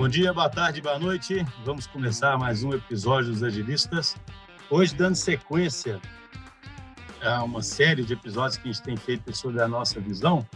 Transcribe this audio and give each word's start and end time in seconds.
Bom 0.00 0.08
dia, 0.08 0.32
boa 0.32 0.48
tarde, 0.48 0.80
boa 0.80 0.98
noite. 0.98 1.44
Vamos 1.62 1.86
começar 1.86 2.38
mais 2.38 2.64
um 2.64 2.72
episódio 2.72 3.32
dos 3.32 3.42
Agilistas. 3.42 4.16
Hoje, 4.70 4.94
dando 4.94 5.14
sequência 5.14 6.00
a 7.20 7.44
uma 7.44 7.60
série 7.60 8.02
de 8.02 8.14
episódios 8.14 8.56
que 8.56 8.66
a 8.66 8.72
gente 8.72 8.82
tem 8.82 8.96
feito 8.96 9.36
sobre 9.36 9.60
a 9.60 9.68
nossa 9.68 10.00
visão, 10.00 10.48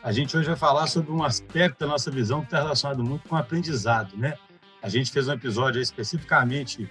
a 0.00 0.12
gente 0.12 0.36
hoje 0.36 0.46
vai 0.46 0.54
falar 0.54 0.86
sobre 0.86 1.10
um 1.10 1.24
aspecto 1.24 1.80
da 1.80 1.88
nossa 1.88 2.08
visão 2.08 2.38
que 2.38 2.46
está 2.46 2.58
relacionado 2.58 3.02
muito 3.02 3.28
com 3.28 3.34
o 3.34 3.38
aprendizado, 3.38 4.16
né? 4.16 4.38
A 4.80 4.88
gente 4.88 5.10
fez 5.10 5.26
um 5.26 5.32
episódio 5.32 5.82
especificamente 5.82 6.88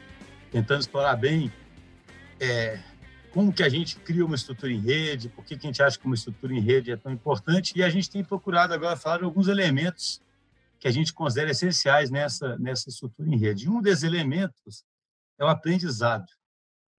tentando 0.52 0.82
explorar 0.82 1.16
bem 1.16 1.50
é, 2.38 2.82
como 3.32 3.54
que 3.54 3.64
a 3.64 3.70
gente 3.70 3.96
cria 3.96 4.26
uma 4.26 4.36
estrutura 4.36 4.74
em 4.74 4.82
rede, 4.82 5.30
por 5.30 5.46
que, 5.46 5.56
que 5.56 5.66
a 5.66 5.70
gente 5.70 5.82
acha 5.82 5.98
que 5.98 6.06
uma 6.06 6.16
estrutura 6.16 6.54
em 6.54 6.60
rede 6.60 6.92
é 6.92 6.98
tão 6.98 7.14
importante, 7.14 7.72
e 7.78 7.82
a 7.82 7.90
gente 7.90 8.10
tem 8.10 8.26
procurado 8.26 8.74
agora 8.74 8.98
falar 8.98 9.20
de 9.20 9.24
alguns 9.24 9.48
elementos 9.48 10.22
que 10.80 10.88
a 10.88 10.92
gente 10.92 11.14
considera 11.14 11.52
essenciais 11.52 12.10
nessa, 12.10 12.58
nessa 12.58 12.90
estrutura 12.90 13.30
em 13.30 13.38
rede. 13.38 13.66
E 13.66 13.70
um 13.70 13.82
desses 13.82 14.04
elementos 14.04 14.84
é 15.40 15.46
o 15.46 15.48
aprendizado. 15.48 16.28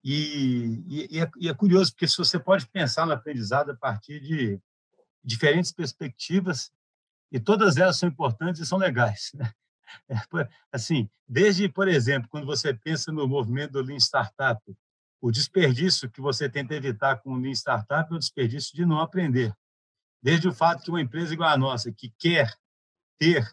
E, 0.03 0.83
e, 0.87 1.21
é, 1.21 1.31
e, 1.39 1.49
é, 1.49 1.55
curioso, 1.55 1.93
porque 1.93 2.09
se 2.09 2.17
você 2.17 2.39
pode 2.39 2.67
pensar 2.69 3.07
no 3.07 3.13
aprendizado 3.13 3.71
a 3.71 3.77
partir 3.77 4.21
de 4.21 4.61
diferentes 5.23 5.73
perspectivas, 5.73 6.71
e 7.31 7.39
todas 7.39 7.77
elas 7.77 7.99
são 7.99 8.09
importantes 8.09 8.61
e 8.61 8.67
são 8.67 8.79
legais. 8.79 9.31
Né? 9.35 9.51
É, 10.11 10.49
assim, 10.71 11.09
desde, 11.27 11.67
por 11.67 11.89
exemplo, 11.89 12.29
quando 12.29 12.45
você 12.45 12.75
pensa 12.75 13.11
no 13.11 13.27
movimento 13.27 13.73
do 13.73 13.81
Lean 13.81 13.97
Startup, 13.97 14.61
o 15.19 15.31
desperdício 15.31 16.11
que 16.11 16.21
você 16.21 16.47
tenta 16.47 16.75
evitar 16.75 17.17
com 17.23 17.33
o 17.33 17.39
Lean 17.39 17.53
Startup 17.53 18.13
é 18.13 18.15
o 18.15 18.19
desperdício 18.19 18.77
de 18.77 18.85
não 18.85 19.01
aprender. 19.01 19.51
Desde 20.23 20.47
o 20.47 20.53
fato 20.53 20.83
que 20.83 20.91
uma 20.91 21.01
empresa 21.01 21.33
igual 21.33 21.49
a 21.49 21.57
nossa, 21.57 21.91
que 21.91 22.13
quer 22.19 22.53
ter 23.19 23.51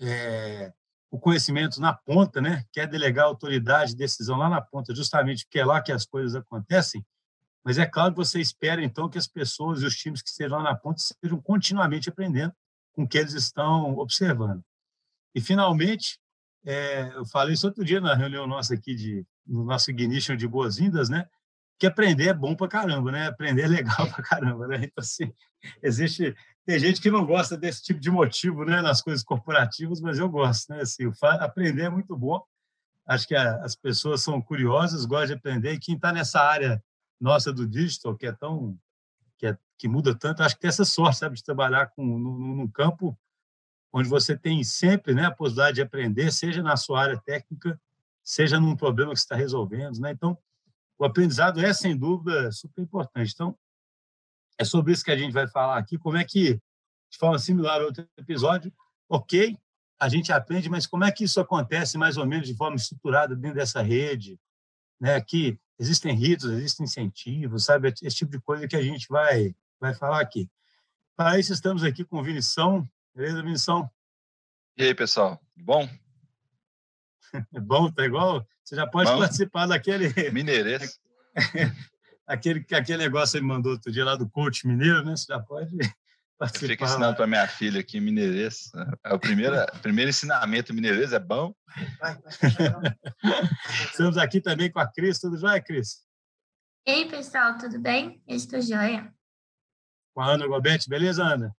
é, 0.00 0.72
o 1.10 1.18
conhecimento 1.18 1.80
na 1.80 1.92
ponta, 1.92 2.40
né? 2.40 2.64
quer 2.72 2.86
delegar 2.86 3.26
autoridade, 3.26 3.96
decisão 3.96 4.36
lá 4.36 4.48
na 4.48 4.60
ponta, 4.60 4.94
justamente 4.94 5.44
porque 5.44 5.58
é 5.58 5.64
lá 5.64 5.80
que 5.82 5.92
as 5.92 6.04
coisas 6.04 6.34
acontecem, 6.34 7.04
mas 7.64 7.78
é 7.78 7.86
claro 7.86 8.12
que 8.12 8.18
você 8.18 8.40
espera, 8.40 8.82
então, 8.82 9.08
que 9.08 9.18
as 9.18 9.26
pessoas 9.26 9.82
e 9.82 9.86
os 9.86 9.94
times 9.94 10.22
que 10.22 10.28
estejam 10.28 10.58
lá 10.58 10.64
na 10.64 10.74
ponta 10.74 11.00
estejam 11.00 11.40
continuamente 11.40 12.08
aprendendo 12.08 12.52
com 12.92 13.02
o 13.02 13.08
que 13.08 13.18
eles 13.18 13.34
estão 13.34 13.96
observando. 13.98 14.62
E, 15.34 15.40
finalmente, 15.40 16.18
é, 16.64 17.12
eu 17.14 17.26
falei 17.26 17.54
isso 17.54 17.66
outro 17.66 17.84
dia 17.84 18.00
na 18.00 18.14
reunião 18.14 18.46
nossa 18.46 18.74
aqui, 18.74 18.94
de, 18.94 19.26
no 19.46 19.64
nosso 19.64 19.90
ignition 19.90 20.36
de 20.36 20.48
boas-vindas, 20.48 21.08
né? 21.08 21.26
que 21.78 21.86
aprender 21.86 22.28
é 22.28 22.34
bom 22.34 22.56
para 22.56 22.68
caramba, 22.68 23.12
né? 23.12 23.28
Aprender 23.28 23.62
é 23.62 23.68
legal 23.68 23.96
para 24.10 24.22
caramba, 24.22 24.66
né? 24.66 24.76
Então, 24.78 25.02
assim, 25.02 25.32
existe... 25.82 26.34
Tem 26.68 26.78
gente 26.78 27.00
que 27.00 27.10
não 27.10 27.24
gosta 27.24 27.56
desse 27.56 27.82
tipo 27.82 27.98
de 27.98 28.10
motivo, 28.10 28.62
né? 28.62 28.82
Nas 28.82 29.00
coisas 29.00 29.24
corporativas, 29.24 30.02
mas 30.02 30.18
eu 30.18 30.28
gosto, 30.28 30.68
né? 30.68 30.82
Assim, 30.82 31.10
aprender 31.22 31.84
é 31.84 31.88
muito 31.88 32.14
bom. 32.14 32.44
Acho 33.06 33.26
que 33.26 33.34
as 33.34 33.74
pessoas 33.74 34.20
são 34.20 34.38
curiosas, 34.42 35.06
gostam 35.06 35.28
de 35.28 35.32
aprender. 35.32 35.72
E 35.72 35.78
quem 35.78 35.94
está 35.94 36.12
nessa 36.12 36.42
área 36.42 36.84
nossa 37.18 37.50
do 37.54 37.66
digital, 37.66 38.14
que 38.14 38.26
é 38.26 38.32
tão... 38.32 38.78
Que, 39.38 39.46
é, 39.46 39.58
que 39.78 39.88
muda 39.88 40.14
tanto, 40.14 40.42
acho 40.42 40.56
que 40.56 40.60
tem 40.60 40.68
essa 40.68 40.84
sorte, 40.84 41.20
sabe? 41.20 41.36
De 41.36 41.42
trabalhar 41.42 41.86
com, 41.86 42.04
num, 42.04 42.56
num 42.56 42.68
campo 42.68 43.18
onde 43.90 44.06
você 44.06 44.36
tem 44.36 44.62
sempre 44.62 45.14
né, 45.14 45.24
a 45.24 45.30
possibilidade 45.30 45.76
de 45.76 45.80
aprender, 45.80 46.30
seja 46.30 46.62
na 46.62 46.76
sua 46.76 47.00
área 47.00 47.18
técnica, 47.18 47.80
seja 48.22 48.60
num 48.60 48.76
problema 48.76 49.14
que 49.14 49.20
você 49.20 49.24
está 49.24 49.36
resolvendo. 49.36 49.98
Né? 50.00 50.10
Então, 50.10 50.36
o 50.98 51.06
aprendizado 51.06 51.64
é, 51.64 51.72
sem 51.72 51.96
dúvida, 51.96 52.52
super 52.52 52.82
importante. 52.82 53.32
Então, 53.32 53.56
é 54.58 54.64
sobre 54.64 54.92
isso 54.92 55.04
que 55.04 55.10
a 55.10 55.16
gente 55.16 55.32
vai 55.32 55.46
falar 55.48 55.78
aqui. 55.78 55.96
Como 55.96 56.16
é 56.16 56.24
que, 56.24 56.54
de 57.10 57.18
forma 57.18 57.38
similar 57.38 57.80
ao 57.80 57.86
outro 57.86 58.06
episódio, 58.16 58.72
ok, 59.08 59.56
a 60.00 60.08
gente 60.08 60.32
aprende, 60.32 60.68
mas 60.68 60.86
como 60.86 61.04
é 61.04 61.12
que 61.12 61.24
isso 61.24 61.40
acontece 61.40 61.96
mais 61.96 62.16
ou 62.16 62.26
menos 62.26 62.46
de 62.46 62.54
forma 62.54 62.76
estruturada 62.76 63.34
dentro 63.34 63.56
dessa 63.56 63.80
rede? 63.80 64.38
Né? 65.00 65.14
Aqui 65.14 65.58
existem 65.78 66.14
ritos, 66.14 66.50
existem 66.50 66.84
incentivos, 66.84 67.64
sabe? 67.64 67.88
Esse 68.02 68.16
tipo 68.16 68.32
de 68.32 68.40
coisa 68.40 68.66
que 68.66 68.76
a 68.76 68.82
gente 68.82 69.08
vai, 69.08 69.54
vai 69.80 69.94
falar 69.94 70.20
aqui. 70.20 70.50
Para 71.16 71.38
isso, 71.38 71.52
estamos 71.52 71.82
aqui 71.82 72.04
com 72.04 72.18
o 72.18 72.22
Vinição. 72.22 72.88
Beleza, 73.14 73.42
Vinição? 73.42 73.90
E 74.76 74.84
aí, 74.84 74.94
pessoal? 74.94 75.40
Bom? 75.56 75.88
É 77.52 77.60
bom, 77.60 77.90
tá 77.90 78.04
igual? 78.04 78.46
Você 78.64 78.76
já 78.76 78.86
pode 78.86 79.10
Bom, 79.10 79.18
participar 79.18 79.66
daquele. 79.66 80.12
Mineirês. 80.30 81.00
aquele, 82.28 82.64
aquele 82.72 82.98
negócio 82.98 83.32
que 83.32 83.38
ele 83.38 83.46
mandou 83.46 83.72
outro 83.72 83.90
dia 83.90 84.04
lá 84.04 84.14
do 84.14 84.28
coach 84.28 84.66
mineiro, 84.66 85.02
né? 85.02 85.16
Você 85.16 85.32
já 85.32 85.40
pode 85.40 85.70
participar. 86.38 86.68
Fica 86.68 86.84
ensinando 86.84 87.16
para 87.16 87.26
minha 87.26 87.48
filha 87.48 87.80
aqui 87.80 87.98
mineirês. 87.98 88.70
É 89.02 89.14
o 89.14 89.18
primeiro, 89.18 89.56
primeiro 89.80 90.10
ensinamento 90.10 90.74
mineirês, 90.74 91.12
é 91.12 91.18
bom. 91.18 91.54
Estamos 93.90 94.18
aqui 94.18 94.40
também 94.40 94.70
com 94.70 94.78
a 94.78 94.86
Cris. 94.86 95.18
Tudo 95.18 95.38
jóia, 95.38 95.62
Cris? 95.62 96.06
Ei, 96.86 97.08
pessoal, 97.08 97.56
tudo 97.56 97.80
bem? 97.80 98.22
Eu 98.28 98.36
estou 98.36 98.60
jóia. 98.60 99.12
Com 100.14 100.20
a 100.20 100.32
Ana 100.32 100.46
Gobete, 100.46 100.88
beleza, 100.88 101.24
Ana? 101.24 101.54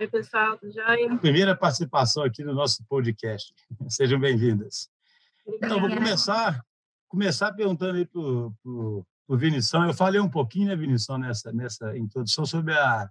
Oi, 0.00 0.08
pessoal, 0.08 0.58
tudo 0.58 0.72
jóia? 0.72 1.16
Primeira 1.18 1.56
participação 1.56 2.24
aqui 2.24 2.42
no 2.42 2.54
nosso 2.54 2.84
podcast. 2.88 3.54
Sejam 3.88 4.18
bem-vindas. 4.18 4.90
Então, 5.46 5.80
vou 5.80 5.88
começar, 5.88 6.64
começar 7.08 7.52
perguntando 7.52 7.98
aí 7.98 8.06
para 8.06 8.20
o 8.20 9.06
Vinição. 9.28 9.84
Eu 9.86 9.94
falei 9.94 10.20
um 10.20 10.28
pouquinho, 10.28 10.68
né, 10.68 10.76
Vinição, 10.76 11.18
nessa, 11.18 11.52
nessa 11.52 11.96
introdução 11.96 12.44
sobre 12.44 12.74
a, 12.74 13.08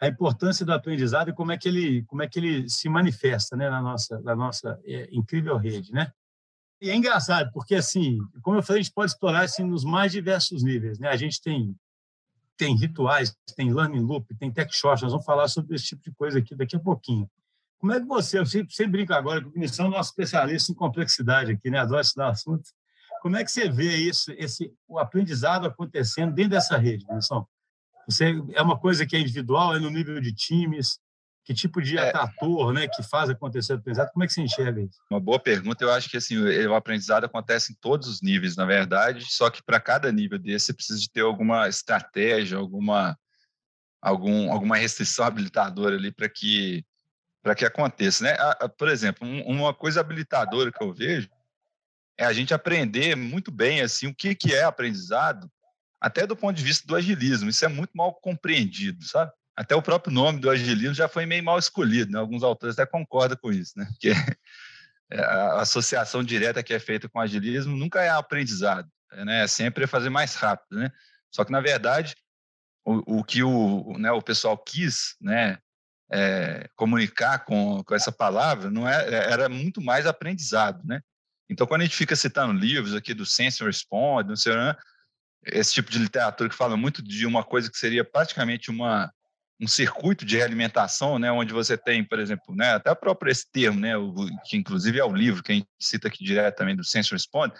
a 0.00 0.08
importância 0.08 0.64
do 0.64 0.72
aprendizado 0.72 1.30
e 1.30 1.34
como 1.34 1.52
é 1.52 1.58
que 1.58 1.68
ele, 1.68 2.04
como 2.04 2.22
é 2.22 2.28
que 2.28 2.38
ele 2.38 2.68
se 2.68 2.88
manifesta 2.88 3.56
né, 3.56 3.68
na 3.68 3.80
nossa, 3.82 4.20
na 4.20 4.36
nossa 4.36 4.80
é, 4.84 5.08
incrível 5.12 5.56
rede, 5.56 5.92
né? 5.92 6.12
E 6.80 6.90
é 6.90 6.94
engraçado, 6.94 7.50
porque, 7.52 7.74
assim, 7.74 8.18
como 8.40 8.56
eu 8.56 8.62
falei, 8.62 8.80
a 8.80 8.82
gente 8.84 8.94
pode 8.94 9.10
explorar 9.10 9.40
assim, 9.40 9.64
nos 9.64 9.84
mais 9.84 10.12
diversos 10.12 10.62
níveis. 10.62 11.00
Né? 11.00 11.08
A 11.08 11.16
gente 11.16 11.42
tem 11.42 11.76
tem 12.58 12.76
rituais, 12.76 13.34
tem 13.56 13.72
learning 13.72 14.00
loop, 14.00 14.34
tem 14.34 14.50
tech 14.50 14.74
shorts, 14.74 15.02
nós 15.02 15.12
vamos 15.12 15.24
falar 15.24 15.46
sobre 15.46 15.76
esse 15.76 15.86
tipo 15.86 16.02
de 16.02 16.10
coisa 16.10 16.40
aqui 16.40 16.56
daqui 16.56 16.74
a 16.74 16.80
pouquinho. 16.80 17.30
Como 17.78 17.92
é 17.92 18.00
que 18.00 18.06
você, 18.06 18.40
eu 18.40 18.44
sempre, 18.44 18.74
sempre 18.74 18.92
brinco 18.92 19.14
agora, 19.14 19.40
que 19.40 19.46
o 19.46 19.52
Vinicius 19.52 19.78
é 19.78 19.88
nosso 19.88 20.10
especialista 20.10 20.72
em 20.72 20.74
complexidade 20.74 21.52
aqui, 21.52 21.70
né? 21.70 21.78
Adoro 21.78 22.00
estudar 22.00 22.30
assuntos. 22.30 22.74
Como 23.20 23.36
é 23.36 23.44
que 23.44 23.50
você 23.50 23.68
vê 23.68 23.96
isso, 23.96 24.32
esse, 24.32 24.72
o 24.86 24.98
aprendizado 24.98 25.66
acontecendo 25.66 26.32
dentro 26.32 26.52
dessa 26.52 26.76
rede, 26.76 27.06
Vinicius? 27.06 27.44
Você, 28.08 28.42
é 28.54 28.62
uma 28.62 28.78
coisa 28.78 29.04
que 29.04 29.14
é 29.14 29.20
individual, 29.20 29.76
é 29.76 29.78
no 29.78 29.90
nível 29.90 30.20
de 30.20 30.32
times? 30.32 30.98
Que 31.44 31.54
tipo 31.54 31.80
de 31.80 31.96
é. 31.96 32.14
ator 32.14 32.72
né, 32.74 32.86
que 32.86 33.02
faz 33.02 33.30
acontecer 33.30 33.72
o 33.72 33.76
aprendizado? 33.76 34.10
Como 34.12 34.22
é 34.22 34.26
que 34.26 34.32
você 34.32 34.42
enxerga 34.42 34.82
isso? 34.82 34.98
Uma 35.10 35.20
boa 35.20 35.38
pergunta. 35.38 35.82
Eu 35.82 35.92
acho 35.92 36.08
que 36.10 36.16
assim, 36.16 36.38
o 36.38 36.74
aprendizado 36.74 37.24
acontece 37.24 37.72
em 37.72 37.76
todos 37.80 38.06
os 38.06 38.20
níveis, 38.20 38.56
na 38.56 38.66
verdade, 38.66 39.24
só 39.30 39.48
que 39.48 39.62
para 39.62 39.80
cada 39.80 40.12
nível 40.12 40.38
desse 40.38 40.66
você 40.66 40.74
precisa 40.74 41.00
de 41.00 41.10
ter 41.10 41.22
alguma 41.22 41.68
estratégia, 41.68 42.58
alguma, 42.58 43.18
algum, 44.00 44.52
alguma 44.52 44.76
restrição 44.76 45.24
habilitadora 45.24 45.96
ali 45.96 46.12
para 46.12 46.28
que, 46.28 46.84
que 47.56 47.64
aconteça. 47.64 48.24
Né? 48.24 48.36
Por 48.78 48.88
exemplo, 48.88 49.26
uma 49.46 49.72
coisa 49.72 50.00
habilitadora 50.00 50.70
que 50.70 50.82
eu 50.82 50.92
vejo 50.92 51.30
é 52.18 52.26
a 52.26 52.32
gente 52.32 52.52
aprender 52.52 53.16
muito 53.16 53.50
bem 53.50 53.80
assim 53.80 54.08
o 54.08 54.14
que, 54.14 54.34
que 54.34 54.52
é 54.52 54.64
aprendizado, 54.64 55.50
até 56.00 56.26
do 56.26 56.36
ponto 56.36 56.56
de 56.56 56.64
vista 56.64 56.86
do 56.86 56.96
agilismo. 56.96 57.48
Isso 57.48 57.64
é 57.64 57.68
muito 57.68 57.92
mal 57.94 58.12
compreendido, 58.14 59.04
sabe? 59.04 59.32
até 59.58 59.74
o 59.74 59.82
próprio 59.82 60.14
nome 60.14 60.38
do 60.38 60.48
agilismo 60.48 60.94
já 60.94 61.08
foi 61.08 61.26
meio 61.26 61.42
mal 61.42 61.58
escolhido, 61.58 62.12
né? 62.12 62.18
alguns 62.20 62.44
autores 62.44 62.78
até 62.78 62.88
concordam 62.88 63.36
com 63.36 63.50
isso, 63.50 63.72
né? 63.76 63.88
que 63.98 64.10
é, 65.10 65.20
a 65.20 65.60
associação 65.60 66.22
direta 66.22 66.62
que 66.62 66.72
é 66.72 66.78
feita 66.78 67.08
com 67.08 67.18
o 67.18 67.22
agilismo 67.22 67.76
nunca 67.76 68.00
é 68.00 68.08
aprendizado, 68.08 68.88
né? 69.10 69.42
é 69.42 69.46
sempre 69.48 69.88
fazer 69.88 70.10
mais 70.10 70.36
rápido. 70.36 70.78
Né? 70.78 70.92
Só 71.28 71.44
que, 71.44 71.50
na 71.50 71.60
verdade, 71.60 72.14
o, 72.84 73.18
o 73.18 73.24
que 73.24 73.42
o, 73.42 73.98
né, 73.98 74.12
o 74.12 74.22
pessoal 74.22 74.56
quis 74.56 75.16
né, 75.20 75.58
é, 76.08 76.70
comunicar 76.76 77.40
com, 77.44 77.82
com 77.82 77.94
essa 77.96 78.12
palavra 78.12 78.70
não 78.70 78.88
é, 78.88 79.12
era 79.12 79.48
muito 79.48 79.80
mais 79.80 80.06
aprendizado. 80.06 80.86
Né? 80.86 81.02
Então, 81.48 81.66
quando 81.66 81.82
a 81.82 81.84
gente 81.84 81.96
fica 81.96 82.14
citando 82.14 82.52
livros 82.52 82.94
aqui 82.94 83.14
do 83.14 83.24
Sense 83.24 83.62
and 83.62 83.66
Respond, 83.66 84.28
não 84.28 84.36
sei, 84.36 84.52
esse 85.46 85.72
tipo 85.72 85.90
de 85.90 85.98
literatura 85.98 86.48
que 86.48 86.54
fala 86.54 86.76
muito 86.76 87.02
de 87.02 87.26
uma 87.26 87.42
coisa 87.42 87.70
que 87.70 87.78
seria 87.78 88.04
praticamente 88.04 88.70
uma 88.70 89.12
um 89.60 89.66
circuito 89.66 90.24
de 90.24 90.36
realimentação, 90.36 91.18
né, 91.18 91.32
onde 91.32 91.52
você 91.52 91.76
tem, 91.76 92.04
por 92.04 92.20
exemplo, 92.20 92.54
né, 92.54 92.74
até 92.74 92.94
próprio 92.94 93.30
esse 93.30 93.50
termo, 93.50 93.80
né, 93.80 93.96
o, 93.96 94.14
que 94.44 94.56
inclusive 94.56 95.00
é 95.00 95.04
o 95.04 95.12
livro 95.12 95.42
que 95.42 95.50
a 95.50 95.54
gente 95.56 95.68
cita 95.80 96.06
aqui 96.06 96.22
diretamente 96.22 96.76
do 96.76 96.84
Sense 96.84 97.10
Response, 97.10 97.56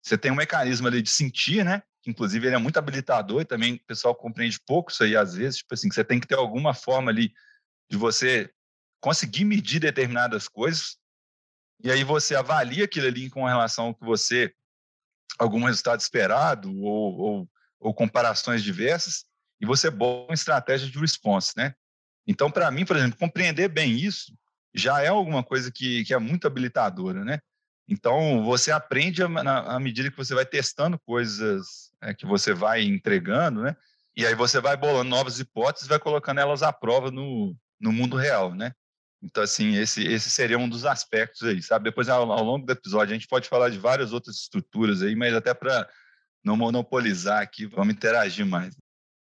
você 0.00 0.16
tem 0.16 0.30
um 0.30 0.36
mecanismo 0.36 0.86
ali 0.86 1.02
de 1.02 1.10
sentir, 1.10 1.64
né, 1.64 1.82
que 2.00 2.10
inclusive 2.10 2.46
ele 2.46 2.54
é 2.54 2.58
muito 2.58 2.76
habilitador 2.76 3.42
e 3.42 3.44
também 3.44 3.74
o 3.74 3.86
pessoal 3.86 4.14
compreende 4.14 4.60
pouco 4.64 4.92
isso 4.92 5.02
aí 5.02 5.16
às 5.16 5.34
vezes, 5.34 5.58
tipo 5.58 5.74
assim, 5.74 5.88
que 5.88 5.96
você 5.96 6.04
tem 6.04 6.20
que 6.20 6.28
ter 6.28 6.36
alguma 6.36 6.74
forma 6.74 7.10
ali 7.10 7.32
de 7.90 7.96
você 7.96 8.48
conseguir 9.00 9.44
medir 9.44 9.80
determinadas 9.80 10.46
coisas 10.46 10.96
e 11.82 11.90
aí 11.90 12.04
você 12.04 12.34
avalia 12.34 12.84
aquilo 12.84 13.06
ali 13.06 13.28
com 13.28 13.44
relação 13.44 13.86
ao 13.86 13.94
que 13.94 14.04
você 14.04 14.52
algum 15.38 15.64
resultado 15.64 16.00
esperado 16.00 16.70
ou, 16.80 17.18
ou, 17.18 17.50
ou 17.80 17.94
comparações 17.94 18.62
diversas 18.62 19.24
e 19.60 19.66
você 19.66 19.90
bom 19.90 20.26
em 20.30 20.34
estratégia 20.34 20.88
de 20.88 20.98
response, 20.98 21.52
né? 21.56 21.74
Então, 22.26 22.50
para 22.50 22.70
mim, 22.70 22.84
por 22.84 22.96
exemplo, 22.96 23.18
compreender 23.18 23.68
bem 23.68 23.92
isso 23.92 24.32
já 24.74 25.02
é 25.02 25.08
alguma 25.08 25.42
coisa 25.42 25.70
que, 25.70 26.04
que 26.04 26.14
é 26.14 26.18
muito 26.18 26.46
habilitadora, 26.46 27.24
né? 27.24 27.38
Então, 27.88 28.44
você 28.44 28.70
aprende 28.70 29.22
à 29.22 29.78
medida 29.78 30.10
que 30.10 30.16
você 30.16 30.34
vai 30.34 30.46
testando 30.46 30.98
coisas 31.00 31.90
é, 32.00 32.14
que 32.14 32.24
você 32.24 32.54
vai 32.54 32.82
entregando, 32.82 33.62
né? 33.62 33.76
E 34.16 34.24
aí 34.24 34.34
você 34.34 34.60
vai 34.60 34.76
bolando 34.76 35.10
novas 35.10 35.40
hipóteses, 35.40 35.88
vai 35.88 35.98
colocando 35.98 36.38
elas 36.38 36.62
à 36.62 36.72
prova 36.72 37.10
no, 37.10 37.56
no 37.80 37.92
mundo 37.92 38.16
real, 38.16 38.54
né? 38.54 38.72
Então, 39.22 39.42
assim, 39.42 39.76
esse, 39.76 40.02
esse 40.02 40.28
seria 40.28 40.58
um 40.58 40.68
dos 40.68 40.84
aspectos 40.84 41.42
aí, 41.42 41.62
sabe? 41.62 41.84
Depois, 41.84 42.08
ao, 42.08 42.30
ao 42.30 42.42
longo 42.42 42.66
do 42.66 42.72
episódio, 42.72 43.14
a 43.14 43.16
gente 43.16 43.28
pode 43.28 43.48
falar 43.48 43.68
de 43.68 43.78
várias 43.78 44.12
outras 44.12 44.36
estruturas 44.36 45.02
aí, 45.02 45.14
mas 45.14 45.32
até 45.32 45.54
para 45.54 45.88
não 46.44 46.56
monopolizar 46.56 47.40
aqui, 47.40 47.66
vamos 47.66 47.94
interagir 47.94 48.44
mais. 48.44 48.74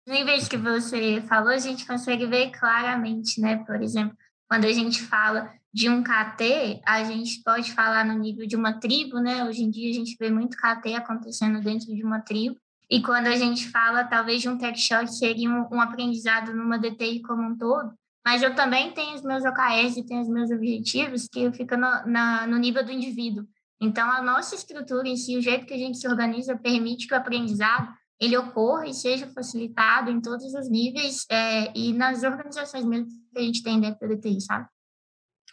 Nos 0.06 0.19
níveis 0.19 0.49
que 0.49 0.56
você 0.56 1.23
falou, 1.23 1.50
a 1.50 1.58
gente 1.58 1.87
consegue 1.87 2.26
ver 2.26 2.50
claramente, 2.50 3.41
né? 3.41 3.64
Por 3.64 3.81
exemplo, 3.81 4.17
quando 4.49 4.64
a 4.67 4.73
gente 4.73 5.00
fala 5.02 5.50
de 5.73 5.88
um 5.88 6.02
KT, 6.02 6.82
a 6.85 7.02
gente 7.05 7.43
pode 7.43 7.73
falar 7.73 8.05
no 8.05 8.19
nível 8.19 8.46
de 8.46 8.56
uma 8.56 8.79
tribo, 8.79 9.19
né? 9.19 9.44
Hoje 9.44 9.62
em 9.62 9.70
dia 9.70 9.91
a 9.91 9.94
gente 9.94 10.17
vê 10.19 10.31
muito 10.31 10.56
KT 10.56 10.94
acontecendo 10.94 11.61
dentro 11.61 11.87
de 11.87 12.05
uma 12.05 12.20
tribo. 12.20 12.56
E 12.91 13.00
quando 13.02 13.29
a 13.29 13.37
gente 13.37 13.69
fala, 13.70 14.05
talvez, 14.05 14.43
de 14.43 14.49
um 14.49 14.58
tech 14.58 14.79
shot, 14.79 15.12
seria 15.12 15.49
um, 15.49 15.67
um 15.73 15.81
aprendizado 15.81 16.55
numa 16.55 16.79
DTI 16.79 17.23
como 17.23 17.43
um 17.43 17.56
todo. 17.56 17.94
Mas 18.25 18.43
eu 18.43 18.55
também 18.55 18.93
tenho 18.93 19.15
os 19.15 19.23
meus 19.23 19.44
OKRs 19.44 19.99
e 19.99 20.06
tenho 20.06 20.23
os 20.23 20.29
meus 20.29 20.50
objetivos 20.50 21.29
que 21.29 21.53
ficam 21.53 21.79
no, 21.79 22.06
na, 22.06 22.47
no 22.47 22.56
nível 22.56 22.85
do 22.85 22.91
indivíduo. 22.91 23.47
Então, 23.81 24.11
a 24.11 24.23
nossa 24.23 24.55
estrutura 24.55 25.06
em 25.06 25.17
si, 25.17 25.37
o 25.37 25.43
jeito 25.43 25.67
que 25.67 25.75
a 25.75 25.79
gente 25.79 25.99
se 25.99 26.09
organiza, 26.09 26.56
permite 26.56 27.06
que 27.06 27.15
o 27.15 27.17
aprendizado 27.17 27.93
ele 28.19 28.37
ocorra 28.37 28.87
e 28.87 28.94
seja 28.94 29.26
facilitado 29.26 30.11
em 30.11 30.21
todos 30.21 30.55
os 30.55 30.71
níveis 30.71 31.26
é, 31.31 31.76
e 31.76 31.93
nas 31.93 32.23
organizações 32.23 32.85
mesmo 32.85 33.09
que 33.09 33.38
a 33.38 33.43
gente 33.43 33.62
tem 33.62 33.81
dentro 33.81 34.09
do 34.09 34.17
DTI, 34.17 34.41
sabe? 34.41 34.69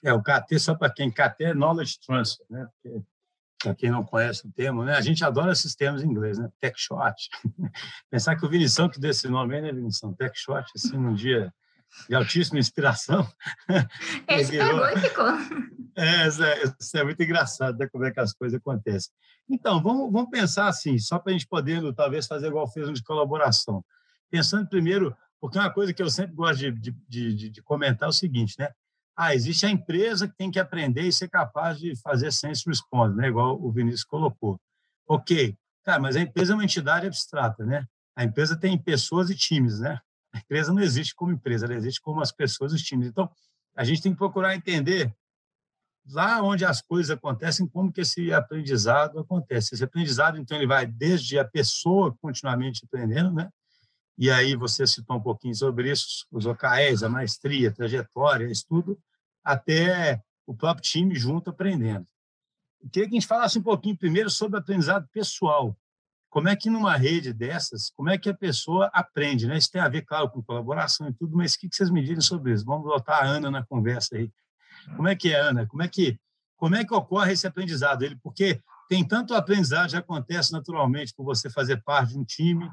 É, 0.04 0.14
o 0.14 0.22
KT, 0.22 0.60
só 0.60 0.76
para 0.76 0.92
quem 0.92 1.12
KT 1.12 1.44
é 1.44 1.54
Knowledge 1.54 2.00
Transfer, 2.00 2.46
né? 2.50 2.68
Para 3.62 3.76
quem 3.76 3.92
não 3.92 4.04
conhece 4.04 4.48
o 4.48 4.52
termo, 4.52 4.84
né? 4.84 4.96
A 4.96 5.02
gente 5.02 5.24
adora 5.24 5.52
esses 5.52 5.76
termos 5.76 6.02
em 6.02 6.08
inglês, 6.08 6.38
né? 6.40 6.50
Tech 6.60 6.76
Shot. 6.80 7.30
Pensar 8.10 8.36
que 8.36 8.46
o 8.46 8.50
Vinição 8.50 8.90
que 8.90 9.00
deu 9.00 9.12
esse 9.12 9.28
nome 9.28 9.56
aí, 9.56 9.62
né, 9.62 9.72
Vinição? 9.72 10.14
Tech 10.14 10.32
Shot, 10.36 10.66
assim, 10.76 10.98
num 10.98 11.14
dia 11.14 11.54
de 12.08 12.16
altíssima 12.16 12.60
inspiração. 12.60 13.28
Esse 14.28 14.52
virou... 14.52 14.82
pegou 14.82 14.90
e 14.90 15.00
ficou. 15.00 15.26
É, 15.96 16.28
isso 16.28 16.44
é, 16.44 16.64
isso 16.80 16.98
é, 16.98 17.04
muito 17.04 17.22
engraçado, 17.22 17.78
né, 17.78 17.88
como 17.92 18.06
é 18.06 18.12
que 18.12 18.20
as 18.20 18.34
coisas 18.34 18.60
acontecem. 18.60 19.12
Então, 19.50 19.82
vamos, 19.82 20.12
vamos 20.12 20.30
pensar 20.30 20.68
assim, 20.68 20.98
só 20.98 21.20
para 21.20 21.32
a 21.32 21.34
gente 21.34 21.48
poder, 21.48 21.82
talvez, 21.94 22.28
fazer 22.28 22.48
igual 22.48 22.68
fez 22.68 22.88
um 22.88 22.94
de 22.94 23.04
colaboração. 23.04 23.84
Pensando 24.30 24.68
primeiro, 24.68 25.16
porque 25.40 25.58
uma 25.58 25.72
coisa 25.72 25.94
que 25.94 26.02
eu 26.02 26.10
sempre 26.10 26.36
gosto 26.36 26.60
de, 26.60 26.72
de, 26.72 27.36
de, 27.36 27.50
de 27.50 27.62
comentar 27.62 28.08
é 28.08 28.10
o 28.10 28.14
seguinte, 28.14 28.56
né? 28.58 28.70
Ah, 29.16 29.36
existe 29.36 29.66
a 29.66 29.70
empresa 29.70 30.28
que 30.28 30.36
tem 30.36 30.50
que 30.50 30.60
aprender 30.60 31.02
e 31.02 31.12
ser 31.12 31.28
capaz 31.28 31.78
de 31.78 31.96
fazer 32.02 32.32
sense 32.32 32.64
response, 32.66 33.16
né? 33.16 33.28
igual 33.28 33.62
o 33.62 33.72
Vinícius 33.72 34.06
colocou. 34.06 34.60
Ok, 35.08 35.58
cara, 35.84 36.00
mas 36.00 36.16
a 36.16 36.22
empresa 36.22 36.54
é 36.54 36.56
uma 36.56 36.64
entidade 36.64 37.06
abstrata, 37.06 37.66
né? 37.66 37.86
A 38.16 38.24
empresa 38.24 38.58
tem 38.58 38.78
pessoas 38.78 39.30
e 39.30 39.36
times, 39.36 39.80
né? 39.80 40.00
A 40.34 40.40
empresa 40.40 40.74
não 40.74 40.82
existe 40.82 41.16
como 41.16 41.32
empresa, 41.32 41.66
ela 41.66 41.76
existe 41.76 42.02
como 42.02 42.22
as 42.22 42.32
pessoas 42.32 42.74
os 42.74 42.82
times. 42.82 43.08
Então, 43.08 43.30
a 43.76 43.84
gente 43.84 44.02
tem 44.02 44.12
que 44.12 44.18
procurar 44.18 44.56
entender 44.56 45.14
lá 46.10 46.42
onde 46.42 46.66
as 46.66 46.82
coisas 46.82 47.12
acontecem, 47.12 47.68
como 47.68 47.92
que 47.92 48.02
esse 48.02 48.34
aprendizado 48.34 49.20
acontece. 49.20 49.76
Esse 49.76 49.84
aprendizado, 49.84 50.38
então, 50.38 50.58
ele 50.58 50.68
vai 50.68 50.86
desde 50.86 51.38
a 51.38 51.46
pessoa 51.46 52.16
continuamente 52.22 52.86
aprendendo, 52.86 53.32
né? 53.32 53.50
E 54.18 54.30
aí 54.30 54.56
você 54.56 54.86
citou 54.86 55.18
um 55.18 55.22
pouquinho 55.22 55.56
sobre 55.56 55.92
isso, 55.92 56.28
os 56.32 56.46
OKRs, 56.46 57.04
a 57.04 57.10
maestria, 57.10 57.70
a 57.70 57.74
trajetória, 57.74 58.46
estudo, 58.52 59.00
até 59.44 60.22
o 60.46 60.54
próprio 60.56 60.84
time 60.84 61.16
junto 61.16 61.50
aprendendo. 61.50 62.06
Eu 62.82 62.90
queria 62.90 63.10
que 63.10 63.16
a 63.16 63.20
gente 63.20 63.28
falasse 63.28 63.58
um 63.58 63.64
pouquinho 63.64 63.98
primeiro 63.98 64.30
sobre 64.30 64.60
aprendizado 64.60 65.08
pessoal. 65.12 65.76
Como 66.32 66.48
é 66.48 66.56
que 66.56 66.70
numa 66.70 66.96
rede 66.96 67.34
dessas, 67.34 67.92
como 67.92 68.10
é 68.10 68.18
que 68.18 68.30
a 68.30 68.34
pessoa 68.34 68.90
aprende? 68.94 69.46
Né? 69.46 69.58
Isso 69.58 69.70
tem 69.70 69.82
a 69.82 69.90
ver, 69.90 70.04
claro, 70.04 70.30
com 70.30 70.42
colaboração 70.42 71.10
e 71.10 71.14
tudo, 71.14 71.36
mas 71.36 71.54
o 71.54 71.60
que 71.60 71.68
vocês 71.70 71.90
me 71.90 72.02
dizem 72.02 72.22
sobre 72.22 72.54
isso? 72.54 72.64
Vamos 72.64 72.86
botar 72.86 73.18
a 73.18 73.26
Ana 73.26 73.52
na 73.52 73.66
conversa 73.66 74.16
aí. 74.16 74.32
Como 74.96 75.10
é 75.10 75.16
que 75.16 75.34
é, 75.34 75.40
Ana? 75.42 75.68
Como 75.68 75.84
é 75.84 75.90
que, 75.90 76.18
como 76.56 76.74
é 76.74 76.86
que 76.86 76.94
ocorre 76.94 77.34
esse 77.34 77.46
aprendizado? 77.46 78.04
Ele, 78.04 78.18
porque 78.24 78.62
tem 78.88 79.06
tanto 79.06 79.34
aprendizado 79.34 79.90
que 79.90 79.98
acontece 79.98 80.54
naturalmente 80.54 81.14
por 81.14 81.26
você 81.26 81.50
fazer 81.50 81.84
parte 81.84 82.14
de 82.14 82.20
um 82.20 82.24
time, 82.24 82.72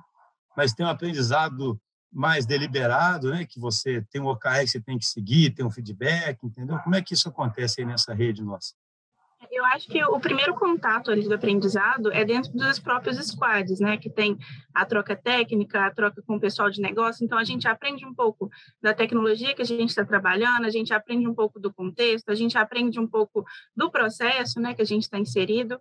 mas 0.56 0.72
tem 0.72 0.86
um 0.86 0.88
aprendizado 0.88 1.80
mais 2.12 2.46
deliberado, 2.46 3.30
né? 3.32 3.44
Que 3.44 3.58
você 3.58 4.02
tem 4.10 4.22
um 4.22 4.28
OKR 4.28 4.60
que 4.60 4.68
você 4.68 4.80
tem 4.80 4.96
que 4.96 5.04
seguir, 5.04 5.50
tem 5.50 5.66
um 5.66 5.70
feedback, 5.70 6.38
entendeu? 6.44 6.78
Como 6.78 6.94
é 6.94 7.02
que 7.02 7.12
isso 7.12 7.28
acontece 7.28 7.80
aí 7.80 7.86
nessa 7.86 8.14
rede 8.14 8.40
nossa? 8.40 8.72
Eu 9.58 9.64
acho 9.64 9.88
que 9.88 10.00
o 10.04 10.20
primeiro 10.20 10.54
contato 10.54 11.10
ali 11.10 11.26
do 11.26 11.34
aprendizado 11.34 12.12
é 12.12 12.24
dentro 12.24 12.52
dos 12.52 12.78
próprios 12.78 13.16
squads, 13.26 13.80
né? 13.80 13.96
Que 13.96 14.08
tem 14.08 14.38
a 14.72 14.86
troca 14.86 15.16
técnica, 15.16 15.84
a 15.84 15.90
troca 15.90 16.22
com 16.22 16.36
o 16.36 16.40
pessoal 16.40 16.70
de 16.70 16.80
negócio. 16.80 17.24
Então, 17.24 17.36
a 17.36 17.42
gente 17.42 17.66
aprende 17.66 18.06
um 18.06 18.14
pouco 18.14 18.48
da 18.80 18.94
tecnologia 18.94 19.56
que 19.56 19.62
a 19.62 19.64
gente 19.64 19.88
está 19.88 20.04
trabalhando, 20.04 20.64
a 20.64 20.70
gente 20.70 20.94
aprende 20.94 21.26
um 21.26 21.34
pouco 21.34 21.58
do 21.58 21.74
contexto, 21.74 22.30
a 22.30 22.36
gente 22.36 22.56
aprende 22.56 23.00
um 23.00 23.06
pouco 23.08 23.44
do 23.74 23.90
processo, 23.90 24.60
né? 24.60 24.74
Que 24.74 24.82
a 24.82 24.86
gente 24.86 25.02
está 25.02 25.18
inserido. 25.18 25.80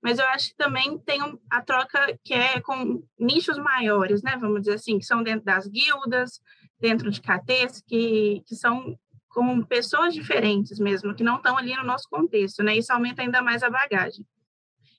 Mas 0.00 0.20
eu 0.20 0.26
acho 0.26 0.50
que 0.50 0.56
também 0.56 0.96
tem 1.00 1.20
a 1.50 1.60
troca 1.62 2.16
que 2.22 2.32
é 2.32 2.60
com 2.60 3.02
nichos 3.18 3.58
maiores, 3.58 4.22
né? 4.22 4.36
Vamos 4.40 4.60
dizer 4.60 4.74
assim, 4.74 5.00
que 5.00 5.04
são 5.04 5.20
dentro 5.20 5.44
das 5.44 5.66
guildas, 5.66 6.40
dentro 6.78 7.10
de 7.10 7.20
KTs, 7.20 7.82
que, 7.84 8.40
que 8.46 8.54
são 8.54 8.96
com 9.36 9.62
pessoas 9.62 10.14
diferentes 10.14 10.78
mesmo, 10.78 11.14
que 11.14 11.22
não 11.22 11.36
estão 11.36 11.58
ali 11.58 11.76
no 11.76 11.84
nosso 11.84 12.08
contexto, 12.08 12.62
né? 12.62 12.74
Isso 12.74 12.90
aumenta 12.90 13.20
ainda 13.20 13.42
mais 13.42 13.62
a 13.62 13.68
bagagem. 13.68 14.26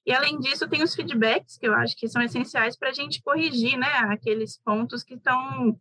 E 0.05 0.13
além 0.13 0.37
disso, 0.37 0.69
tem 0.69 0.83
os 0.83 0.93
feedbacks 0.93 1.57
que 1.57 1.67
eu 1.67 1.73
acho 1.73 1.97
que 1.97 2.07
são 2.07 2.21
essenciais 2.21 2.77
para 2.77 2.89
a 2.89 2.93
gente 2.93 3.19
corrigir, 3.23 3.75
né, 3.79 3.91
aqueles 4.11 4.59
pontos 4.59 5.01
que 5.01 5.15
estão 5.15 5.75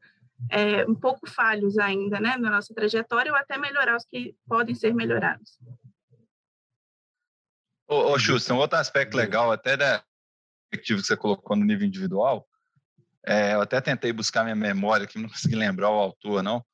é, 0.51 0.87
um 0.87 0.95
pouco 0.95 1.29
falhos 1.29 1.77
ainda, 1.77 2.19
né, 2.19 2.39
na 2.39 2.51
nossa 2.51 2.73
trajetória 2.73 3.31
ou 3.31 3.37
até 3.37 3.59
melhorar 3.59 3.95
os 3.95 4.07
que 4.07 4.35
podem 4.49 4.75
ser 4.75 4.95
melhorados. 4.95 5.59
Ô, 7.87 8.13
ô 8.13 8.19
Schuster, 8.19 8.57
um 8.57 8.59
outro 8.59 8.79
aspecto 8.79 9.19
legal 9.19 9.53
até 9.53 9.77
da 9.77 10.03
perspectiva 10.71 11.03
que 11.03 11.07
você 11.07 11.17
colocou 11.17 11.55
no 11.55 11.65
nível 11.67 11.87
individual, 11.87 12.49
é, 13.27 13.53
eu 13.53 13.61
até 13.61 13.83
tentei 13.83 14.15
buscar 14.15 14.45
minha 14.45 14.57
memória 14.57 15.07
que 15.07 15.19
não 15.19 15.29
consegui 15.29 15.57
lembrar 15.57 15.91
o 15.91 16.01
autor, 16.01 16.43
não, 16.43 16.65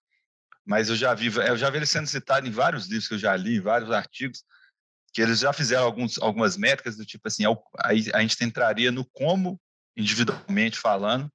mas 0.65 0.89
eu 0.89 0.97
já 0.97 1.15
vi, 1.15 1.27
eu 1.27 1.57
já 1.57 1.71
vi 1.71 1.79
ele 1.79 1.87
sendo 1.87 2.07
citado 2.07 2.47
em 2.47 2.51
vários 2.51 2.87
livros 2.87 3.09
que 3.09 3.15
eu 3.15 3.19
já 3.19 3.35
li, 3.37 3.61
vários 3.61 3.91
artigos, 3.91 4.45
que 5.13 5.21
eles 5.21 5.41
já 5.41 5.53
fizeram 5.53 5.85
alguns, 5.85 6.19
algumas 6.19 6.57
métricas 6.57 6.97
do 6.97 7.05
tipo 7.05 7.29
assim, 7.29 7.45
aí 7.85 8.05
a 8.15 8.21
gente 8.21 8.43
entraria 8.43 8.91
no 8.91 9.05
como, 9.05 9.61
individualmente 9.97 10.79
falando, 10.79 11.31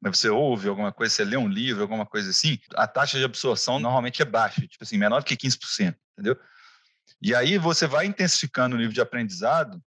mas 0.00 0.18
você 0.18 0.28
ouve 0.28 0.68
alguma 0.68 0.92
coisa, 0.92 1.14
você 1.14 1.24
lê 1.24 1.36
um 1.36 1.46
livro, 1.46 1.82
alguma 1.82 2.06
coisa 2.06 2.30
assim, 2.30 2.58
a 2.74 2.86
taxa 2.86 3.18
de 3.18 3.24
absorção 3.24 3.78
normalmente 3.78 4.22
é 4.22 4.24
baixa, 4.24 4.66
tipo 4.66 4.82
assim, 4.82 4.96
menor 4.96 5.22
que 5.22 5.36
15%, 5.36 5.94
entendeu? 6.12 6.36
E 7.22 7.34
aí 7.34 7.58
você 7.58 7.86
vai 7.86 8.06
intensificando 8.06 8.74
o 8.74 8.78
nível 8.78 8.94
de 8.94 9.00
aprendizado 9.00 9.80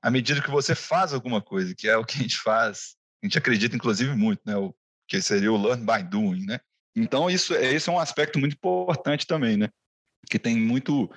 à 0.00 0.10
medida 0.10 0.40
que 0.40 0.50
você 0.50 0.74
faz 0.74 1.12
alguma 1.12 1.42
coisa, 1.42 1.74
que 1.74 1.88
é 1.88 1.96
o 1.96 2.04
que 2.04 2.18
a 2.18 2.22
gente 2.22 2.38
faz, 2.38 2.96
a 3.22 3.26
gente 3.26 3.36
acredita 3.36 3.76
inclusive 3.76 4.14
muito, 4.14 4.40
né, 4.46 4.56
o 4.56 4.74
que 5.06 5.20
seria 5.20 5.52
o 5.52 5.60
learn 5.60 5.84
by 5.84 6.02
doing, 6.02 6.46
né? 6.46 6.60
Então, 6.96 7.30
isso, 7.30 7.54
esse 7.54 7.88
é 7.88 7.92
um 7.92 7.98
aspecto 7.98 8.38
muito 8.38 8.54
importante 8.54 9.26
também, 9.26 9.56
né? 9.56 9.68
Que 10.28 10.38
tem 10.38 10.56
muito, 10.56 11.10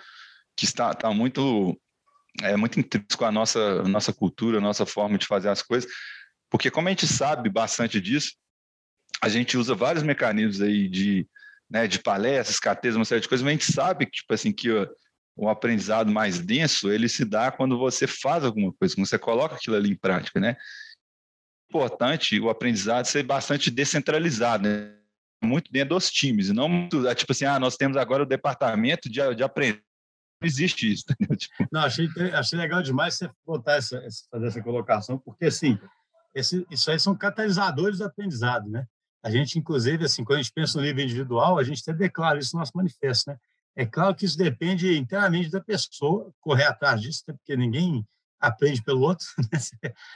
que 0.56 0.66
está, 0.66 0.92
está 0.92 1.12
muito, 1.12 1.80
é 2.42 2.56
muito 2.56 2.80
intrínseco 2.80 3.26
à 3.26 3.32
nossa, 3.32 3.84
nossa 3.84 4.14
cultura, 4.14 4.62
nossa 4.62 4.86
forma 4.86 5.18
de 5.18 5.26
fazer 5.26 5.50
as 5.50 5.62
coisas, 5.62 5.90
porque 6.50 6.70
como 6.70 6.88
a 6.88 6.92
gente 6.92 7.08
sabe 7.08 7.50
bastante 7.50 8.00
disso, 8.00 8.34
a 9.22 9.28
gente 9.28 9.58
usa 9.58 9.74
vários 9.74 10.04
mecanismos 10.04 10.62
aí 10.62 10.88
de, 10.88 11.28
né, 11.70 11.88
de 11.88 12.00
palestras, 12.00 12.60
carteiras, 12.60 12.96
uma 12.96 13.06
série 13.06 13.22
de 13.22 13.28
coisas, 13.28 13.44
mas 13.44 13.52
a 13.52 13.54
gente 13.54 13.72
sabe 13.72 14.06
que, 14.06 14.12
tipo 14.12 14.34
assim, 14.34 14.52
que 14.52 14.70
o, 14.70 14.88
o 15.36 15.50
aprendizado 15.50 16.12
mais 16.12 16.40
denso, 16.40 16.92
ele 16.92 17.10
se 17.10 17.26
dá 17.26 17.52
quando 17.52 17.78
você 17.78 18.06
faz 18.06 18.44
alguma 18.44 18.72
coisa, 18.74 18.96
quando 18.96 19.08
você 19.08 19.18
coloca 19.18 19.56
aquilo 19.56 19.76
ali 19.76 19.90
em 19.92 19.96
prática, 19.96 20.40
né? 20.40 20.56
Importante 21.70 22.40
o 22.40 22.50
aprendizado 22.50 23.06
ser 23.06 23.24
bastante 23.24 23.72
descentralizado, 23.72 24.70
né? 24.70 24.96
Muito 25.44 25.72
dentro 25.72 25.96
dos 25.96 26.10
times, 26.10 26.50
e 26.50 26.54
não 26.54 26.70
muito, 26.70 27.08
é 27.08 27.16
tipo 27.16 27.32
assim, 27.32 27.46
ah, 27.46 27.60
nós 27.60 27.78
temos 27.78 27.98
agora 27.98 28.24
o 28.24 28.28
departamento 28.28 29.10
de, 29.10 29.36
de 29.36 29.44
aprender. 29.44 29.84
Não 30.42 30.48
existe 30.48 30.92
isso. 30.92 31.06
Tipo... 31.38 31.68
Não, 31.72 31.82
achei, 31.82 32.08
achei 32.34 32.60
legal 32.60 32.82
demais 32.82 33.16
você 33.16 33.30
botar 33.46 33.76
essa, 33.76 34.02
fazer 34.30 34.48
essa 34.48 34.62
colocação, 34.62 35.18
porque 35.18 35.46
assim, 35.46 35.80
esse, 36.36 36.66
isso 36.70 36.92
aí 36.92 37.00
são 37.00 37.16
catalisadores 37.16 38.00
do 38.00 38.06
aprendizado, 38.06 38.70
né? 38.70 38.86
A 39.24 39.32
gente, 39.32 39.58
inclusive, 39.58 40.04
assim, 40.04 40.24
quando 40.24 40.40
a 40.40 40.42
gente 40.42 40.52
pensa 40.52 40.78
no 40.78 40.84
nível 40.84 41.04
individual, 41.04 41.58
a 41.58 41.64
gente 41.64 41.82
até 41.82 41.94
declara 41.94 42.40
isso 42.40 42.56
no 42.56 42.60
nosso 42.60 42.74
manifesto, 42.76 43.30
né? 43.30 43.38
É 43.76 43.86
claro 43.86 44.14
que 44.14 44.26
isso 44.26 44.38
depende 44.38 44.98
inteiramente 44.98 45.50
da 45.50 45.62
pessoa 45.62 46.32
correr 46.42 46.66
atrás 46.66 47.02
disso, 47.02 47.24
porque 47.26 47.56
ninguém 47.56 48.06
aprende 48.40 48.84
pelo 48.84 49.02
outro, 49.02 49.26
né? 49.52 49.60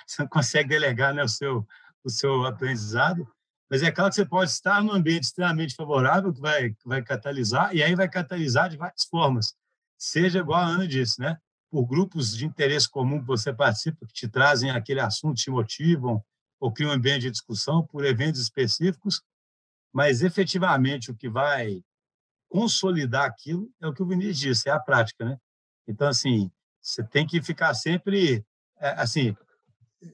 você 0.06 0.22
não 0.22 0.28
consegue 0.28 0.70
delegar 0.70 1.14
né, 1.14 1.24
o, 1.24 1.28
seu, 1.28 1.66
o 2.04 2.10
seu 2.10 2.46
aprendizado, 2.46 3.28
Mas 3.70 3.84
é 3.84 3.92
claro 3.92 4.10
que 4.10 4.16
você 4.16 4.26
pode 4.26 4.50
estar 4.50 4.82
num 4.82 4.94
ambiente 4.94 5.24
extremamente 5.24 5.76
favorável, 5.76 6.34
que 6.34 6.40
vai, 6.40 6.76
vai 6.86 7.04
catalisar, 7.04 7.76
e 7.76 7.84
aí 7.84 7.96
vai 7.96 8.10
catalisar 8.10 8.70
de 8.70 8.78
várias 8.78 9.04
formas. 9.04 9.54
Seja 9.98 10.40
igual 10.40 10.60
a 10.60 10.66
Ana 10.68 10.88
disse, 10.88 11.20
né? 11.20 11.38
por 11.70 11.86
grupos 11.86 12.36
de 12.36 12.46
interesse 12.46 12.90
comum 12.90 13.20
que 13.20 13.28
você 13.28 13.54
participa, 13.54 14.06
que 14.06 14.14
te 14.14 14.28
trazem 14.28 14.72
aquele 14.72 15.00
assunto, 15.00 15.38
te 15.38 15.52
motivam, 15.52 16.24
ou 16.60 16.72
criam 16.72 16.92
um 16.92 16.94
ambiente 16.94 17.24
de 17.24 17.32
discussão, 17.32 17.86
por 17.86 18.06
eventos 18.06 18.42
específicos, 18.42 19.22
mas 19.94 20.22
efetivamente 20.22 21.12
o 21.12 21.16
que 21.16 21.30
vai 21.30 21.84
consolidar 22.50 23.26
aquilo 23.26 23.70
é 23.82 23.88
o 23.88 23.94
que 23.94 24.02
o 24.02 24.08
Vinícius 24.08 24.40
disse, 24.40 24.70
é 24.70 24.72
a 24.72 24.80
prática, 24.80 25.26
né? 25.26 25.38
Então, 25.88 26.08
assim, 26.08 26.50
você 26.82 27.04
tem 27.04 27.28
que 27.28 27.42
ficar 27.42 27.74
sempre, 27.74 28.46
é, 28.80 28.90
assim, 28.92 29.36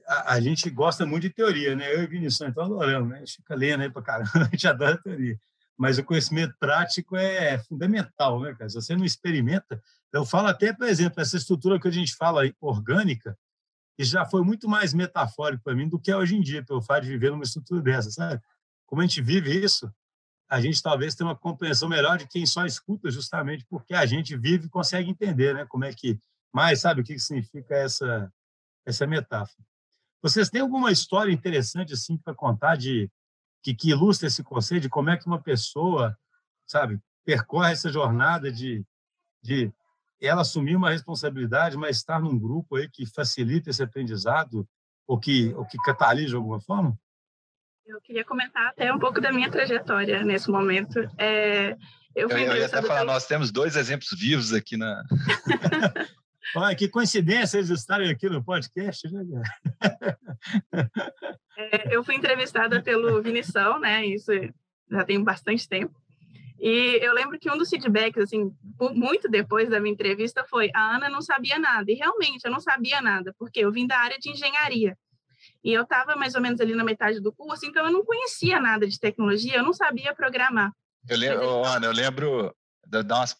a, 0.06 0.34
a, 0.34 0.40
gente 0.40 0.68
gosta 0.70 1.04
muito 1.04 1.22
de 1.22 1.30
teoria, 1.30 1.74
né? 1.76 1.92
Eu 1.94 2.04
e 2.04 2.26
o 2.26 2.28
então 2.28 2.64
adoramos, 2.64 3.08
né? 3.08 3.16
A 3.16 3.18
gente 3.20 3.36
fica 3.36 3.54
lendo 3.54 3.82
aí 3.82 3.90
para 3.90 4.02
caramba, 4.02 4.30
a 4.46 4.50
gente 4.50 4.66
adora 4.66 5.00
teoria. 5.02 5.38
Mas 5.76 5.98
o 5.98 6.04
conhecimento 6.04 6.54
prático 6.58 7.16
é 7.16 7.58
fundamental, 7.58 8.40
né, 8.40 8.54
cara? 8.54 8.68
Se 8.68 8.76
você 8.76 8.96
não 8.96 9.04
experimenta, 9.04 9.82
eu 10.12 10.24
falo 10.24 10.48
até, 10.48 10.72
por 10.72 10.86
exemplo, 10.86 11.20
essa 11.20 11.36
estrutura 11.36 11.80
que 11.80 11.88
a 11.88 11.90
gente 11.90 12.14
fala 12.14 12.42
orgânica, 12.60 13.36
que 13.96 14.04
já 14.04 14.24
foi 14.24 14.42
muito 14.42 14.68
mais 14.68 14.94
metafórico 14.94 15.64
para 15.64 15.74
mim 15.74 15.88
do 15.88 15.98
que 15.98 16.10
é 16.10 16.16
hoje 16.16 16.36
em 16.36 16.40
dia, 16.40 16.64
pelo 16.64 16.82
fato 16.82 17.02
de 17.02 17.10
viver 17.10 17.30
numa 17.30 17.44
estrutura 17.44 17.82
dessa, 17.82 18.10
sabe? 18.10 18.40
Como 18.86 19.02
a 19.02 19.06
gente 19.06 19.20
vive 19.20 19.52
isso, 19.52 19.92
a 20.48 20.60
gente 20.60 20.82
talvez 20.82 21.14
tenha 21.14 21.28
uma 21.28 21.36
compreensão 21.36 21.88
melhor 21.88 22.18
de 22.18 22.28
quem 22.28 22.46
só 22.46 22.64
escuta, 22.64 23.10
justamente 23.10 23.64
porque 23.68 23.94
a 23.94 24.06
gente 24.06 24.36
vive 24.36 24.66
e 24.66 24.70
consegue 24.70 25.10
entender, 25.10 25.54
né? 25.54 25.66
Como 25.66 25.84
é 25.84 25.92
que 25.92 26.18
mais 26.52 26.80
sabe 26.80 27.00
o 27.00 27.04
que 27.04 27.18
significa 27.18 27.74
essa 27.74 28.32
essa 28.86 29.06
metáfora. 29.06 29.66
Vocês 30.24 30.48
têm 30.48 30.62
alguma 30.62 30.90
história 30.90 31.30
interessante 31.30 31.92
assim 31.92 32.16
para 32.16 32.34
contar 32.34 32.76
de 32.76 33.10
que, 33.62 33.74
que 33.74 33.90
ilustra 33.90 34.26
esse 34.26 34.42
conceito 34.42 34.84
de 34.84 34.88
como 34.88 35.10
é 35.10 35.18
que 35.18 35.26
uma 35.26 35.38
pessoa, 35.38 36.16
sabe, 36.66 36.98
percorre 37.26 37.72
essa 37.72 37.92
jornada 37.92 38.50
de, 38.50 38.82
de 39.42 39.70
ela 40.18 40.40
assumir 40.40 40.76
uma 40.76 40.88
responsabilidade, 40.88 41.76
mas 41.76 41.98
estar 41.98 42.22
num 42.22 42.38
grupo 42.38 42.76
aí 42.76 42.88
que 42.88 43.04
facilita 43.04 43.68
esse 43.68 43.82
aprendizado 43.82 44.66
ou 45.06 45.20
que, 45.20 45.52
ou 45.52 45.66
que 45.66 45.76
catalisa 45.76 46.30
de 46.30 46.36
alguma 46.36 46.58
forma? 46.58 46.98
Eu 47.84 48.00
queria 48.00 48.24
comentar 48.24 48.68
até 48.68 48.90
um 48.90 48.98
pouco 48.98 49.20
da 49.20 49.30
minha 49.30 49.50
trajetória 49.50 50.24
nesse 50.24 50.50
momento. 50.50 51.00
É, 51.18 51.76
eu, 52.16 52.30
eu, 52.30 52.38
eu 52.38 52.56
ia 52.56 52.64
até 52.64 52.80
falar, 52.80 53.04
nós 53.04 53.26
temos 53.26 53.52
dois 53.52 53.76
exemplos 53.76 54.18
vivos 54.18 54.54
aqui 54.54 54.78
na. 54.78 55.04
Olha, 56.56 56.74
que 56.74 56.88
coincidência 56.88 57.58
eles 57.58 57.70
estarem 57.70 58.10
aqui 58.10 58.28
no 58.28 58.44
podcast, 58.44 59.10
né, 59.10 59.24
é, 61.56 61.94
Eu 61.94 62.04
fui 62.04 62.14
entrevistada 62.14 62.82
pelo 62.82 63.22
Vinição, 63.22 63.78
né? 63.78 64.04
Isso 64.06 64.30
já 64.90 65.04
tem 65.04 65.22
bastante 65.22 65.68
tempo. 65.68 65.94
E 66.58 66.98
eu 67.02 67.12
lembro 67.12 67.38
que 67.38 67.50
um 67.50 67.58
dos 67.58 67.68
feedbacks, 67.68 68.22
assim, 68.22 68.50
muito 68.94 69.28
depois 69.28 69.68
da 69.68 69.80
minha 69.80 69.92
entrevista, 69.92 70.44
foi: 70.44 70.70
a 70.74 70.96
Ana 70.96 71.08
não 71.08 71.20
sabia 71.20 71.58
nada. 71.58 71.90
E 71.90 71.94
realmente, 71.94 72.44
eu 72.44 72.50
não 72.50 72.60
sabia 72.60 73.00
nada, 73.00 73.34
porque 73.38 73.60
eu 73.60 73.72
vim 73.72 73.86
da 73.86 73.98
área 73.98 74.18
de 74.18 74.30
engenharia. 74.30 74.96
E 75.62 75.72
eu 75.72 75.82
estava 75.82 76.16
mais 76.16 76.34
ou 76.34 76.40
menos 76.40 76.60
ali 76.60 76.74
na 76.74 76.84
metade 76.84 77.20
do 77.20 77.32
curso, 77.32 77.66
então 77.66 77.84
eu 77.86 77.92
não 77.92 78.04
conhecia 78.04 78.60
nada 78.60 78.86
de 78.86 78.98
tecnologia, 78.98 79.56
eu 79.56 79.62
não 79.62 79.72
sabia 79.72 80.14
programar. 80.14 80.72
Eu 81.08 81.18
lembro, 81.18 81.64
Ana, 81.64 81.86
eu 81.86 81.92
lembro, 81.92 82.54
umas, 82.92 83.36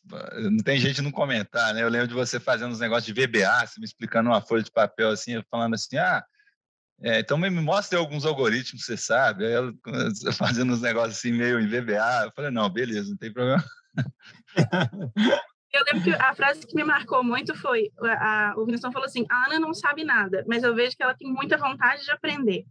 não 0.51 0.59
tem 0.59 0.79
jeito 0.79 0.97
de 0.97 1.03
não 1.03 1.11
comentar, 1.11 1.75
né? 1.75 1.83
Eu 1.83 1.89
lembro 1.89 2.09
de 2.09 2.15
você 2.15 2.39
fazendo 2.41 2.73
uns 2.73 2.81
negócios 2.81 3.07
de 3.07 3.13
VBA, 3.13 3.67
você 3.67 3.81
me 3.81 3.87
explicando 3.87 4.31
uma 4.31 4.41
folha 4.41 4.63
de 4.63 4.71
papel 4.71 5.11
assim, 5.11 5.43
falando 5.51 5.75
assim, 5.75 5.97
ah, 5.97 6.25
é, 7.03 7.21
então 7.21 7.37
me 7.37 7.51
mostre 7.51 7.99
alguns 7.99 8.25
algoritmos 8.25 8.85
você 8.85 8.97
sabe. 8.97 9.47
Aí 9.47 9.53
ela 9.53 9.73
fazendo 10.39 10.73
uns 10.73 10.81
negócios 10.81 11.19
assim 11.19 11.33
meio 11.33 11.61
em 11.61 11.67
VBA. 11.67 12.25
Eu 12.25 12.33
falei, 12.35 12.51
não, 12.51 12.69
beleza, 12.71 13.11
não 13.11 13.17
tem 13.17 13.33
problema. 13.33 13.65
Eu 15.73 15.83
lembro 15.91 16.05
que 16.05 16.15
a 16.15 16.35
frase 16.35 16.65
que 16.65 16.77
me 16.77 16.85
marcou 16.85 17.25
muito 17.25 17.55
foi: 17.57 17.91
a, 18.01 18.53
a, 18.53 18.91
falou 18.93 19.05
assim, 19.05 19.27
a 19.29 19.47
Ana 19.47 19.59
não 19.59 19.75
sabe 19.75 20.05
nada, 20.05 20.45
mas 20.47 20.63
eu 20.63 20.75
vejo 20.75 20.97
que 20.97 21.03
ela 21.03 21.17
tem 21.17 21.33
muita 21.33 21.59
vontade 21.59 22.05
de 22.05 22.11
aprender. 22.13 22.65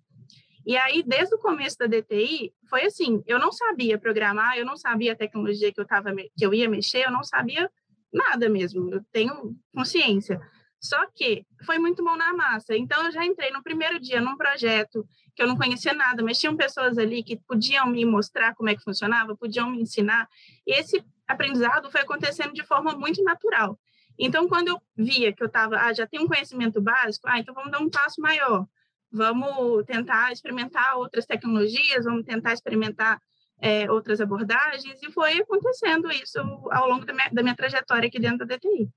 E 0.65 0.77
aí, 0.77 1.03
desde 1.03 1.35
o 1.35 1.39
começo 1.39 1.77
da 1.77 1.87
DTI, 1.87 2.53
foi 2.69 2.85
assim: 2.85 3.21
eu 3.25 3.37
não 3.39 3.51
sabia 3.51 3.97
programar, 3.97 4.57
eu 4.57 4.65
não 4.65 4.77
sabia 4.77 5.13
a 5.13 5.15
tecnologia 5.15 5.71
que 5.73 5.79
eu, 5.79 5.85
tava, 5.85 6.13
que 6.15 6.45
eu 6.45 6.53
ia 6.53 6.69
mexer, 6.69 7.05
eu 7.05 7.11
não 7.11 7.23
sabia 7.23 7.69
nada 8.11 8.47
mesmo, 8.49 8.93
eu 8.93 9.03
tenho 9.11 9.55
consciência. 9.73 10.39
Só 10.79 10.97
que 11.15 11.45
foi 11.65 11.79
muito 11.79 12.03
bom 12.03 12.15
na 12.17 12.33
massa. 12.33 12.75
Então, 12.75 13.05
eu 13.05 13.11
já 13.11 13.25
entrei 13.25 13.51
no 13.51 13.63
primeiro 13.63 13.99
dia 13.99 14.19
num 14.19 14.35
projeto 14.35 15.07
que 15.33 15.41
eu 15.41 15.47
não 15.47 15.57
conhecia 15.57 15.93
nada, 15.93 16.21
mas 16.21 16.37
tinham 16.37 16.57
pessoas 16.57 16.97
ali 16.97 17.23
que 17.23 17.37
podiam 17.47 17.87
me 17.87 18.05
mostrar 18.05 18.53
como 18.53 18.69
é 18.69 18.75
que 18.75 18.83
funcionava, 18.83 19.35
podiam 19.35 19.69
me 19.71 19.81
ensinar. 19.81 20.27
E 20.67 20.77
esse 20.77 21.03
aprendizado 21.25 21.89
foi 21.89 22.01
acontecendo 22.01 22.53
de 22.53 22.65
forma 22.65 22.93
muito 22.95 23.23
natural. 23.23 23.79
Então, 24.19 24.47
quando 24.47 24.67
eu 24.67 24.81
via 24.95 25.33
que 25.33 25.41
eu 25.41 25.47
estava, 25.47 25.77
ah, 25.77 25.93
já 25.93 26.05
tenho 26.05 26.23
um 26.23 26.27
conhecimento 26.27 26.81
básico, 26.81 27.27
ah, 27.27 27.39
então 27.39 27.53
vamos 27.55 27.71
dar 27.71 27.79
um 27.79 27.89
passo 27.89 28.21
maior. 28.21 28.67
Vamos 29.13 29.85
tentar 29.85 30.31
experimentar 30.31 30.97
outras 30.97 31.25
tecnologias, 31.25 32.03
vamos 32.03 32.25
tentar 32.25 32.53
experimentar 32.53 33.21
é, 33.61 33.89
outras 33.89 34.19
abordagens, 34.19 35.01
e 35.01 35.11
foi 35.11 35.39
acontecendo 35.39 36.11
isso 36.11 36.39
ao 36.71 36.89
longo 36.89 37.05
da 37.05 37.13
minha, 37.13 37.29
da 37.29 37.43
minha 37.43 37.55
trajetória 37.55 38.07
aqui 38.07 38.19
dentro 38.19 38.39
da 38.39 38.55
DTI. 38.55 38.89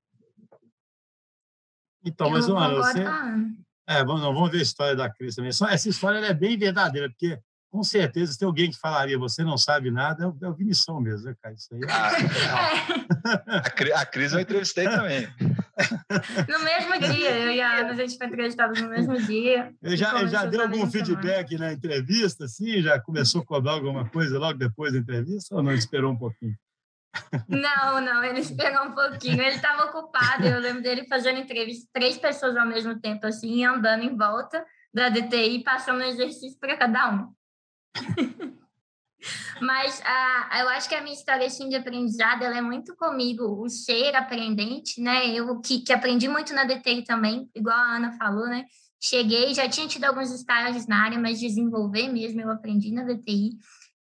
Então, 2.05 2.31
mas, 2.31 2.49
Ana, 2.49 2.75
você... 2.75 3.05
É, 3.89 4.05
vamos, 4.05 4.23
não, 4.23 4.33
vamos 4.33 4.51
ver 4.51 4.59
a 4.59 4.63
história 4.63 4.97
da 4.97 5.13
Cris 5.13 5.37
também. 5.37 5.51
Essa 5.51 5.89
história 5.89 6.19
é 6.19 6.35
bem 6.35 6.57
verdadeira, 6.57 7.09
porque 7.09 7.39
com 7.77 7.85
certeza 7.85 8.33
se 8.33 8.39
tem 8.39 8.47
alguém 8.47 8.71
que 8.71 8.79
falaria 8.79 9.19
você 9.19 9.45
não 9.45 9.59
sabe 9.59 9.91
nada, 9.91 10.25
é 10.25 10.27
o, 10.27 10.37
é 10.43 10.49
o 10.49 10.55
Vinição 10.55 10.99
mesmo, 10.99 11.27
né, 11.27 11.35
cara? 11.43 11.55
Isso 11.55 11.69
aí 11.75 11.81
é... 11.83 11.93
a, 13.93 14.01
a 14.01 14.07
Cris 14.07 14.33
eu 14.33 14.41
entrevistei 14.41 14.89
também. 14.89 15.29
No 16.49 16.65
mesmo 16.65 16.99
dia, 17.13 17.37
eu 17.37 17.51
e 17.51 17.61
a 17.61 17.81
Ana, 17.81 17.91
a 17.91 17.95
gente 17.95 18.17
foi 18.17 18.27
entrevistados 18.29 18.81
no 18.81 18.89
mesmo 18.89 19.15
dia. 19.21 19.75
Eu 19.83 19.95
já, 19.95 20.19
eu 20.23 20.27
já 20.27 20.47
deu 20.47 20.63
algum 20.63 20.91
feedback 20.91 21.59
na 21.59 21.71
entrevista, 21.71 22.47
assim? 22.47 22.81
Já 22.81 22.99
começou 22.99 23.43
a 23.43 23.45
cobrar 23.45 23.73
alguma 23.73 24.09
coisa 24.09 24.39
logo 24.39 24.59
depois 24.59 24.95
da 24.95 24.99
entrevista 24.99 25.55
ou 25.55 25.63
não 25.63 25.75
esperou 25.75 26.13
um 26.13 26.17
pouquinho? 26.17 26.57
Não, 27.47 28.01
não, 28.01 28.25
ele 28.25 28.41
esperou 28.41 28.87
um 28.87 28.93
pouquinho. 28.93 29.43
Ele 29.43 29.57
estava 29.57 29.85
ocupado. 29.85 30.47
Eu 30.47 30.61
lembro 30.61 30.83
dele 30.83 31.07
fazendo 31.07 31.41
entrevista, 31.41 31.87
três 31.93 32.17
pessoas 32.17 32.57
ao 32.57 32.67
mesmo 32.67 32.99
tempo, 32.99 33.27
assim, 33.27 33.63
andando 33.63 34.03
em 34.03 34.17
volta 34.17 34.65
da 34.95 35.11
DTI, 35.11 35.63
passando 35.63 36.03
exercício 36.03 36.59
para 36.59 36.75
cada 36.79 37.11
um. 37.11 37.37
Mas 39.61 40.01
ah, 40.05 40.61
eu 40.61 40.69
acho 40.69 40.89
que 40.89 40.95
a 40.95 41.03
minha 41.03 41.15
história 41.15 41.47
assim, 41.47 41.69
de 41.69 41.77
aprendizado 41.77 42.43
ela 42.43 42.59
é 42.59 42.61
muito 42.61 42.95
comigo, 42.97 43.45
o 43.63 43.69
ser 43.69 44.15
aprendente, 44.15 45.01
né? 45.01 45.27
Eu 45.29 45.61
que, 45.61 45.81
que 45.81 45.93
aprendi 45.93 46.29
muito 46.29 46.55
na 46.55 46.65
DTI 46.65 47.03
também, 47.05 47.51
igual 47.55 47.77
a 47.77 47.97
Ana 47.97 48.13
falou, 48.13 48.47
né? 48.47 48.65
Cheguei, 49.01 49.55
já 49.55 49.69
tinha 49.69 49.87
tido 49.87 50.05
alguns 50.05 50.31
estágios 50.31 50.87
na 50.87 51.05
área, 51.05 51.19
mas 51.19 51.41
desenvolver 51.41 52.09
mesmo 52.09 52.41
eu 52.41 52.51
aprendi 52.51 52.93
na 52.93 53.05
DTI. 53.05 53.51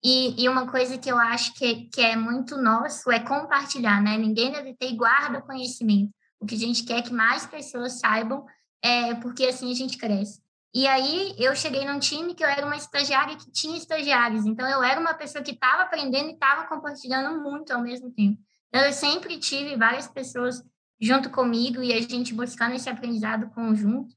E, 0.04 0.44
e, 0.44 0.50
uma 0.50 0.70
coisa 0.70 0.98
que 0.98 1.10
eu 1.10 1.18
acho 1.18 1.54
que, 1.54 1.86
que 1.86 2.02
é 2.02 2.16
muito 2.16 2.58
nosso 2.58 3.10
é 3.10 3.20
compartilhar, 3.20 4.02
né? 4.02 4.18
Ninguém 4.18 4.52
deve 4.52 4.76
ter 4.76 4.94
guarda 4.96 5.40
o 5.40 5.44
conhecimento. 5.44 6.12
O 6.40 6.46
que 6.46 6.56
a 6.56 6.58
gente 6.60 6.84
quer 6.84 7.00
é 7.00 7.02
que 7.02 7.14
mais 7.14 7.46
pessoas 7.46 8.00
saibam, 8.00 8.46
é 8.82 9.16
porque 9.16 9.46
assim 9.46 9.72
a 9.72 9.76
gente 9.76 9.98
cresce. 9.98 10.43
E 10.74 10.88
aí 10.88 11.36
eu 11.38 11.56
cheguei 11.56 11.86
num 11.86 12.00
time 12.00 12.34
que 12.34 12.44
eu 12.44 12.48
era 12.48 12.66
uma 12.66 12.76
estagiária 12.76 13.38
que 13.38 13.52
tinha 13.52 13.78
estagiários, 13.78 14.46
então 14.46 14.68
eu 14.68 14.82
era 14.82 15.00
uma 15.00 15.14
pessoa 15.14 15.44
que 15.44 15.52
estava 15.52 15.84
aprendendo 15.84 16.30
e 16.30 16.34
estava 16.34 16.68
compartilhando 16.68 17.42
muito 17.44 17.72
ao 17.72 17.82
mesmo 17.82 18.10
tempo. 18.12 18.42
Então 18.70 18.82
eu 18.82 18.92
sempre 18.92 19.38
tive 19.38 19.78
várias 19.78 20.08
pessoas 20.08 20.64
junto 21.00 21.30
comigo 21.30 21.84
e 21.84 21.94
a 21.94 22.02
gente 22.02 22.34
buscando 22.34 22.74
esse 22.74 22.90
aprendizado 22.90 23.52
conjunto. 23.52 24.16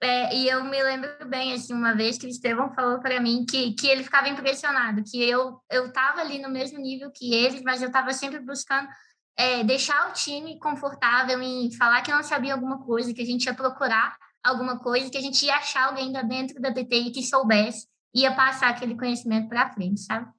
É, 0.00 0.36
e 0.36 0.48
eu 0.48 0.62
me 0.62 0.80
lembro 0.80 1.10
bem, 1.26 1.54
assim, 1.54 1.72
uma 1.72 1.94
vez 1.94 2.18
que 2.18 2.26
o 2.26 2.28
Estevão 2.28 2.72
falou 2.74 3.00
para 3.00 3.18
mim 3.20 3.44
que, 3.48 3.72
que 3.72 3.88
ele 3.88 4.04
ficava 4.04 4.28
impressionado, 4.28 5.02
que 5.02 5.20
eu 5.22 5.60
eu 5.70 5.86
estava 5.86 6.20
ali 6.20 6.38
no 6.38 6.50
mesmo 6.50 6.78
nível 6.78 7.10
que 7.10 7.34
eles, 7.34 7.62
mas 7.62 7.82
eu 7.82 7.88
estava 7.88 8.12
sempre 8.12 8.38
buscando 8.38 8.88
é, 9.36 9.64
deixar 9.64 10.08
o 10.08 10.12
time 10.12 10.58
confortável 10.60 11.40
em 11.42 11.72
falar 11.72 12.02
que 12.02 12.12
não 12.12 12.22
sabia 12.22 12.54
alguma 12.54 12.84
coisa, 12.84 13.12
que 13.12 13.22
a 13.22 13.26
gente 13.26 13.46
ia 13.46 13.54
procurar 13.54 14.16
alguma 14.48 14.78
coisa, 14.78 15.10
que 15.10 15.18
a 15.18 15.20
gente 15.20 15.44
ia 15.44 15.56
achar 15.56 15.86
alguém 15.86 16.12
da 16.12 16.22
dentro 16.22 16.60
da 16.60 16.70
DTI 16.70 17.10
que 17.10 17.22
soubesse, 17.22 17.86
ia 18.14 18.34
passar 18.34 18.70
aquele 18.70 18.96
conhecimento 18.96 19.48
para 19.48 19.72
frente, 19.72 20.00
sabe? 20.00 20.30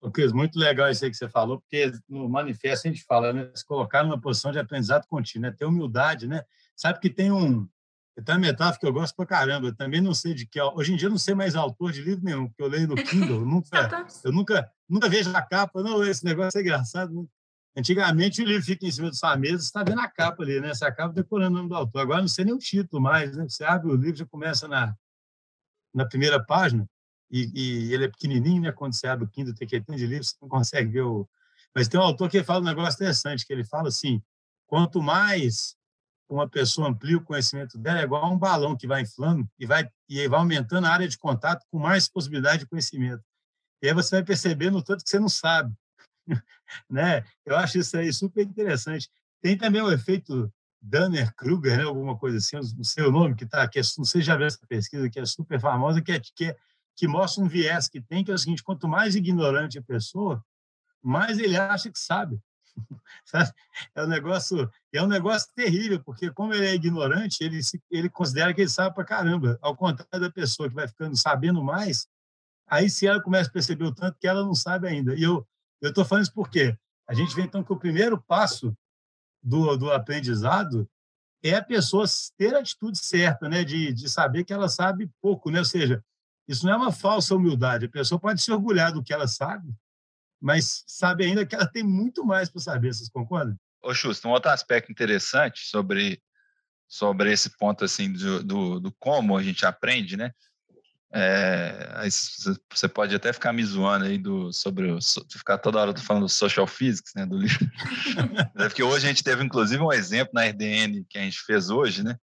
O 0.00 0.10
Cris, 0.10 0.32
muito 0.32 0.58
legal 0.58 0.90
isso 0.90 1.04
aí 1.04 1.10
que 1.10 1.16
você 1.16 1.28
falou, 1.28 1.60
porque 1.60 1.90
no 2.08 2.28
manifesto 2.28 2.86
a 2.86 2.90
gente 2.90 3.04
fala, 3.04 3.32
né, 3.32 3.50
se 3.54 3.64
colocar 3.64 4.04
numa 4.04 4.20
posição 4.20 4.52
de 4.52 4.58
aprendizado 4.58 5.06
contínuo, 5.06 5.50
né, 5.50 5.56
ter 5.56 5.64
humildade, 5.64 6.28
né, 6.28 6.44
Sabe 6.76 7.00
que 7.00 7.10
tem 7.10 7.30
um 7.30 7.68
tem 8.24 8.36
uma 8.36 8.40
metáfora 8.40 8.78
que 8.78 8.86
eu 8.86 8.92
gosto 8.92 9.16
pra 9.16 9.26
caramba. 9.26 9.68
Eu 9.68 9.74
também 9.74 10.00
não 10.00 10.14
sei 10.14 10.34
de 10.34 10.46
que. 10.46 10.60
Hoje 10.60 10.92
em 10.92 10.96
dia 10.96 11.08
eu 11.08 11.10
não 11.10 11.18
sei 11.18 11.34
mais 11.34 11.56
autor 11.56 11.90
de 11.90 12.00
livro 12.00 12.24
nenhum, 12.24 12.46
porque 12.46 12.62
eu 12.62 12.68
leio 12.68 12.86
no 12.86 12.94
Kindle. 12.94 13.40
Eu 13.40 13.46
nunca, 13.46 14.06
eu 14.24 14.32
nunca, 14.32 14.70
nunca 14.88 15.08
vejo 15.08 15.34
a 15.34 15.42
capa. 15.42 15.82
Não, 15.82 16.04
esse 16.04 16.24
negócio 16.24 16.58
é 16.58 16.62
engraçado. 16.62 17.28
Antigamente 17.76 18.40
o 18.40 18.44
livro 18.44 18.64
fica 18.64 18.86
em 18.86 18.90
cima 18.90 19.08
da 19.08 19.14
sua 19.14 19.36
mesa, 19.36 19.58
você 19.58 19.64
está 19.64 19.82
vendo 19.82 20.00
a 20.00 20.08
capa 20.08 20.42
ali, 20.42 20.60
né? 20.60 20.72
Você 20.72 20.84
acaba 20.84 21.12
decorando 21.12 21.54
o 21.54 21.56
nome 21.58 21.68
do 21.68 21.74
autor. 21.74 22.00
Agora 22.00 22.20
não 22.20 22.28
sei 22.28 22.44
nem 22.44 22.54
o 22.54 22.58
título 22.58 23.02
mais, 23.02 23.36
né? 23.36 23.48
Você 23.48 23.64
abre 23.64 23.90
o 23.90 23.96
livro, 23.96 24.16
já 24.16 24.26
começa 24.26 24.68
na, 24.68 24.94
na 25.92 26.06
primeira 26.06 26.42
página. 26.44 26.88
e, 27.30 27.50
e, 27.54 27.94
ele 27.94 28.04
é 28.04 28.08
pequenininho, 28.08 28.62
né? 28.62 28.72
Quando 28.72 28.94
você 28.94 29.08
abre 29.08 29.24
o 29.24 29.28
Kindle, 29.28 29.54
tem 29.54 29.66
que 29.66 29.80
ter 29.80 29.96
de 29.96 30.06
livro, 30.06 30.24
você 30.24 30.36
não 30.40 30.48
consegue 30.48 30.90
ver 30.90 31.02
o... 31.02 31.28
Mas 31.74 31.88
tem 31.88 31.98
um 31.98 32.04
autor 32.04 32.30
que 32.30 32.44
fala 32.44 32.60
um 32.60 32.64
negócio 32.64 32.94
interessante, 32.94 33.44
que 33.44 33.52
ele 33.52 33.64
fala 33.64 33.88
assim, 33.88 34.22
quanto 34.66 35.02
mais 35.02 35.76
uma 36.28 36.48
pessoa 36.48 36.88
amplia 36.88 37.16
o 37.16 37.24
conhecimento 37.24 37.76
dela, 37.78 38.00
é 38.00 38.04
igual 38.04 38.24
a 38.24 38.30
um 38.30 38.38
balão 38.38 38.76
que 38.76 38.86
vai 38.86 39.02
inflando 39.02 39.48
e 39.58 39.66
vai, 39.66 39.88
e 40.08 40.26
vai 40.28 40.38
aumentando 40.38 40.86
a 40.86 40.90
área 40.90 41.08
de 41.08 41.18
contato 41.18 41.64
com 41.70 41.78
mais 41.78 42.08
possibilidade 42.08 42.60
de 42.60 42.66
conhecimento. 42.66 43.22
E 43.82 43.88
aí 43.88 43.94
você 43.94 44.16
vai 44.16 44.24
percebendo 44.24 44.78
o 44.78 44.82
tanto 44.82 45.02
que 45.04 45.10
você 45.10 45.18
não 45.18 45.28
sabe. 45.28 45.74
Né? 46.88 47.24
Eu 47.44 47.56
acho 47.56 47.78
isso 47.78 47.96
aí 47.96 48.12
super 48.12 48.42
interessante. 48.42 49.10
Tem 49.40 49.56
também 49.56 49.82
o 49.82 49.92
efeito 49.92 50.52
Danner-Kruger, 50.84 51.78
né? 51.78 51.84
alguma 51.84 52.16
coisa 52.16 52.36
assim, 52.36 52.56
o 53.02 53.10
nome, 53.10 53.34
que 53.34 53.44
está, 53.44 53.68
sei 53.72 54.04
se 54.04 54.22
já 54.22 54.36
viu 54.36 54.46
essa 54.46 54.58
pesquisa, 54.68 55.08
que 55.08 55.18
é 55.18 55.24
super 55.24 55.58
famosa, 55.58 56.02
que, 56.02 56.12
é, 56.12 56.20
que, 56.20 56.44
é, 56.46 56.56
que 56.94 57.08
mostra 57.08 57.42
um 57.42 57.48
viés 57.48 57.88
que 57.88 58.00
tem, 58.00 58.22
que 58.22 58.30
é 58.30 58.34
o 58.34 58.38
seguinte, 58.38 58.62
quanto 58.62 58.86
mais 58.86 59.14
ignorante 59.14 59.78
a 59.78 59.82
pessoa, 59.82 60.44
mais 61.02 61.38
ele 61.38 61.56
acha 61.56 61.90
que 61.90 61.98
sabe. 61.98 62.38
É 63.94 64.02
um 64.02 64.08
negócio, 64.08 64.70
é 64.92 65.02
um 65.02 65.06
negócio 65.06 65.48
terrível, 65.54 66.02
porque 66.02 66.30
como 66.30 66.52
ele 66.52 66.66
é 66.66 66.74
ignorante, 66.74 67.42
ele 67.42 67.62
se, 67.62 67.80
ele 67.90 68.08
considera 68.08 68.52
que 68.52 68.60
ele 68.60 68.68
sabe 68.68 68.94
para 68.94 69.04
caramba. 69.04 69.58
Ao 69.62 69.76
contrário 69.76 70.20
da 70.20 70.30
pessoa 70.30 70.68
que 70.68 70.74
vai 70.74 70.88
ficando 70.88 71.16
sabendo 71.16 71.62
mais, 71.62 72.06
aí 72.66 72.90
se 72.90 73.06
ela 73.06 73.22
começa 73.22 73.48
a 73.48 73.52
perceber 73.52 73.84
o 73.84 73.94
tanto 73.94 74.18
que 74.18 74.26
ela 74.26 74.44
não 74.44 74.54
sabe 74.54 74.88
ainda. 74.88 75.14
E 75.14 75.22
eu 75.22 75.46
eu 75.80 75.90
estou 75.90 76.04
falando 76.04 76.24
isso 76.24 76.34
porque 76.34 76.76
a 77.08 77.14
gente 77.14 77.34
vê 77.34 77.42
então 77.42 77.62
que 77.62 77.72
o 77.72 77.78
primeiro 77.78 78.20
passo 78.20 78.76
do, 79.42 79.76
do 79.76 79.92
aprendizado 79.92 80.88
é 81.42 81.54
a 81.54 81.62
pessoa 81.62 82.06
ter 82.38 82.54
a 82.54 82.60
atitude 82.60 82.98
certa, 82.98 83.48
né, 83.48 83.62
de, 83.62 83.92
de 83.92 84.08
saber 84.08 84.44
que 84.44 84.52
ela 84.52 84.68
sabe 84.68 85.10
pouco, 85.20 85.50
né? 85.50 85.58
Ou 85.58 85.64
seja, 85.64 86.02
isso 86.48 86.64
não 86.64 86.72
é 86.72 86.76
uma 86.76 86.92
falsa 86.92 87.34
humildade. 87.34 87.84
A 87.84 87.90
pessoa 87.90 88.18
pode 88.18 88.40
se 88.40 88.50
orgulhar 88.50 88.92
do 88.92 89.02
que 89.02 89.12
ela 89.12 89.28
sabe, 89.28 89.74
mas 90.40 90.82
sabe 90.86 91.24
ainda 91.24 91.44
que 91.44 91.54
ela 91.54 91.66
tem 91.66 91.82
muito 91.82 92.24
mais 92.24 92.48
para 92.48 92.62
saber, 92.62 92.94
vocês 92.94 93.10
concordam? 93.10 93.56
Ô, 93.82 93.92
Xusto, 93.92 94.26
um 94.26 94.30
outro 94.30 94.50
aspecto 94.50 94.90
interessante 94.90 95.60
sobre, 95.66 96.22
sobre 96.88 97.30
esse 97.30 97.54
ponto 97.58 97.84
assim 97.84 98.10
do, 98.10 98.42
do, 98.42 98.80
do 98.80 98.92
como 98.98 99.36
a 99.36 99.42
gente 99.42 99.66
aprende, 99.66 100.16
né? 100.16 100.32
É, 101.16 102.08
você 102.72 102.88
pode 102.88 103.14
até 103.14 103.32
ficar 103.32 103.52
me 103.52 103.64
zoando 103.64 104.04
aí 104.04 104.18
do, 104.18 104.52
sobre 104.52 104.90
o, 104.90 104.98
ficar 105.30 105.58
toda 105.58 105.78
hora 105.78 105.96
falando 105.96 106.24
do 106.24 106.28
social 106.28 106.66
physics, 106.66 107.12
né, 107.14 107.24
do 107.24 107.38
livro. 107.38 107.70
É 108.58 108.68
porque 108.68 108.82
hoje 108.82 109.06
a 109.06 109.08
gente 109.08 109.22
teve 109.22 109.44
inclusive 109.44 109.80
um 109.80 109.92
exemplo 109.92 110.32
na 110.34 110.44
RDN 110.44 111.04
que 111.08 111.16
a 111.16 111.20
gente 111.20 111.40
fez 111.42 111.70
hoje, 111.70 112.02
né? 112.02 112.16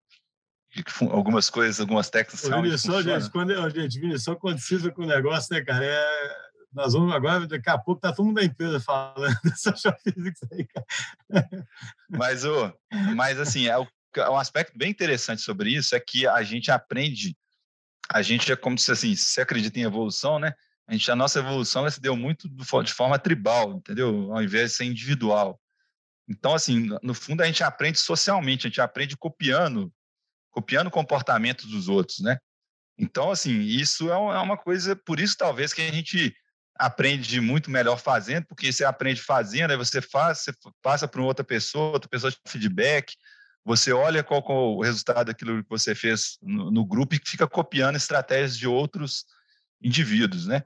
De 0.75 0.83
que 0.83 0.91
algumas 1.05 1.50
coisas, 1.50 1.79
algumas 1.79 2.10
técnicas 2.10 2.43
Ô, 2.43 2.77
só, 2.77 3.01
gente, 3.01 3.29
quando, 3.29 3.69
gente, 3.69 4.19
só 4.19 4.36
quando 4.36 4.55
precisa 4.55 4.91
com 4.91 5.03
o 5.03 5.07
negócio, 5.07 5.55
né, 5.55 5.62
cara? 5.62 5.86
É, 5.86 6.36
nós 6.74 6.93
vamos 6.93 7.13
agora, 7.13 7.48
daqui 7.48 7.69
a 7.69 7.77
pouco, 7.77 8.01
tá 8.01 8.13
todo 8.13 8.25
mundo 8.25 8.36
da 8.36 8.45
empresa 8.45 8.79
falando 8.79 9.36
social 9.55 9.95
physics 10.03 10.41
aí, 10.51 10.65
cara. 10.65 11.67
Mas, 12.10 12.43
ô, 12.43 12.74
mas 13.15 13.39
assim, 13.39 13.67
é, 13.67 13.75
é 14.17 14.29
um 14.29 14.38
aspecto 14.38 14.77
bem 14.77 14.89
interessante 14.89 15.41
sobre 15.41 15.69
isso 15.69 15.95
é 15.95 16.00
que 16.00 16.27
a 16.27 16.43
gente 16.43 16.71
aprende, 16.71 17.38
a 18.13 18.22
gente 18.22 18.51
é 18.51 18.56
como 18.56 18.77
se 18.77 18.91
assim, 18.91 19.15
se 19.15 19.39
acredita 19.39 19.80
em 19.80 19.84
evolução, 19.84 20.38
né? 20.38 20.53
A, 20.88 20.94
gente, 20.94 21.10
a 21.10 21.15
nossa 21.15 21.39
evolução 21.39 21.89
se 21.89 22.01
deu 22.01 22.15
muito 22.15 22.50
de 22.50 22.94
forma 22.94 23.18
tribal, 23.18 23.74
entendeu? 23.74 24.34
Ao 24.34 24.44
invés 24.44 24.72
de 24.72 24.77
ser 24.77 24.86
individual. 24.86 25.60
Então, 26.27 26.53
assim, 26.53 26.89
no 27.01 27.13
fundo, 27.13 27.41
a 27.41 27.46
gente 27.46 27.63
aprende 27.63 28.00
socialmente, 28.00 28.68
a 28.68 28.70
gente 28.70 28.82
aprende 28.82 29.15
copiando, 29.15 29.91
copiando 30.50 30.88
o 30.88 30.91
comportamento 30.91 31.68
dos 31.68 31.88
outros, 31.88 32.20
né? 32.20 32.38
Então, 32.98 33.32
assim, 33.32 33.62
isso 33.62 34.10
é, 34.12 34.13
é 34.13 34.39
uma 34.39 34.58
coisa, 34.58 34.96
por 34.96 35.20
isso 35.20 35.36
talvez 35.38 35.74
que 35.74 35.82
a 35.82 35.91
gente 35.91 36.36
aprende 36.75 37.39
muito 37.39 37.72
melhor 37.72 37.98
fazendo, 37.98 38.46
porque 38.48 38.72
você 38.72 38.84
aprende 38.84 39.22
fazendo, 39.22 39.72
aí 39.72 39.77
você 39.77 40.01
faz, 40.01 40.39
você 40.39 40.53
passa 40.82 41.08
para 41.08 41.22
outra 41.22 41.44
pessoa, 41.44 41.94
outra 41.94 42.10
pessoa 42.10 42.32
te 42.32 42.39
feedback, 42.48 43.13
você 43.63 43.94
olha 43.94 44.24
qual, 44.24 44.39
é 44.39 44.51
o 44.51 44.82
resultado 44.82 45.27
daquilo 45.27 45.63
que 45.63 45.70
você 45.70 45.94
fez 45.94 46.38
no, 46.41 46.71
no, 46.71 46.86
grupo 46.86 47.15
e 47.15 47.21
fica 47.24 47.47
copiando 47.47 47.95
estratégias 47.95 48.58
de 48.58 48.67
outros 48.67 49.26
indivíduos, 49.82 50.47
né? 50.47 50.63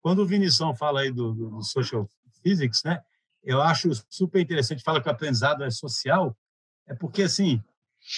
Quando 0.00 0.20
o 0.20 0.26
Vinição 0.26 0.74
fala 0.74 1.00
aí 1.00 1.12
do, 1.12 1.32
do 1.32 1.62
social 1.62 2.08
physics, 2.42 2.82
né? 2.84 3.00
Eu 3.42 3.60
acho 3.60 3.90
super 4.08 4.40
interessante, 4.40 4.82
fala 4.82 5.00
que 5.00 5.08
o 5.08 5.12
aprendizado 5.12 5.64
é 5.64 5.70
social, 5.70 6.36
é 6.86 6.94
porque, 6.94 7.22
assim, 7.22 7.62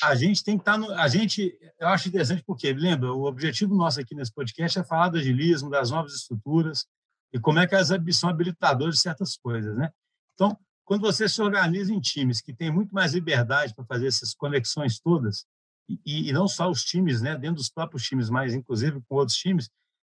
a 0.02 0.14
gente 0.14 0.42
tem 0.42 0.56
que 0.56 0.62
estar 0.62 0.72
tá 0.72 0.78
no. 0.78 0.90
A 0.92 1.08
gente, 1.08 1.56
eu 1.78 1.88
acho 1.88 2.08
interessante 2.08 2.42
porque, 2.46 2.72
lembra, 2.72 3.12
o 3.12 3.24
objetivo 3.24 3.74
nosso 3.74 4.00
aqui 4.00 4.14
nesse 4.14 4.32
podcast 4.32 4.78
é 4.78 4.84
falar 4.84 5.10
do 5.10 5.18
agilismo, 5.18 5.70
das 5.70 5.90
novas 5.90 6.14
estruturas 6.14 6.86
e 7.32 7.38
como 7.38 7.58
é 7.58 7.66
que 7.66 7.74
elas 7.74 7.88
são 8.12 8.30
habilitadoras 8.30 8.96
de 8.96 9.00
certas 9.00 9.36
coisas, 9.36 9.76
né? 9.76 9.90
Então, 10.34 10.56
quando 10.84 11.02
você 11.02 11.28
se 11.28 11.40
organiza 11.40 11.92
em 11.92 12.00
times 12.00 12.40
que 12.40 12.52
têm 12.52 12.70
muito 12.70 12.94
mais 12.94 13.14
liberdade 13.14 13.74
para 13.74 13.84
fazer 13.84 14.06
essas 14.06 14.34
conexões 14.34 15.00
todas, 15.00 15.46
e, 15.88 16.28
e, 16.28 16.32
não 16.32 16.48
só 16.48 16.70
os 16.70 16.82
times, 16.82 17.20
né, 17.20 17.36
dentro 17.36 17.56
dos 17.56 17.68
próprios 17.68 18.04
times, 18.04 18.30
mas 18.30 18.54
inclusive 18.54 19.02
com 19.08 19.16
outros 19.16 19.36
times, 19.36 19.70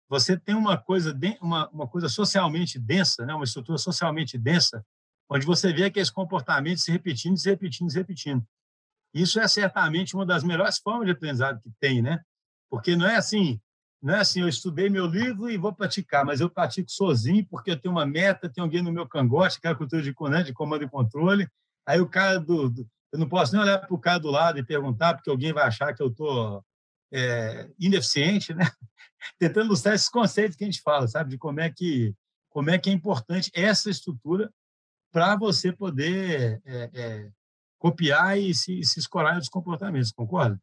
você 0.08 0.36
tem 0.36 0.54
uma 0.54 0.76
coisa, 0.76 1.16
uma, 1.40 1.68
uma 1.68 1.86
coisa 1.86 2.08
socialmente 2.08 2.78
densa, 2.78 3.24
né, 3.24 3.32
uma 3.34 3.44
estrutura 3.44 3.78
socialmente 3.78 4.36
densa, 4.36 4.84
onde 5.28 5.46
você 5.46 5.72
vê 5.72 5.84
aqueles 5.84 6.10
comportamentos 6.10 6.82
se 6.82 6.90
repetindo, 6.90 7.36
se 7.36 7.48
repetindo, 7.48 7.90
se 7.90 7.98
repetindo. 7.98 8.44
Isso 9.14 9.38
é 9.38 9.46
certamente 9.46 10.14
uma 10.14 10.26
das 10.26 10.42
melhores 10.42 10.78
formas 10.78 11.06
de 11.06 11.12
aprendizado 11.12 11.60
que 11.60 11.70
tem, 11.80 12.02
né? 12.02 12.20
Porque 12.68 12.96
não 12.96 13.06
é 13.06 13.16
assim, 13.16 13.60
não 14.02 14.14
é 14.14 14.20
assim, 14.20 14.40
eu 14.40 14.48
estudei 14.48 14.88
meu 14.88 15.06
livro 15.06 15.50
e 15.50 15.58
vou 15.58 15.72
praticar, 15.72 16.24
mas 16.24 16.40
eu 16.40 16.48
pratico 16.48 16.90
sozinho 16.90 17.46
porque 17.50 17.70
eu 17.70 17.76
tenho 17.78 17.94
uma 17.94 18.06
meta, 18.06 18.48
tem 18.48 18.62
alguém 18.62 18.82
no 18.82 18.92
meu 18.92 19.06
cangote, 19.06 19.58
aquela 19.58 19.74
cultura 19.74 20.02
de, 20.02 20.14
né, 20.30 20.42
de 20.42 20.52
comando 20.52 20.84
e 20.84 20.88
controle. 20.88 21.48
Aí 21.86 22.00
o 22.00 22.08
cara 22.08 22.40
do, 22.40 22.70
do 22.70 22.88
eu 23.12 23.18
não 23.18 23.28
posso 23.28 23.52
nem 23.52 23.60
olhar 23.60 23.78
para 23.78 23.94
o 23.94 23.98
cara 23.98 24.18
do 24.18 24.30
lado 24.30 24.58
e 24.58 24.64
perguntar, 24.64 25.14
porque 25.14 25.30
alguém 25.30 25.52
vai 25.52 25.64
achar 25.64 25.92
que 25.92 26.02
eu 26.02 26.08
estou 26.08 26.64
é, 27.12 27.68
ineficiente, 27.78 28.54
né? 28.54 28.64
Tentando 29.38 29.66
ilustrar 29.66 29.94
esses 29.94 30.08
conceitos 30.08 30.56
que 30.56 30.64
a 30.64 30.66
gente 30.66 30.80
fala, 30.80 31.08
sabe, 31.08 31.30
de 31.30 31.38
como 31.38 31.60
é 31.60 31.70
que 31.70 32.14
como 32.48 32.70
é 32.70 32.78
que 32.78 32.90
é 32.90 32.92
importante 32.92 33.50
essa 33.54 33.90
estrutura 33.90 34.52
para 35.12 35.36
você 35.36 35.72
poder 35.72 36.60
é, 36.64 36.90
é, 36.92 37.30
copiar 37.78 38.38
e 38.38 38.52
se, 38.54 38.82
se 38.82 38.98
escorar 38.98 39.38
dos 39.38 39.48
comportamentos, 39.48 40.12
concorda? 40.12 40.60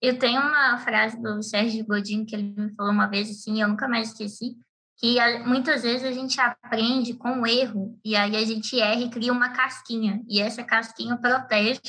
Eu 0.00 0.18
tenho 0.18 0.40
uma 0.40 0.78
frase 0.78 1.20
do 1.20 1.42
Sérgio 1.42 1.84
Godinho 1.84 2.24
que 2.24 2.34
ele 2.34 2.54
me 2.56 2.74
falou 2.74 2.92
uma 2.92 3.06
vez 3.06 3.30
assim, 3.30 3.60
eu 3.60 3.68
nunca 3.68 3.88
mais 3.88 4.08
esqueci, 4.08 4.56
que 4.96 5.16
muitas 5.44 5.82
vezes 5.82 6.04
a 6.04 6.12
gente 6.12 6.40
aprende 6.40 7.14
com 7.14 7.40
o 7.40 7.46
erro 7.46 7.98
e 8.04 8.16
aí 8.16 8.36
a 8.36 8.44
gente 8.44 8.78
erra 8.80 9.00
e 9.00 9.10
cria 9.10 9.32
uma 9.32 9.50
casquinha 9.50 10.22
e 10.28 10.40
essa 10.40 10.62
casquinha 10.62 11.16
protege 11.16 11.80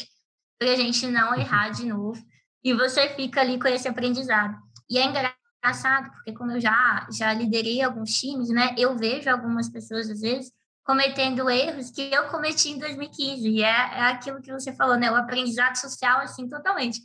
para 0.60 0.72
a 0.72 0.76
gente 0.76 1.08
não 1.08 1.34
errar 1.36 1.70
de 1.70 1.86
novo 1.86 2.22
e 2.64 2.74
você 2.74 3.10
fica 3.10 3.42
ali 3.42 3.60
com 3.60 3.68
esse 3.68 3.88
aprendizado. 3.88 4.56
E 4.90 4.98
é 4.98 5.06
engraçado 5.06 6.12
porque 6.12 6.34
como 6.34 6.52
eu 6.52 6.60
já 6.60 7.08
já 7.12 7.34
liderei 7.34 7.82
alguns 7.82 8.12
times, 8.12 8.50
né, 8.50 8.76
eu 8.78 8.96
vejo 8.98 9.30
algumas 9.30 9.70
pessoas 9.70 10.10
às 10.10 10.22
vezes 10.22 10.52
cometendo 10.90 11.48
erros 11.48 11.92
que 11.92 12.12
eu 12.12 12.30
cometi 12.30 12.70
em 12.70 12.80
2015. 12.80 13.48
E 13.48 13.64
é, 13.64 13.68
é 13.68 14.02
aquilo 14.06 14.42
que 14.42 14.52
você 14.52 14.74
falou, 14.74 14.98
né? 14.98 15.12
O 15.12 15.16
aprendizado 15.16 15.76
social, 15.76 16.20
assim, 16.22 16.50
totalmente. 16.50 17.00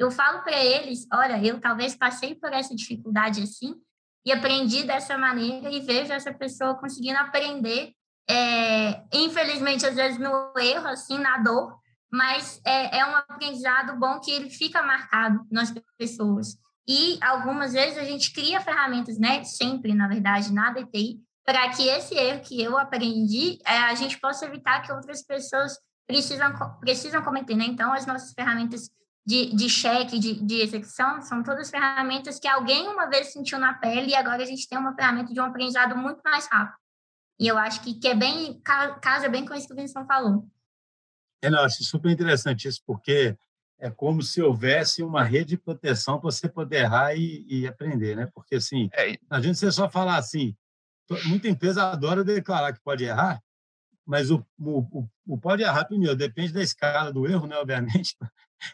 Eu 0.00 0.10
falo 0.10 0.42
para 0.42 0.56
eles, 0.64 1.06
olha, 1.12 1.44
eu 1.44 1.60
talvez 1.60 1.94
passei 1.94 2.34
por 2.34 2.50
essa 2.54 2.74
dificuldade 2.74 3.42
assim 3.42 3.74
e 4.24 4.32
aprendi 4.32 4.82
dessa 4.82 5.18
maneira 5.18 5.70
e 5.70 5.80
vejo 5.80 6.10
essa 6.10 6.32
pessoa 6.32 6.74
conseguindo 6.74 7.18
aprender, 7.18 7.92
é, 8.26 9.02
infelizmente, 9.12 9.84
às 9.84 9.96
vezes 9.96 10.18
no 10.18 10.54
erro, 10.58 10.88
assim, 10.88 11.18
na 11.18 11.36
dor, 11.36 11.78
mas 12.10 12.62
é, 12.64 13.00
é 13.00 13.04
um 13.04 13.14
aprendizado 13.14 13.94
bom 14.00 14.18
que 14.20 14.30
ele 14.30 14.48
fica 14.48 14.82
marcado 14.82 15.46
nas 15.50 15.70
pessoas. 15.98 16.56
E 16.88 17.18
algumas 17.22 17.74
vezes 17.74 17.98
a 17.98 18.04
gente 18.04 18.32
cria 18.32 18.58
ferramentas, 18.58 19.18
né? 19.18 19.44
Sempre, 19.44 19.92
na 19.92 20.08
verdade, 20.08 20.50
na 20.50 20.72
DTI, 20.72 21.20
para 21.44 21.68
que 21.68 21.86
esse 21.86 22.14
erro 22.14 22.40
que 22.40 22.58
eu 22.62 22.78
aprendi, 22.78 23.58
é, 23.66 23.76
a 23.76 23.94
gente 23.94 24.18
possa 24.18 24.46
evitar 24.46 24.80
que 24.80 24.90
outras 24.90 25.22
pessoas 25.22 25.78
precisam, 26.06 26.54
precisam 26.80 27.22
cometer. 27.22 27.54
Né? 27.54 27.66
Então, 27.66 27.92
as 27.92 28.06
nossas 28.06 28.32
ferramentas 28.32 28.90
de, 29.30 29.54
de 29.54 29.68
cheque, 29.68 30.18
de, 30.18 30.44
de 30.44 30.56
execução, 30.56 31.22
são 31.22 31.40
todas 31.44 31.70
ferramentas 31.70 32.40
que 32.40 32.48
alguém 32.48 32.88
uma 32.88 33.06
vez 33.06 33.32
sentiu 33.32 33.60
na 33.60 33.74
pele 33.74 34.10
e 34.10 34.14
agora 34.16 34.42
a 34.42 34.46
gente 34.46 34.68
tem 34.68 34.76
uma 34.76 34.92
ferramenta 34.92 35.32
de 35.32 35.40
um 35.40 35.44
aprendizado 35.44 35.96
muito 35.96 36.20
mais 36.24 36.48
rápido. 36.48 36.76
E 37.38 37.46
eu 37.46 37.56
acho 37.56 37.80
que, 37.80 37.94
que 37.94 38.08
é 38.08 38.14
bem, 38.14 38.60
casa 39.00 39.28
bem 39.28 39.46
com 39.46 39.54
isso 39.54 39.68
que 39.68 39.72
o 39.72 39.76
Vinícius 39.76 40.04
falou. 40.04 40.48
É, 41.40 41.48
não, 41.48 41.60
acho 41.60 41.84
super 41.84 42.10
interessante 42.10 42.66
isso, 42.66 42.82
porque 42.84 43.36
é 43.78 43.88
como 43.88 44.20
se 44.20 44.42
houvesse 44.42 45.00
uma 45.00 45.22
rede 45.22 45.50
de 45.50 45.58
proteção 45.58 46.18
para 46.18 46.30
você 46.30 46.48
poder 46.48 46.82
errar 46.82 47.14
e, 47.14 47.46
e 47.48 47.68
aprender, 47.68 48.16
né? 48.16 48.28
Porque, 48.34 48.56
assim, 48.56 48.90
é. 48.92 49.12
não 49.30 49.38
adianta 49.38 49.54
você 49.54 49.70
só 49.70 49.88
falar 49.88 50.16
assim, 50.16 50.56
muita 51.26 51.48
empresa 51.48 51.84
adora 51.84 52.24
declarar 52.24 52.72
que 52.72 52.80
pode 52.82 53.04
errar, 53.04 53.40
mas 54.04 54.28
o, 54.30 54.44
o, 54.58 55.08
o 55.24 55.38
pode 55.38 55.62
errar, 55.62 55.84
primeiro, 55.84 56.16
depende 56.16 56.52
da 56.52 56.62
escala 56.62 57.12
do 57.12 57.28
erro, 57.28 57.46
né, 57.46 57.56
obviamente. 57.56 58.16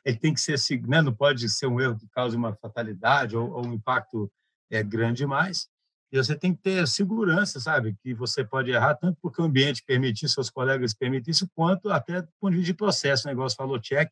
Ele 0.05 0.17
tem 0.17 0.35
que 0.35 0.41
ser, 0.41 0.57
né, 0.87 1.01
não 1.03 1.15
pode 1.15 1.49
ser 1.49 1.67
um 1.67 1.81
erro 1.81 1.99
que 1.99 2.09
cause 2.09 2.37
uma 2.37 2.55
fatalidade 2.55 3.37
ou, 3.37 3.51
ou 3.51 3.67
um 3.67 3.75
impacto 3.75 4.31
é 4.71 4.83
grande 4.83 5.19
demais. 5.19 5.69
E 6.13 6.17
você 6.17 6.37
tem 6.37 6.55
que 6.55 6.63
ter 6.63 6.87
segurança, 6.87 7.59
sabe? 7.59 7.97
Que 8.03 8.15
você 8.15 8.45
pode 8.45 8.71
errar 8.71 8.95
tanto 8.95 9.19
porque 9.21 9.41
o 9.41 9.45
ambiente 9.45 9.83
permitir, 9.85 10.29
seus 10.29 10.49
colegas 10.49 10.95
permitir 10.95 11.31
isso, 11.31 11.49
quanto 11.55 11.91
até 11.91 12.23
do 12.23 12.29
ponto 12.41 12.53
de 12.53 12.59
vista 12.59 12.73
de 12.73 12.77
processo. 12.77 13.27
O 13.27 13.31
negócio 13.31 13.57
falou 13.57 13.81
check, 13.81 14.09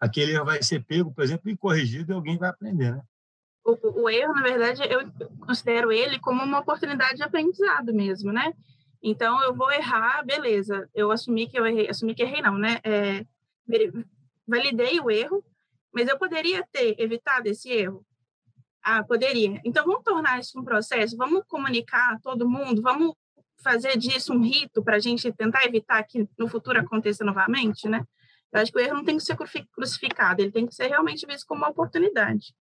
aquele 0.00 0.32
erro 0.32 0.44
vai 0.44 0.62
ser 0.62 0.84
pego, 0.84 1.12
por 1.12 1.22
exemplo, 1.22 1.48
e 1.48 1.56
corrigido 1.56 2.12
e 2.12 2.14
alguém 2.14 2.36
vai 2.36 2.50
aprender, 2.50 2.92
né? 2.92 3.02
O, 3.64 4.02
o, 4.02 4.10
erro, 4.10 4.34
na 4.34 4.42
verdade, 4.42 4.82
eu 4.90 5.08
considero 5.38 5.92
ele 5.92 6.18
como 6.18 6.42
uma 6.42 6.58
oportunidade 6.58 7.14
de 7.14 7.22
aprendizado 7.22 7.94
mesmo, 7.94 8.32
né? 8.32 8.52
Então, 9.00 9.40
eu 9.44 9.54
vou 9.54 9.70
errar, 9.70 10.24
beleza, 10.24 10.88
eu 10.92 11.12
assumi 11.12 11.46
que 11.46 11.56
eu 11.56 11.64
errei, 11.64 11.88
assumi 11.88 12.14
que 12.14 12.22
errei 12.22 12.42
não, 12.42 12.58
né? 12.58 12.80
É, 12.82 13.24
validei 14.46 15.00
o 15.00 15.10
erro, 15.10 15.44
mas 15.92 16.08
eu 16.08 16.18
poderia 16.18 16.66
ter 16.72 16.94
evitado 16.98 17.48
esse 17.48 17.70
erro? 17.70 18.04
Ah, 18.82 19.04
poderia. 19.04 19.60
Então, 19.64 19.84
vamos 19.84 20.02
tornar 20.02 20.40
isso 20.40 20.58
um 20.58 20.64
processo, 20.64 21.16
vamos 21.16 21.44
comunicar 21.46 22.18
todo 22.20 22.48
mundo, 22.48 22.82
vamos 22.82 23.14
fazer 23.62 23.96
disso 23.96 24.32
um 24.32 24.42
rito 24.42 24.82
para 24.82 24.96
a 24.96 25.00
gente 25.00 25.32
tentar 25.32 25.64
evitar 25.64 26.02
que 26.02 26.28
no 26.36 26.48
futuro 26.48 26.80
aconteça 26.80 27.24
novamente, 27.24 27.88
né? 27.88 28.04
Eu 28.52 28.60
acho 28.60 28.72
que 28.72 28.78
o 28.78 28.80
erro 28.80 28.94
não 28.94 29.04
tem 29.04 29.16
que 29.16 29.22
ser 29.22 29.36
crucificado, 29.72 30.42
ele 30.42 30.50
tem 30.50 30.66
que 30.66 30.74
ser 30.74 30.88
realmente 30.88 31.26
visto 31.26 31.46
como 31.46 31.62
uma 31.62 31.70
oportunidade. 31.70 32.54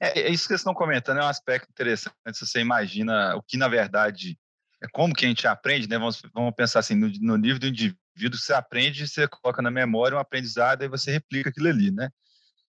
É, 0.00 0.22
é 0.22 0.30
isso 0.30 0.44
que 0.44 0.48
vocês 0.48 0.60
estão 0.60 0.74
comentando, 0.74 1.18
é 1.18 1.24
um 1.24 1.28
aspecto 1.28 1.70
interessante. 1.70 2.14
Se 2.32 2.46
você 2.46 2.60
imagina 2.60 3.36
o 3.36 3.42
que, 3.42 3.56
na 3.56 3.68
verdade, 3.68 4.38
é 4.82 4.88
como 4.88 5.14
que 5.14 5.24
a 5.24 5.28
gente 5.28 5.46
aprende, 5.46 5.88
né? 5.88 5.98
Vamos, 5.98 6.20
vamos 6.34 6.54
pensar 6.54 6.80
assim, 6.80 6.94
no, 6.94 7.08
no 7.20 7.36
nível 7.36 7.58
do 7.58 7.66
indivíduo, 7.68 8.00
você 8.16 8.52
aprende, 8.52 9.06
você 9.06 9.28
coloca 9.28 9.60
na 9.60 9.70
memória 9.70 10.16
um 10.16 10.20
aprendizado 10.20 10.82
e 10.82 10.88
você 10.88 11.12
replica 11.12 11.50
aquilo 11.50 11.68
ali, 11.68 11.90
né? 11.90 12.10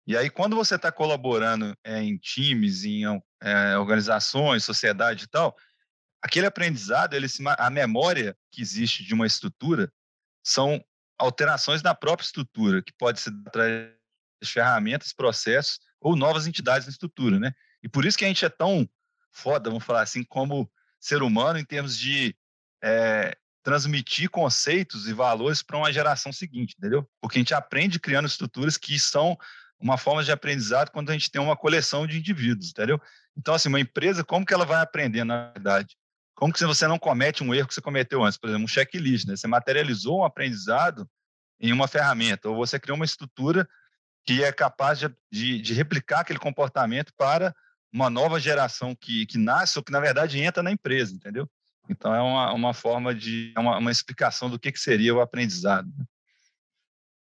E 0.06 0.16
aí, 0.16 0.28
quando 0.28 0.56
você 0.56 0.74
está 0.74 0.90
colaborando 0.90 1.76
é, 1.84 2.02
em 2.02 2.16
times, 2.16 2.84
em 2.84 3.04
é, 3.40 3.78
organizações, 3.78 4.64
sociedade 4.64 5.24
e 5.24 5.28
tal, 5.28 5.56
aquele 6.20 6.46
aprendizado, 6.46 7.14
ele 7.14 7.28
se, 7.28 7.42
a 7.46 7.70
memória 7.70 8.36
que 8.50 8.60
existe 8.60 9.04
de 9.04 9.14
uma 9.14 9.26
estrutura 9.26 9.92
são 10.44 10.84
alterações 11.18 11.82
na 11.82 11.94
própria 11.94 12.24
estrutura, 12.24 12.82
que 12.82 12.92
pode 12.92 13.20
ser 13.20 13.32
através 13.46 13.92
de 14.42 14.50
ferramentas, 14.50 15.12
processos 15.12 15.78
ou 16.00 16.16
novas 16.16 16.48
entidades 16.48 16.86
na 16.86 16.92
estrutura, 16.92 17.38
né? 17.38 17.52
E 17.82 17.88
por 17.88 18.04
isso 18.04 18.18
que 18.18 18.24
a 18.24 18.28
gente 18.28 18.44
é 18.44 18.48
tão 18.48 18.88
foda, 19.30 19.70
vamos 19.70 19.84
falar 19.84 20.02
assim, 20.02 20.24
como 20.24 20.70
ser 21.00 21.22
humano 21.22 21.58
em 21.58 21.64
termos 21.64 21.96
de 21.96 22.36
é, 22.82 23.36
transmitir 23.62 24.28
conceitos 24.28 25.06
e 25.06 25.12
valores 25.12 25.62
para 25.62 25.76
uma 25.76 25.92
geração 25.92 26.32
seguinte, 26.32 26.74
entendeu? 26.76 27.08
Porque 27.20 27.38
a 27.38 27.40
gente 27.40 27.54
aprende 27.54 28.00
criando 28.00 28.26
estruturas 28.26 28.76
que 28.76 28.98
são 28.98 29.38
uma 29.80 29.96
forma 29.96 30.22
de 30.22 30.32
aprendizado 30.32 30.90
quando 30.90 31.10
a 31.10 31.12
gente 31.12 31.30
tem 31.30 31.40
uma 31.40 31.56
coleção 31.56 32.06
de 32.06 32.18
indivíduos, 32.18 32.70
entendeu? 32.70 33.00
Então, 33.36 33.54
assim, 33.54 33.68
uma 33.68 33.80
empresa, 33.80 34.24
como 34.24 34.46
que 34.46 34.54
ela 34.54 34.64
vai 34.64 34.80
aprender, 34.80 35.24
na 35.24 35.50
verdade? 35.50 35.96
Como 36.34 36.52
que 36.52 36.64
você 36.64 36.86
não 36.86 36.98
comete 36.98 37.42
um 37.42 37.54
erro 37.54 37.68
que 37.68 37.74
você 37.74 37.80
cometeu 37.80 38.22
antes? 38.22 38.38
Por 38.38 38.48
exemplo, 38.48 38.64
um 38.64 38.68
checklist, 38.68 39.26
né? 39.26 39.36
Você 39.36 39.46
materializou 39.46 40.20
um 40.20 40.24
aprendizado 40.24 41.08
em 41.60 41.72
uma 41.72 41.86
ferramenta, 41.86 42.48
ou 42.48 42.56
você 42.56 42.78
criou 42.78 42.96
uma 42.96 43.04
estrutura 43.04 43.68
que 44.24 44.42
é 44.42 44.52
capaz 44.52 44.98
de, 44.98 45.14
de, 45.30 45.60
de 45.60 45.74
replicar 45.74 46.20
aquele 46.20 46.38
comportamento 46.38 47.12
para 47.16 47.54
uma 47.92 48.08
nova 48.08 48.40
geração 48.40 48.94
que, 48.94 49.26
que 49.26 49.38
nasce 49.38 49.78
ou 49.78 49.84
que, 49.84 49.92
na 49.92 50.00
verdade, 50.00 50.40
entra 50.40 50.62
na 50.62 50.70
empresa, 50.70 51.14
entendeu? 51.14 51.48
Então, 51.88 52.14
é 52.14 52.20
uma, 52.20 52.52
uma 52.52 52.74
forma 52.74 53.14
de... 53.14 53.52
É 53.56 53.60
uma, 53.60 53.78
uma 53.78 53.90
explicação 53.90 54.48
do 54.48 54.58
que, 54.58 54.72
que 54.72 54.78
seria 54.78 55.14
o 55.14 55.20
aprendizado. 55.20 55.86
Né? 55.96 56.04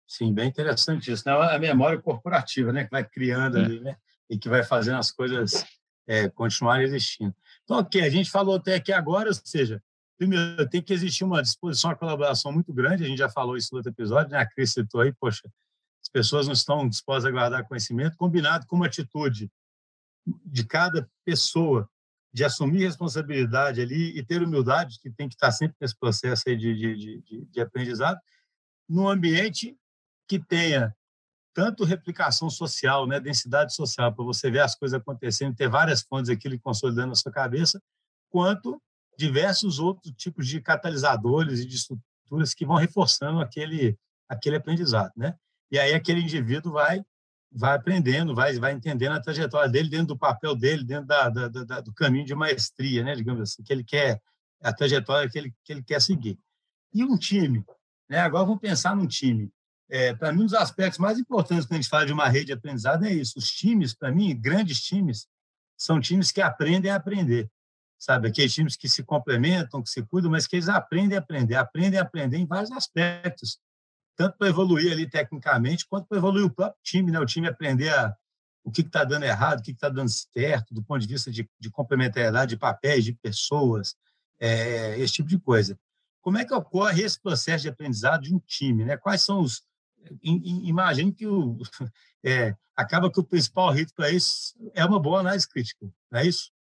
Sim, 0.07 0.33
bem 0.33 0.49
interessante 0.49 1.11
isso. 1.11 1.23
Né? 1.25 1.33
A 1.33 1.57
memória 1.57 1.99
corporativa, 2.01 2.73
né? 2.73 2.83
Que 2.83 2.91
vai 2.91 3.03
criando 3.03 3.57
é. 3.57 3.63
ali, 3.63 3.79
né? 3.79 3.95
E 4.29 4.37
que 4.37 4.49
vai 4.49 4.63
fazendo 4.63 4.97
as 4.97 5.11
coisas 5.11 5.65
é, 6.07 6.27
continuarem 6.29 6.85
existindo. 6.85 7.33
Então, 7.63 7.77
ok, 7.77 8.01
a 8.01 8.09
gente 8.09 8.29
falou 8.29 8.55
até 8.55 8.75
aqui 8.75 8.91
agora, 8.91 9.29
ou 9.29 9.33
seja, 9.33 9.81
primeiro, 10.17 10.69
tem 10.69 10.81
que 10.81 10.93
existir 10.93 11.23
uma 11.23 11.41
disposição 11.41 11.91
à 11.91 11.95
colaboração 11.95 12.51
muito 12.51 12.73
grande, 12.73 13.03
a 13.03 13.07
gente 13.07 13.17
já 13.17 13.29
falou 13.29 13.55
isso 13.55 13.69
no 13.71 13.77
outro 13.77 13.91
episódio, 13.91 14.31
né? 14.31 14.37
A 14.37 14.45
Cris 14.45 14.73
citou 14.73 15.01
aí, 15.01 15.13
poxa, 15.13 15.49
as 16.01 16.09
pessoas 16.09 16.47
não 16.47 16.53
estão 16.53 16.87
dispostas 16.87 17.25
a 17.25 17.31
guardar 17.31 17.67
conhecimento, 17.67 18.17
combinado 18.17 18.65
com 18.67 18.75
uma 18.75 18.87
atitude 18.87 19.49
de 20.45 20.65
cada 20.65 21.09
pessoa 21.25 21.89
de 22.33 22.43
assumir 22.43 22.85
responsabilidade 22.85 23.81
ali 23.81 24.17
e 24.17 24.23
ter 24.23 24.41
humildade, 24.41 24.99
que 24.99 25.09
tem 25.09 25.27
que 25.27 25.35
estar 25.35 25.51
sempre 25.51 25.75
nesse 25.81 25.97
processo 25.97 26.43
aí 26.47 26.55
de, 26.55 26.75
de, 26.75 27.21
de, 27.21 27.45
de 27.45 27.61
aprendizado, 27.61 28.19
num 28.87 29.07
ambiente 29.07 29.77
que 30.27 30.39
tenha 30.39 30.95
tanto 31.53 31.83
replicação 31.83 32.49
social, 32.49 33.05
né, 33.05 33.19
densidade 33.19 33.75
social, 33.75 34.13
para 34.13 34.23
você 34.23 34.49
ver 34.49 34.61
as 34.61 34.75
coisas 34.75 34.99
acontecendo, 34.99 35.55
ter 35.55 35.67
várias 35.67 36.01
fontes 36.01 36.29
aquilo 36.29 36.57
consolidando 36.59 37.09
na 37.09 37.15
sua 37.15 37.31
cabeça, 37.31 37.81
quanto 38.29 38.81
diversos 39.17 39.79
outros 39.79 40.13
tipos 40.15 40.47
de 40.47 40.61
catalisadores 40.61 41.59
e 41.59 41.65
de 41.65 41.75
estruturas 41.75 42.53
que 42.53 42.65
vão 42.65 42.77
reforçando 42.77 43.41
aquele 43.41 43.97
aquele 44.29 44.55
aprendizado, 44.55 45.11
né? 45.17 45.35
E 45.69 45.77
aí 45.77 45.93
aquele 45.93 46.21
indivíduo 46.21 46.71
vai 46.71 47.03
vai 47.51 47.75
aprendendo, 47.75 48.33
vai 48.33 48.57
vai 48.59 48.73
entendendo 48.73 49.13
a 49.13 49.21
trajetória 49.21 49.69
dele 49.69 49.89
dentro 49.89 50.07
do 50.07 50.17
papel 50.17 50.55
dele, 50.55 50.83
dentro 50.83 51.07
da, 51.07 51.29
da, 51.29 51.47
da 51.47 51.81
do 51.81 51.93
caminho 51.93 52.25
de 52.25 52.35
maestria, 52.35 53.03
né, 53.03 53.15
digamos 53.15 53.41
assim, 53.41 53.63
que 53.63 53.73
ele 53.73 53.83
quer 53.83 54.21
a 54.61 54.73
trajetória 54.73 55.29
que 55.29 55.37
ele 55.37 55.53
que 55.63 55.73
ele 55.73 55.83
quer 55.83 56.01
seguir. 56.01 56.39
E 56.93 57.03
um 57.03 57.17
time, 57.17 57.63
né? 58.09 58.19
Agora 58.19 58.45
vamos 58.45 58.59
pensar 58.59 58.95
num 58.95 59.07
time 59.07 59.51
é, 59.91 60.15
para 60.15 60.31
mim, 60.31 60.43
um 60.43 60.45
dos 60.45 60.53
aspectos 60.53 60.97
mais 60.99 61.19
importantes 61.19 61.65
quando 61.65 61.73
a 61.73 61.81
gente 61.81 61.89
fala 61.89 62.05
de 62.05 62.13
uma 62.13 62.29
rede 62.29 62.45
de 62.45 62.53
aprendizado 62.53 63.05
é 63.05 63.11
isso. 63.11 63.37
Os 63.37 63.51
times, 63.51 63.93
para 63.93 64.09
mim, 64.09 64.33
grandes 64.39 64.81
times, 64.81 65.27
são 65.77 65.99
times 65.99 66.31
que 66.31 66.41
aprendem 66.41 66.89
a 66.89 66.95
aprender. 66.95 67.51
Sabe? 67.99 68.29
Aqueles 68.29 68.53
times 68.53 68.77
que 68.77 68.87
se 68.87 69.03
complementam, 69.03 69.83
que 69.83 69.89
se 69.89 70.01
cuidam, 70.03 70.31
mas 70.31 70.47
que 70.47 70.55
eles 70.55 70.69
aprendem 70.69 71.17
a 71.17 71.21
aprender, 71.21 71.55
aprendem 71.55 71.99
a 71.99 72.03
aprender 72.03 72.37
em 72.37 72.45
vários 72.45 72.71
aspectos. 72.71 73.59
Tanto 74.21 74.37
para 74.37 74.49
evoluir 74.49 74.91
ali 74.91 75.09
tecnicamente, 75.09 75.87
quanto 75.87 76.07
para 76.07 76.19
evoluir 76.19 76.45
o 76.45 76.53
próprio 76.53 76.79
time, 76.83 77.11
né? 77.11 77.19
O 77.19 77.25
time 77.25 77.47
aprender 77.47 77.89
a, 77.89 78.15
o 78.63 78.71
que 78.71 78.81
está 78.81 79.03
dando 79.03 79.23
errado, 79.23 79.61
o 79.61 79.63
que 79.63 79.71
está 79.71 79.89
dando 79.89 80.09
certo, 80.09 80.75
do 80.75 80.83
ponto 80.83 81.01
de 81.01 81.07
vista 81.07 81.31
de, 81.31 81.49
de 81.59 81.71
complementariedade 81.71 82.51
de 82.51 82.57
papéis, 82.57 83.03
de 83.03 83.13
pessoas, 83.13 83.95
é, 84.39 84.95
esse 84.99 85.13
tipo 85.13 85.27
de 85.27 85.39
coisa. 85.39 85.75
Como 86.21 86.37
é 86.37 86.45
que 86.45 86.53
ocorre 86.53 87.01
esse 87.01 87.19
processo 87.19 87.63
de 87.63 87.69
aprendizado 87.69 88.21
de 88.21 88.35
um 88.35 88.39
time? 88.45 88.85
Né? 88.85 88.95
Quais 88.95 89.23
são 89.23 89.41
os, 89.41 89.63
imagine 90.21 91.11
que 91.11 91.25
o, 91.25 91.57
é, 92.23 92.55
acaba 92.75 93.11
que 93.11 93.19
o 93.19 93.23
principal 93.23 93.71
rito 93.71 93.91
para 93.95 94.11
isso 94.11 94.53
é 94.75 94.85
uma 94.85 94.99
boa 94.99 95.21
análise 95.21 95.49
crítica, 95.49 95.91
não 96.11 96.19
é 96.19 96.27
isso? 96.27 96.51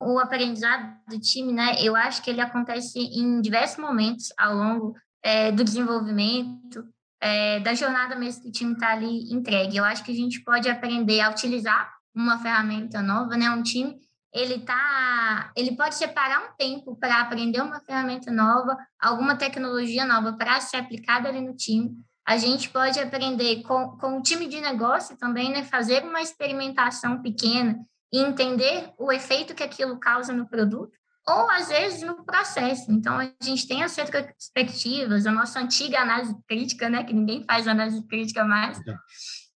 O 0.00 0.20
aprendizado 0.20 1.00
do 1.08 1.18
time, 1.18 1.52
né, 1.52 1.74
eu 1.80 1.96
acho 1.96 2.22
que 2.22 2.30
ele 2.30 2.40
acontece 2.40 3.00
em 3.00 3.40
diversos 3.40 3.78
momentos 3.78 4.32
ao 4.38 4.54
longo 4.54 4.94
é, 5.22 5.52
do 5.52 5.62
desenvolvimento, 5.62 6.86
é, 7.20 7.60
da 7.60 7.74
jornada 7.74 8.16
mesmo 8.16 8.42
que 8.42 8.48
o 8.48 8.52
time 8.52 8.72
está 8.72 8.92
ali 8.92 9.32
entregue. 9.32 9.76
Eu 9.76 9.84
acho 9.84 10.02
que 10.04 10.12
a 10.12 10.14
gente 10.14 10.42
pode 10.42 10.68
aprender 10.68 11.20
a 11.20 11.30
utilizar 11.30 11.92
uma 12.14 12.38
ferramenta 12.38 13.00
nova, 13.00 13.36
né, 13.36 13.50
um 13.50 13.62
time 13.62 13.98
ele 14.32 14.60
tá, 14.60 15.52
ele 15.54 15.76
pode 15.76 15.94
separar 15.94 16.42
um 16.42 16.56
tempo 16.56 16.96
para 16.96 17.20
aprender 17.20 17.60
uma 17.60 17.80
ferramenta 17.80 18.30
nova, 18.30 18.76
alguma 18.98 19.36
tecnologia 19.36 20.06
nova 20.06 20.32
para 20.32 20.58
ser 20.60 20.78
aplicada 20.78 21.28
ali 21.28 21.40
no 21.42 21.54
time. 21.54 21.90
A 22.26 22.38
gente 22.38 22.70
pode 22.70 22.98
aprender 22.98 23.62
com, 23.62 23.96
com 23.98 24.18
o 24.18 24.22
time 24.22 24.48
de 24.48 24.60
negócio 24.60 25.18
também, 25.18 25.50
né, 25.50 25.64
fazer 25.64 26.02
uma 26.02 26.22
experimentação 26.22 27.20
pequena 27.20 27.78
e 28.10 28.20
entender 28.20 28.90
o 28.96 29.12
efeito 29.12 29.54
que 29.54 29.62
aquilo 29.62 29.98
causa 29.98 30.32
no 30.32 30.48
produto, 30.48 30.96
ou 31.26 31.50
às 31.50 31.68
vezes 31.68 32.02
no 32.02 32.24
processo. 32.24 32.90
Então, 32.90 33.18
a 33.18 33.30
gente 33.42 33.66
tem 33.66 33.82
as 33.82 33.94
retrospectivas, 33.96 35.26
a 35.26 35.32
nossa 35.32 35.60
antiga 35.60 36.00
análise 36.00 36.36
crítica, 36.48 36.88
né, 36.88 37.04
que 37.04 37.12
ninguém 37.12 37.44
faz 37.44 37.68
análise 37.68 38.02
crítica 38.06 38.44
mais, 38.44 38.80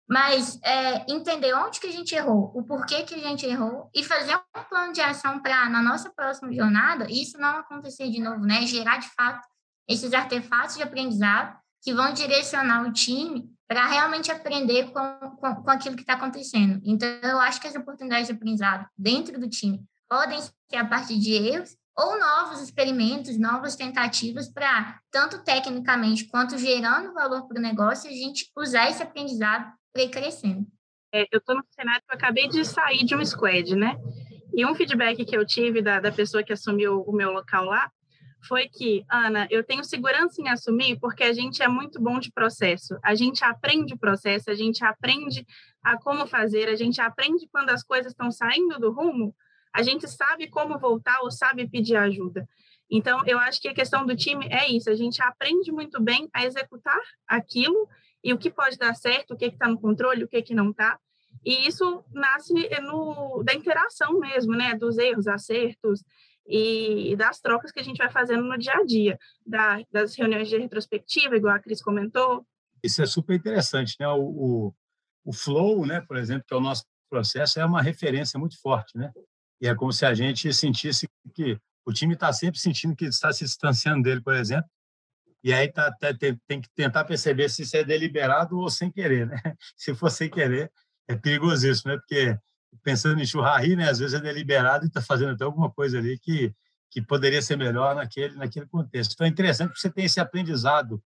mas 0.06 0.60
é, 0.62 1.10
entender 1.10 1.54
onde 1.54 1.80
que 1.80 1.86
a 1.86 1.92
gente 1.92 2.14
errou, 2.14 2.52
o 2.54 2.62
porquê 2.62 3.02
que 3.04 3.14
a 3.14 3.18
gente 3.18 3.46
errou 3.46 3.88
e 3.94 4.04
fazer 4.04 4.36
um 4.36 4.62
plano 4.68 4.92
de 4.92 5.00
ação 5.00 5.40
para, 5.40 5.68
na 5.70 5.82
nossa 5.82 6.10
próxima 6.10 6.52
jornada, 6.52 7.06
isso 7.10 7.38
não 7.38 7.56
acontecer 7.58 8.10
de 8.10 8.20
novo, 8.20 8.44
né, 8.44 8.66
gerar 8.66 8.98
de 8.98 9.08
fato 9.08 9.46
esses 9.88 10.12
artefatos 10.12 10.76
de 10.76 10.82
aprendizado 10.82 11.56
que 11.82 11.94
vão 11.94 12.12
direcionar 12.12 12.86
o 12.86 12.92
time 12.92 13.50
para 13.66 13.86
realmente 13.86 14.30
aprender 14.30 14.90
com, 14.92 15.36
com, 15.36 15.54
com 15.56 15.70
aquilo 15.70 15.96
que 15.96 16.02
está 16.02 16.14
acontecendo. 16.14 16.80
Então, 16.84 17.08
eu 17.22 17.40
acho 17.40 17.60
que 17.60 17.66
as 17.66 17.74
oportunidades 17.74 18.26
de 18.26 18.34
aprendizado 18.34 18.86
dentro 18.96 19.38
do 19.38 19.48
time 19.48 19.82
podem 20.08 20.40
ser 20.40 20.76
a 20.76 20.84
partir 20.84 21.18
de 21.18 21.32
erros 21.32 21.76
ou 21.96 22.18
novos 22.18 22.60
experimentos, 22.60 23.38
novas 23.38 23.76
tentativas 23.76 24.48
para, 24.48 24.98
tanto 25.10 25.44
tecnicamente 25.44 26.26
quanto 26.26 26.58
gerando 26.58 27.14
valor 27.14 27.46
para 27.46 27.58
o 27.58 27.62
negócio, 27.62 28.10
a 28.10 28.12
gente 28.12 28.50
usar 28.56 28.90
esse 28.90 29.02
aprendizado 29.02 29.72
para 29.92 30.02
ir 30.02 30.10
crescendo. 30.10 30.66
É, 31.12 31.26
eu 31.30 31.38
estou 31.38 31.54
no 31.54 31.62
cenário 31.70 32.02
que 32.02 32.12
eu 32.12 32.16
acabei 32.16 32.48
de 32.48 32.64
sair 32.64 33.04
de 33.04 33.14
um 33.14 33.24
squad, 33.24 33.76
né? 33.76 33.96
E 34.52 34.66
um 34.66 34.74
feedback 34.74 35.24
que 35.24 35.36
eu 35.36 35.46
tive 35.46 35.80
da, 35.80 36.00
da 36.00 36.10
pessoa 36.10 36.42
que 36.42 36.52
assumiu 36.52 37.02
o 37.02 37.12
meu 37.12 37.30
local 37.30 37.64
lá 37.64 37.90
foi 38.46 38.68
que, 38.68 39.04
Ana, 39.10 39.46
eu 39.50 39.64
tenho 39.64 39.84
segurança 39.84 40.40
em 40.40 40.48
assumir 40.48 40.98
porque 41.00 41.24
a 41.24 41.32
gente 41.32 41.62
é 41.62 41.68
muito 41.68 42.00
bom 42.00 42.18
de 42.18 42.30
processo. 42.30 42.98
A 43.02 43.14
gente 43.14 43.44
aprende 43.44 43.94
o 43.94 43.98
processo, 43.98 44.50
a 44.50 44.54
gente 44.54 44.84
aprende 44.84 45.46
a 45.82 45.96
como 45.96 46.26
fazer, 46.26 46.68
a 46.68 46.76
gente 46.76 47.00
aprende 47.00 47.48
quando 47.50 47.70
as 47.70 47.82
coisas 47.82 48.12
estão 48.12 48.30
saindo 48.30 48.78
do 48.78 48.92
rumo, 48.92 49.34
a 49.74 49.82
gente 49.82 50.08
sabe 50.08 50.48
como 50.48 50.78
voltar 50.78 51.20
ou 51.22 51.30
sabe 51.30 51.68
pedir 51.68 51.96
ajuda. 51.96 52.48
Então, 52.90 53.26
eu 53.26 53.38
acho 53.38 53.60
que 53.60 53.68
a 53.68 53.74
questão 53.74 54.06
do 54.06 54.14
time 54.14 54.46
é 54.50 54.70
isso, 54.70 54.88
a 54.88 54.94
gente 54.94 55.20
aprende 55.20 55.72
muito 55.72 56.00
bem 56.00 56.28
a 56.32 56.44
executar 56.44 57.00
aquilo 57.26 57.88
e 58.22 58.32
o 58.32 58.38
que 58.38 58.50
pode 58.50 58.78
dar 58.78 58.94
certo, 58.94 59.34
o 59.34 59.36
que 59.36 59.46
está 59.46 59.66
no 59.66 59.80
controle, 59.80 60.24
o 60.24 60.28
que, 60.28 60.40
que 60.42 60.54
não 60.54 60.70
está. 60.70 60.98
E 61.44 61.66
isso 61.66 62.04
nasce 62.12 62.52
no, 62.80 63.42
da 63.42 63.52
interação 63.52 64.18
mesmo, 64.18 64.54
né? 64.54 64.74
Dos 64.74 64.96
erros, 64.96 65.26
acertos, 65.26 66.02
e 66.46 67.16
das 67.16 67.40
trocas 67.40 67.72
que 67.72 67.80
a 67.80 67.82
gente 67.82 67.98
vai 67.98 68.10
fazendo 68.10 68.44
no 68.44 68.58
dia 68.58 68.74
a 68.74 68.84
dia, 68.84 69.18
da, 69.46 69.80
das 69.90 70.14
reuniões 70.14 70.48
de 70.48 70.58
retrospectiva, 70.58 71.36
igual 71.36 71.54
a 71.54 71.58
Cris 71.58 71.82
comentou. 71.82 72.46
Isso 72.82 73.02
é 73.02 73.06
super 73.06 73.34
interessante, 73.34 73.96
né? 73.98 74.06
O, 74.08 74.20
o, 74.20 74.74
o, 75.24 75.32
flow, 75.32 75.86
né, 75.86 76.02
por 76.02 76.16
exemplo, 76.16 76.44
que 76.46 76.54
é 76.54 76.56
o 76.56 76.60
nosso 76.60 76.84
processo, 77.08 77.58
é 77.58 77.64
uma 77.64 77.80
referência 77.80 78.38
muito 78.38 78.60
forte, 78.60 78.96
né? 78.96 79.10
E 79.64 79.66
é 79.66 79.74
como 79.74 79.90
se 79.94 80.04
a 80.04 80.12
gente 80.12 80.52
sentisse 80.52 81.08
que 81.34 81.58
o 81.86 81.92
time 81.92 82.12
está 82.12 82.30
sempre 82.34 82.60
sentindo 82.60 82.94
que 82.94 83.06
está 83.06 83.32
se 83.32 83.46
distanciando 83.46 84.02
dele, 84.02 84.20
por 84.20 84.34
exemplo, 84.34 84.68
e 85.42 85.54
aí 85.54 85.72
tá, 85.72 85.90
tá, 85.90 86.12
tem, 86.12 86.38
tem 86.46 86.60
que 86.60 86.68
tentar 86.74 87.02
perceber 87.04 87.48
se 87.48 87.62
isso 87.62 87.74
é 87.74 87.82
deliberado 87.82 88.58
ou 88.58 88.68
sem 88.68 88.90
querer, 88.90 89.26
né? 89.26 89.40
Se 89.74 89.94
for 89.94 90.10
sem 90.10 90.28
querer, 90.28 90.70
é 91.08 91.16
perigosíssimo, 91.16 91.92
né? 91.92 91.98
Porque 91.98 92.38
pensando 92.82 93.18
em 93.22 93.26
churrari, 93.26 93.74
né? 93.74 93.88
Às 93.88 93.98
vezes 93.98 94.12
é 94.12 94.20
deliberado 94.20 94.84
e 94.84 94.88
está 94.88 95.00
fazendo 95.00 95.32
até 95.32 95.44
alguma 95.44 95.70
coisa 95.70 95.96
ali 95.96 96.18
que, 96.18 96.54
que 96.90 97.00
poderia 97.00 97.40
ser 97.40 97.56
melhor 97.56 97.94
naquele, 97.94 98.34
naquele 98.36 98.66
contexto. 98.66 99.12
Então 99.14 99.26
é 99.26 99.30
interessante 99.30 99.72
que 99.72 99.80
você 99.80 99.90
tenha 99.90 100.06
esse 100.06 100.20
aprendizado 100.20 101.02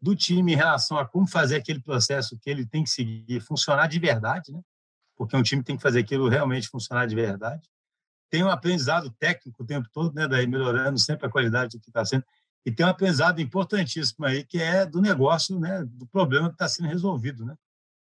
do 0.00 0.14
time 0.14 0.52
em 0.52 0.56
relação 0.56 0.96
a 0.96 1.04
como 1.04 1.26
fazer 1.26 1.56
aquele 1.56 1.80
processo 1.80 2.38
que 2.40 2.48
ele 2.48 2.64
tem 2.64 2.84
que 2.84 2.90
seguir 2.90 3.40
funcionar 3.40 3.88
de 3.88 3.98
verdade, 3.98 4.52
né? 4.52 4.60
Porque 5.16 5.36
um 5.36 5.42
time 5.42 5.62
tem 5.64 5.76
que 5.76 5.82
fazer 5.82 6.00
aquilo 6.00 6.28
realmente 6.28 6.68
funcionar 6.68 7.06
de 7.06 7.16
verdade. 7.16 7.68
Tem 8.30 8.42
um 8.42 8.50
aprendizado 8.50 9.10
técnico 9.18 9.62
o 9.62 9.66
tempo 9.66 9.88
todo, 9.92 10.14
né? 10.14 10.26
Daí 10.26 10.46
melhorando 10.46 10.98
sempre 10.98 11.26
a 11.26 11.30
qualidade 11.30 11.76
do 11.76 11.80
que 11.80 11.90
está 11.90 12.04
sendo. 12.04 12.24
E 12.64 12.72
tem 12.72 12.84
um 12.84 12.88
aprendizado 12.88 13.40
importantíssimo 13.40 14.26
aí 14.26 14.44
que 14.44 14.58
é 14.58 14.84
do 14.84 15.00
negócio, 15.00 15.58
né? 15.58 15.84
Do 15.84 16.06
problema 16.06 16.48
que 16.48 16.54
está 16.54 16.68
sendo 16.68 16.88
resolvido, 16.88 17.44
né? 17.44 17.54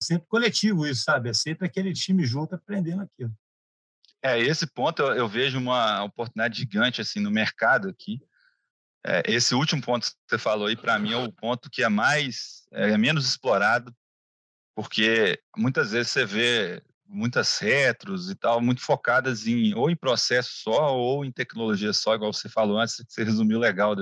sempre 0.02 0.26
coletivo 0.28 0.86
isso, 0.86 1.04
sabe? 1.04 1.28
É 1.28 1.34
sempre 1.34 1.66
aquele 1.66 1.92
time 1.92 2.24
junto 2.24 2.54
aprendendo 2.54 3.02
aquilo. 3.02 3.32
É, 4.22 4.38
esse 4.38 4.66
ponto 4.66 5.02
eu, 5.02 5.14
eu 5.14 5.28
vejo 5.28 5.58
uma 5.58 6.02
oportunidade 6.04 6.58
gigante 6.58 7.00
assim 7.00 7.20
no 7.20 7.30
mercado 7.30 7.88
aqui. 7.88 8.20
É, 9.04 9.22
esse 9.26 9.54
último 9.54 9.80
ponto 9.80 10.06
que 10.06 10.16
você 10.28 10.38
falou 10.38 10.66
aí, 10.66 10.76
para 10.76 10.98
mim, 10.98 11.12
é 11.12 11.16
o 11.16 11.32
ponto 11.32 11.70
que 11.70 11.82
é 11.82 11.88
mais, 11.88 12.66
é, 12.72 12.90
é 12.90 12.98
menos 12.98 13.26
explorado, 13.26 13.94
porque 14.74 15.40
muitas 15.56 15.92
vezes 15.92 16.12
você 16.12 16.26
vê 16.26 16.82
muitas 17.10 17.58
retros 17.58 18.30
e 18.30 18.34
tal, 18.34 18.60
muito 18.60 18.80
focadas 18.80 19.46
em 19.46 19.74
ou 19.74 19.90
em 19.90 19.96
processo 19.96 20.50
só 20.62 20.96
ou 20.96 21.24
em 21.24 21.32
tecnologia 21.32 21.92
só, 21.92 22.14
igual 22.14 22.32
você 22.32 22.48
falou 22.48 22.78
antes, 22.78 23.04
você 23.08 23.24
resumiu 23.24 23.58
legal. 23.58 23.96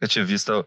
Eu 0.00 0.08
tinha 0.08 0.24
visto 0.24 0.66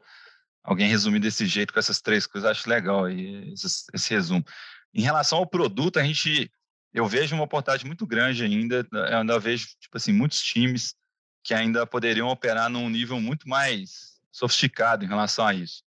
alguém 0.64 0.88
resumir 0.88 1.20
desse 1.20 1.46
jeito 1.46 1.74
com 1.74 1.80
essas 1.80 2.00
três 2.00 2.28
coisas, 2.28 2.50
acho 2.50 2.70
legal 2.70 3.10
esse, 3.10 3.86
esse, 3.94 4.14
resumo. 4.14 4.46
Em 4.94 5.02
relação 5.02 5.40
ao 5.40 5.48
produto, 5.48 5.98
a 5.98 6.04
gente, 6.04 6.52
eu 6.94 7.08
vejo 7.08 7.36
uma 7.36 7.46
oportunidade 7.46 7.86
muito 7.86 8.06
grande 8.06 8.44
ainda, 8.44 8.88
eu 8.92 9.18
ainda 9.18 9.40
vejo, 9.40 9.68
tipo 9.80 9.98
assim, 9.98 10.14
muitos 10.14 10.42
times 10.42 10.96
que 11.44 11.54
ainda 11.54 11.88
poderiam 11.88 12.28
operar 12.28 12.70
num 12.70 12.90
nível 12.90 13.20
muito 13.20 13.48
mais 13.50 14.20
sofisticado 14.32 15.04
em 15.04 15.08
relação 15.08 15.48
a 15.48 15.54
isso. 15.54 15.84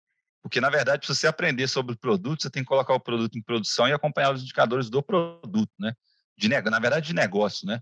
Porque, 0.46 0.62
na 0.62 0.70
verdade, 0.70 1.08
para 1.08 1.16
você 1.16 1.26
aprender 1.26 1.68
sobre 1.68 1.96
o 1.96 1.98
produto, 1.98 2.44
você 2.44 2.52
tem 2.52 2.62
que 2.62 2.68
colocar 2.68 2.94
o 2.94 3.00
produto 3.00 3.36
em 3.36 3.42
produção 3.42 3.88
e 3.88 3.94
acompanhar 3.94 4.32
os 4.32 4.44
indicadores 4.44 4.92
do 4.92 5.02
produto, 5.02 5.72
né? 5.80 5.96
De, 6.38 6.48
na 6.48 6.78
verdade, 6.78 7.08
de 7.08 7.16
negócio, 7.16 7.66
né? 7.66 7.80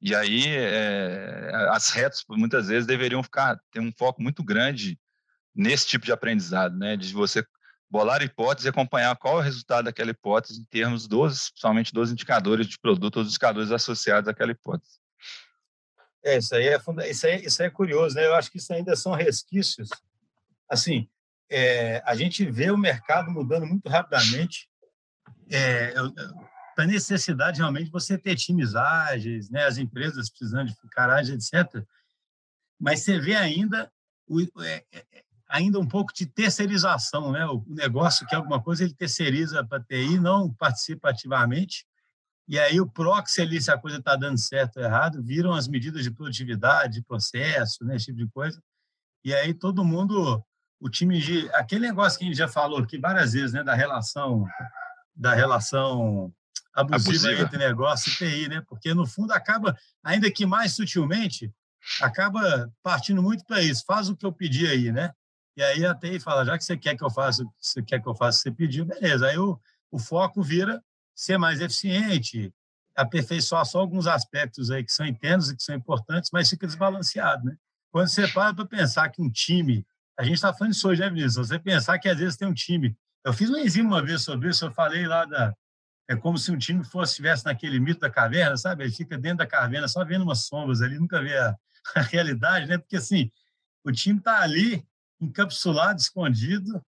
E 0.00 0.14
aí, 0.14 0.46
é, 0.46 1.50
as 1.70 1.90
retas, 1.90 2.22
muitas 2.28 2.68
vezes, 2.68 2.86
deveriam 2.86 3.20
ficar, 3.20 3.58
ter 3.72 3.80
um 3.80 3.90
foco 3.90 4.22
muito 4.22 4.44
grande 4.44 4.96
nesse 5.52 5.88
tipo 5.88 6.04
de 6.04 6.12
aprendizado, 6.12 6.78
né? 6.78 6.96
De 6.96 7.12
você 7.12 7.44
bolar 7.90 8.22
hipótese 8.22 8.68
e 8.68 8.70
acompanhar 8.70 9.16
qual 9.16 9.38
é 9.38 9.40
o 9.40 9.44
resultado 9.44 9.86
daquela 9.86 10.12
hipótese 10.12 10.60
em 10.60 10.64
termos 10.66 11.08
dos, 11.08 11.50
somente 11.56 11.92
dos 11.92 12.12
indicadores 12.12 12.68
de 12.68 12.78
produto, 12.78 13.18
os 13.18 13.26
indicadores 13.30 13.72
associados 13.72 14.28
àquela 14.28 14.52
hipótese. 14.52 15.00
É, 16.22 16.38
isso 16.38 16.54
aí 16.54 16.68
é, 16.68 17.10
isso 17.10 17.26
aí, 17.26 17.44
isso 17.44 17.60
aí 17.60 17.66
é 17.66 17.70
curioso, 17.72 18.14
né? 18.14 18.24
Eu 18.24 18.36
acho 18.36 18.52
que 18.52 18.58
isso 18.58 18.72
ainda 18.72 18.94
são 18.94 19.14
resquícios. 19.14 19.88
Assim, 20.70 21.08
é, 21.54 22.02
a 22.04 22.16
gente 22.16 22.44
vê 22.44 22.70
o 22.72 22.76
mercado 22.76 23.30
mudando 23.30 23.64
muito 23.64 23.88
rapidamente. 23.88 24.68
É, 25.48 25.94
para 26.74 26.86
necessidade 26.86 27.58
realmente 27.58 27.92
você 27.92 28.18
ter 28.18 28.34
times 28.34 28.74
ágeis, 28.74 29.48
né? 29.50 29.64
As 29.64 29.78
empresas 29.78 30.28
precisando 30.28 30.68
de 30.68 30.74
ficar 30.74 31.08
ágeis, 31.08 31.52
etc. 31.52 31.84
Mas 32.80 33.00
você 33.00 33.20
vê 33.20 33.36
ainda 33.36 33.88
o, 34.26 34.40
é, 34.62 34.84
é, 34.92 35.04
ainda 35.48 35.78
um 35.78 35.86
pouco 35.86 36.12
de 36.12 36.26
terceirização, 36.26 37.30
né? 37.30 37.46
O 37.46 37.64
negócio 37.68 38.26
que 38.26 38.34
é 38.34 38.38
alguma 38.38 38.60
coisa 38.60 38.82
ele 38.82 38.94
terceiriza 38.94 39.64
para 39.64 39.84
TI, 39.84 40.18
não 40.18 40.52
participa 40.52 41.10
ativamente. 41.10 41.86
E 42.48 42.58
aí 42.58 42.80
o 42.80 42.90
proxy 42.90 43.42
ali, 43.42 43.62
se 43.62 43.70
a 43.70 43.78
coisa 43.78 43.98
está 43.98 44.16
dando 44.16 44.38
certo 44.38 44.78
ou 44.78 44.82
errado, 44.82 45.22
viram 45.22 45.54
as 45.54 45.68
medidas 45.68 46.02
de 46.02 46.10
produtividade, 46.10 46.94
de 46.94 47.02
processo, 47.04 47.84
né? 47.84 47.94
esse 47.94 48.06
tipo 48.06 48.18
de 48.18 48.28
coisa. 48.28 48.60
E 49.24 49.32
aí 49.32 49.54
todo 49.54 49.84
mundo, 49.84 50.44
o 50.84 50.90
time 50.90 51.18
de 51.18 51.48
aquele 51.54 51.86
negócio 51.86 52.18
que 52.18 52.26
a 52.26 52.28
gente 52.28 52.36
já 52.36 52.46
falou 52.46 52.78
aqui 52.78 52.98
várias 52.98 53.32
vezes, 53.32 53.54
né? 53.54 53.64
Da 53.64 53.74
relação 53.74 54.44
da 55.16 55.32
relação 55.32 56.30
abusiva, 56.74 57.10
abusiva. 57.10 57.40
entre 57.40 57.56
negócio 57.56 58.12
e 58.12 58.16
TI, 58.16 58.48
né? 58.50 58.62
Porque 58.68 58.92
no 58.92 59.06
fundo 59.06 59.32
acaba, 59.32 59.74
ainda 60.02 60.30
que 60.30 60.44
mais 60.44 60.72
sutilmente, 60.74 61.50
acaba 62.02 62.70
partindo 62.82 63.22
muito 63.22 63.46
para 63.46 63.62
isso. 63.62 63.82
Faz 63.86 64.10
o 64.10 64.16
que 64.16 64.26
eu 64.26 64.32
pedi 64.32 64.66
aí, 64.66 64.92
né? 64.92 65.10
E 65.56 65.62
aí 65.62 65.86
a 65.86 65.94
TI 65.94 66.20
fala, 66.20 66.44
já 66.44 66.58
que 66.58 66.64
você 66.64 66.76
quer 66.76 66.94
que 66.94 67.02
eu 67.02 67.10
faça, 67.10 67.42
você 67.58 67.82
quer 67.82 68.02
que 68.02 68.08
eu 68.08 68.14
faça, 68.14 68.40
você 68.40 68.50
pediu, 68.50 68.84
beleza. 68.84 69.26
Aí 69.26 69.38
o, 69.38 69.58
o 69.90 69.98
foco 69.98 70.42
vira 70.42 70.84
ser 71.14 71.38
mais 71.38 71.62
eficiente, 71.62 72.52
aperfeiçoar 72.94 73.64
só 73.64 73.80
alguns 73.80 74.06
aspectos 74.06 74.70
aí 74.70 74.84
que 74.84 74.92
são 74.92 75.06
internos 75.06 75.48
e 75.48 75.56
que 75.56 75.62
são 75.62 75.74
importantes, 75.74 76.28
mas 76.30 76.50
fica 76.50 76.66
desbalanceado, 76.66 77.46
né? 77.46 77.56
Quando 77.90 78.08
você 78.08 78.28
para 78.28 78.52
para 78.52 78.66
pensar 78.66 79.08
que 79.08 79.22
um 79.22 79.30
time, 79.30 79.86
a 80.18 80.22
gente 80.22 80.34
está 80.34 80.52
falando 80.52 80.72
isso 80.72 80.88
hoje, 80.88 81.00
né, 81.00 81.08
Vinícius? 81.08 81.48
Você 81.48 81.58
pensar 81.58 81.98
que 81.98 82.08
às 82.08 82.18
vezes 82.18 82.36
tem 82.36 82.46
um 82.46 82.54
time. 82.54 82.96
Eu 83.24 83.32
fiz 83.32 83.50
um 83.50 83.56
enzima 83.56 83.88
uma 83.88 84.04
vez 84.04 84.22
sobre 84.22 84.48
isso, 84.48 84.64
eu 84.64 84.72
falei 84.72 85.06
lá 85.06 85.24
da. 85.24 85.54
É 86.08 86.14
como 86.14 86.36
se 86.36 86.52
um 86.52 86.58
time 86.58 86.84
fosse 86.84 87.12
estivesse 87.12 87.44
naquele 87.46 87.80
mito 87.80 88.00
da 88.00 88.10
caverna, 88.10 88.56
sabe? 88.56 88.84
Ele 88.84 88.92
fica 88.92 89.16
dentro 89.16 89.38
da 89.38 89.46
caverna 89.46 89.88
só 89.88 90.04
vendo 90.04 90.22
umas 90.22 90.46
sombras 90.46 90.82
ali, 90.82 90.98
nunca 90.98 91.22
vê 91.22 91.36
a, 91.36 91.56
a 91.96 92.02
realidade, 92.02 92.66
né? 92.66 92.76
Porque 92.76 92.96
assim, 92.96 93.30
o 93.82 93.90
time 93.90 94.18
está 94.18 94.40
ali 94.40 94.84
encapsulado, 95.20 95.98
escondido, 95.98 96.82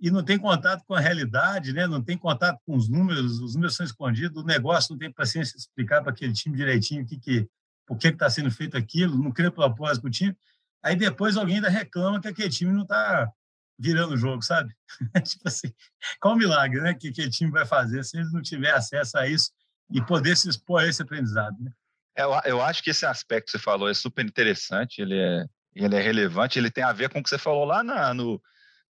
e 0.00 0.10
não 0.10 0.24
tem 0.24 0.38
contato 0.38 0.82
com 0.86 0.94
a 0.94 1.00
realidade, 1.00 1.74
né? 1.74 1.86
não 1.86 2.02
tem 2.02 2.16
contato 2.16 2.58
com 2.64 2.74
os 2.74 2.88
números, 2.88 3.38
os 3.38 3.54
números 3.54 3.76
são 3.76 3.84
escondidos, 3.84 4.42
o 4.42 4.46
negócio 4.46 4.92
não 4.92 4.98
tem 4.98 5.12
paciência 5.12 5.52
de 5.52 5.60
explicar 5.60 6.02
para 6.02 6.10
aquele 6.10 6.32
time 6.32 6.56
direitinho 6.56 7.02
o 7.02 7.06
que, 7.06 7.18
que, 7.18 7.48
por 7.86 7.98
que 7.98 8.08
está 8.08 8.30
sendo 8.30 8.50
feito 8.50 8.78
aquilo, 8.78 9.22
não 9.22 9.30
cria 9.30 9.50
propósito 9.50 10.02
para 10.02 10.08
o 10.08 10.10
time. 10.10 10.34
Aí 10.82 10.96
depois 10.96 11.36
alguém 11.36 11.56
ainda 11.56 11.68
reclama 11.68 12.20
que 12.20 12.28
aquele 12.28 12.48
time 12.48 12.72
não 12.72 12.82
está 12.82 13.30
virando 13.78 14.14
o 14.14 14.16
jogo, 14.16 14.42
sabe? 14.42 14.74
tipo 15.24 15.48
assim, 15.48 15.72
qual 16.20 16.34
o 16.34 16.36
milagre 16.36 16.80
né, 16.80 16.94
que 16.94 17.08
aquele 17.08 17.30
time 17.30 17.50
vai 17.50 17.64
fazer 17.64 18.04
se 18.04 18.18
ele 18.18 18.30
não 18.30 18.42
tiver 18.42 18.72
acesso 18.72 19.16
a 19.16 19.26
isso 19.26 19.50
e 19.90 20.02
poder 20.04 20.36
se 20.36 20.48
expor 20.48 20.82
a 20.82 20.86
esse 20.86 21.02
aprendizado? 21.02 21.56
Né? 21.58 21.72
Eu, 22.16 22.30
eu 22.44 22.62
acho 22.62 22.82
que 22.82 22.90
esse 22.90 23.06
aspecto 23.06 23.46
que 23.46 23.52
você 23.52 23.58
falou 23.58 23.88
é 23.88 23.94
super 23.94 24.24
interessante, 24.24 25.00
ele 25.00 25.18
é, 25.18 25.46
ele 25.74 25.96
é 25.96 26.00
relevante, 26.00 26.58
ele 26.58 26.70
tem 26.70 26.84
a 26.84 26.92
ver 26.92 27.08
com 27.08 27.20
o 27.20 27.22
que 27.22 27.30
você 27.30 27.38
falou 27.38 27.64
lá 27.64 27.82
na, 27.82 28.12
no, 28.12 28.40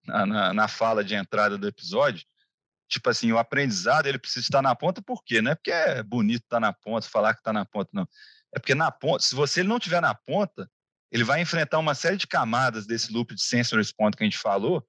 na, 0.06 0.52
na, 0.52 0.68
fala 0.68 1.04
de 1.04 1.14
entrada 1.14 1.56
do 1.56 1.68
episódio. 1.68 2.24
Tipo 2.88 3.10
assim, 3.10 3.30
o 3.30 3.38
aprendizado 3.38 4.06
ele 4.06 4.18
precisa 4.18 4.44
estar 4.46 4.60
na 4.62 4.74
ponta, 4.74 5.00
por 5.00 5.22
quê? 5.22 5.40
Não 5.40 5.52
é 5.52 5.54
porque 5.54 5.70
é 5.70 6.02
bonito 6.02 6.42
estar 6.42 6.58
na 6.58 6.72
ponta, 6.72 7.08
falar 7.08 7.34
que 7.34 7.40
está 7.40 7.52
na 7.52 7.64
ponta, 7.64 7.90
não. 7.92 8.08
É 8.52 8.58
porque 8.58 8.74
na 8.74 8.90
ponta, 8.90 9.22
se 9.22 9.34
você 9.34 9.62
não 9.62 9.76
estiver 9.76 10.02
na 10.02 10.12
ponta, 10.12 10.68
ele 11.10 11.24
vai 11.24 11.40
enfrentar 11.40 11.78
uma 11.78 11.94
série 11.94 12.16
de 12.16 12.26
camadas 12.26 12.86
desse 12.86 13.12
loop 13.12 13.34
de 13.34 13.42
sensor 13.42 13.78
response 13.78 14.16
que 14.16 14.22
a 14.22 14.26
gente 14.26 14.38
falou, 14.38 14.86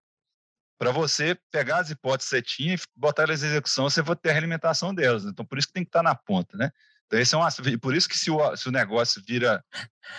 para 0.78 0.92
você 0.92 1.38
pegar 1.52 1.78
as 1.78 1.92
hipóteses 1.92 2.30
que 2.30 2.36
você 2.36 2.42
tinha 2.42 2.74
e 2.74 2.80
botar 2.96 3.24
elas 3.24 3.44
em 3.44 3.48
execução, 3.48 3.90
você 3.90 4.02
vai 4.02 4.16
ter 4.16 4.30
a 4.30 4.34
realimentação 4.34 4.94
delas. 4.94 5.26
Então, 5.26 5.46
por 5.46 5.58
isso 5.58 5.68
que 5.68 5.74
tem 5.74 5.84
que 5.84 5.90
estar 5.90 6.02
na 6.02 6.16
ponta, 6.16 6.58
né? 6.58 6.72
Então, 7.06 7.20
esse 7.20 7.36
é 7.36 7.38
um 7.38 7.78
Por 7.80 7.96
isso 7.96 8.08
que 8.08 8.18
se 8.18 8.32
o, 8.32 8.56
se 8.56 8.70
o 8.70 8.72
negócio 8.72 9.22
vira 9.28 9.64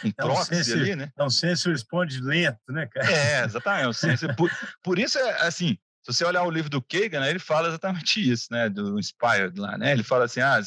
um 0.05 0.09
é 0.09 0.13
proxy 0.13 0.73
ali, 0.73 0.95
né? 0.95 1.11
É 1.19 1.25
um 1.25 1.31
senso 1.31 1.71
responde 1.71 2.21
lento, 2.21 2.61
né, 2.69 2.87
cara? 2.87 3.11
É, 3.11 3.45
exatamente. 3.45 3.85
É 3.85 3.89
um 3.89 3.93
senso, 3.93 4.29
por, 4.37 4.51
por 4.85 4.99
isso, 4.99 5.19
é 5.19 5.47
assim, 5.47 5.79
se 6.03 6.13
você 6.13 6.25
olhar 6.25 6.45
o 6.45 6.51
livro 6.51 6.69
do 6.69 6.83
Kagan, 6.83 7.21
né, 7.21 7.31
ele 7.31 7.39
fala 7.39 7.69
exatamente 7.69 8.21
isso, 8.31 8.49
né? 8.51 8.69
Do 8.69 9.01
Inspired 9.01 9.59
lá, 9.59 9.79
né? 9.79 9.93
Ele 9.93 10.03
fala 10.03 10.27
assim, 10.27 10.41
ah, 10.41 10.61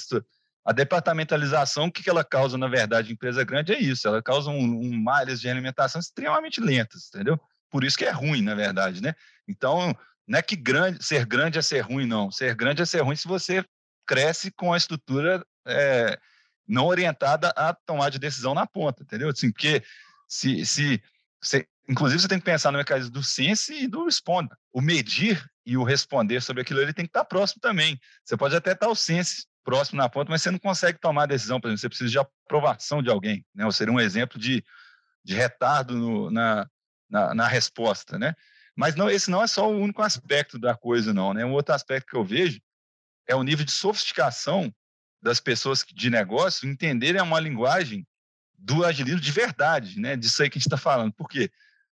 A 0.65 0.73
departamentalização, 0.73 1.85
o 1.85 1.91
que, 1.91 2.09
ela 2.09 2.23
causa, 2.23 2.57
na 2.57 2.67
verdade, 2.67 3.11
em 3.11 3.13
empresa 3.13 3.43
grande 3.43 3.71
é 3.71 3.79
isso. 3.79 4.07
Ela 4.07 4.21
causa 4.21 4.49
um, 4.49 4.57
um 4.57 4.99
malhas 4.99 5.39
de 5.39 5.47
alimentação 5.47 5.99
extremamente 5.99 6.59
lentas, 6.59 7.07
entendeu? 7.07 7.39
Por 7.69 7.83
isso 7.83 7.95
que 7.95 8.03
é 8.03 8.09
ruim, 8.09 8.41
na 8.41 8.55
verdade, 8.55 8.99
né? 8.99 9.13
Então, 9.47 9.95
não 10.27 10.39
é 10.39 10.41
que 10.41 10.55
grande, 10.55 11.03
ser 11.05 11.23
grande 11.23 11.59
é 11.59 11.61
ser 11.61 11.81
ruim, 11.81 12.07
não. 12.07 12.31
Ser 12.31 12.55
grande 12.55 12.81
é 12.81 12.85
ser 12.85 13.01
ruim 13.01 13.15
se 13.15 13.27
você 13.27 13.63
cresce 14.07 14.49
com 14.49 14.73
a 14.73 14.77
estrutura 14.77 15.45
é, 15.67 16.19
não 16.67 16.87
orientada 16.87 17.49
a 17.55 17.73
tomar 17.73 18.09
de 18.09 18.17
decisão 18.17 18.55
na 18.55 18.65
ponta, 18.65 19.03
entendeu? 19.03 19.29
Assim, 19.29 19.51
porque 19.51 19.83
se, 20.27 20.65
se, 20.65 21.01
se, 21.41 21.67
inclusive 21.87 22.21
você 22.21 22.27
tem 22.27 22.39
que 22.39 22.45
pensar 22.45 22.71
no 22.71 22.79
mecanismo 22.79 23.11
do 23.11 23.23
sense 23.23 23.83
e 23.83 23.87
do 23.87 24.05
respond. 24.05 24.49
O 24.73 24.81
medir 24.81 25.47
e 25.63 25.77
o 25.77 25.83
responder 25.83 26.41
sobre 26.41 26.63
aquilo 26.63 26.79
ele 26.79 26.93
tem 26.93 27.05
que 27.05 27.09
estar 27.09 27.25
próximo 27.25 27.61
também. 27.61 27.99
Você 28.23 28.35
pode 28.35 28.55
até 28.55 28.71
estar 28.71 28.87
o 28.87 28.95
sense 28.95 29.45
próximo 29.65 29.97
na 29.97 30.07
ponta, 30.07 30.29
mas 30.29 30.43
você 30.43 30.51
não 30.51 30.59
consegue 30.59 30.99
tomar 30.99 31.23
a 31.23 31.25
decisão, 31.25 31.59
por 31.59 31.67
exemplo, 31.67 31.81
você 31.81 31.89
precisa 31.89 32.09
de 32.11 32.19
aprovação 32.19 33.01
de 33.01 33.09
alguém, 33.09 33.43
né? 33.53 33.65
Ou 33.65 33.71
seria 33.71 33.91
um 33.91 33.99
exemplo 33.99 34.39
de, 34.39 34.63
de 35.23 35.33
retardo 35.33 35.95
no, 35.95 36.31
na, 36.31 36.69
na, 37.09 37.33
na, 37.33 37.47
resposta, 37.47 38.17
né? 38.19 38.35
Mas 38.75 38.95
não, 38.95 39.09
esse 39.09 39.31
não 39.31 39.43
é 39.43 39.47
só 39.47 39.69
o 39.69 39.77
único 39.77 40.03
aspecto 40.03 40.59
da 40.59 40.75
coisa, 40.75 41.13
não, 41.13 41.33
né? 41.33 41.43
Um 41.43 41.53
outro 41.53 41.73
aspecto 41.73 42.07
que 42.07 42.15
eu 42.15 42.23
vejo 42.23 42.61
é 43.27 43.35
o 43.35 43.43
nível 43.43 43.65
de 43.65 43.71
sofisticação 43.71 44.71
das 45.19 45.39
pessoas 45.39 45.83
de 45.91 46.09
negócio 46.11 46.69
entenderem 46.69 47.21
uma 47.21 47.39
linguagem 47.39 48.07
do 48.57 48.85
agilismo 48.85 49.19
de 49.19 49.31
verdade, 49.31 49.99
né? 49.99 50.15
Disso 50.15 50.43
aí 50.43 50.49
que 50.49 50.57
a 50.57 50.59
gente 50.59 50.67
está 50.67 50.77
falando. 50.77 51.11
Por 51.11 51.27
quê? 51.27 51.49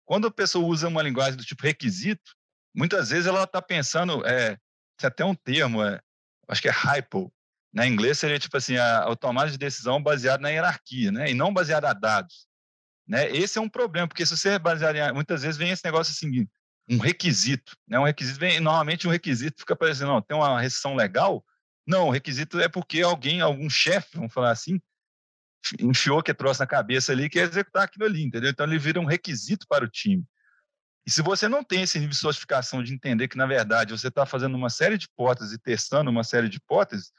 Quando 0.07 0.26
a 0.26 0.31
pessoa 0.31 0.66
usa 0.66 0.88
uma 0.88 1.02
linguagem 1.02 1.37
do 1.37 1.44
tipo 1.44 1.62
requisito, 1.62 2.33
muitas 2.74 3.11
vezes 3.11 3.26
ela 3.26 3.44
está 3.44 3.61
pensando, 3.61 4.26
é, 4.26 4.57
tem 4.96 5.07
até 5.07 5.22
um 5.22 5.35
termo, 5.35 5.85
é, 5.85 6.00
acho 6.48 6.62
que 6.62 6.68
é 6.68 6.72
hypo, 6.72 7.31
na 7.72 7.87
inglês 7.87 8.18
seria 8.18 8.38
tipo 8.38 8.57
assim, 8.57 8.76
a, 8.76 9.00
a 9.00 9.16
tomada 9.16 9.50
de 9.50 9.59
decisão 9.59 10.02
baseada 10.02 10.42
na 10.42 10.48
hierarquia, 10.48 11.12
né? 11.12 11.31
E 11.31 11.35
não 11.35 11.52
baseada 11.52 11.90
a 11.90 11.92
dados. 11.92 12.46
Né? 13.07 13.31
Esse 13.31 13.59
é 13.59 13.61
um 13.61 13.68
problema, 13.68 14.07
porque 14.07 14.24
se 14.26 14.37
você 14.37 14.59
baseado 14.59 14.96
em, 14.96 15.12
muitas 15.12 15.42
vezes 15.42 15.57
vem 15.57 15.70
esse 15.70 15.85
negócio 15.85 16.12
assim, 16.12 16.46
um 16.90 16.98
requisito, 16.98 17.76
né? 17.87 17.98
Um 17.98 18.04
requisito 18.04 18.38
vem, 18.38 18.61
normalmente 18.61 19.07
um 19.07 19.11
requisito 19.11 19.61
fica 19.61 19.76
parecendo, 19.76 20.12
não, 20.12 20.22
tem 20.22 20.37
uma 20.37 20.61
restrição 20.61 20.94
legal? 20.94 21.44
Não, 21.87 22.09
o 22.09 22.11
requisito 22.11 22.61
é 22.61 22.68
porque 22.68 23.02
alguém, 23.02 23.40
algum 23.40 23.68
chefe, 23.68 24.16
vamos 24.16 24.33
falar 24.33 24.50
assim, 24.50 24.81
enfiou 25.81 26.22
que 26.22 26.33
trouxe 26.35 26.61
na 26.61 26.66
cabeça 26.66 27.12
ali 27.12 27.28
que 27.28 27.38
executar 27.38 27.85
aquilo 27.85 28.04
ali, 28.04 28.22
entendeu? 28.22 28.50
Então 28.50 28.66
ele 28.66 28.78
vira 28.78 29.00
um 29.00 29.04
requisito 29.04 29.66
para 29.68 29.85
o 29.85 29.88
time. 29.88 30.24
E 31.07 31.11
se 31.11 31.22
você 31.22 31.48
não 31.48 31.64
tem 31.64 31.83
esse 31.83 31.98
nível 31.98 32.11
de 32.11 32.18
sofisticação 32.18 32.83
de 32.83 32.92
entender 32.92 33.28
que, 33.28 33.37
na 33.38 33.46
verdade, 33.46 33.92
você 33.92 34.09
está 34.09 34.26
fazendo 34.26 34.57
uma 34.57 34.68
série 34.68 34.98
de 34.98 35.07
hipóteses 35.07 35.54
e 35.54 35.59
testando 35.59 36.11
uma 36.11 36.22
série 36.22 36.50
de 36.50 36.59
hipóteses, 36.59 37.12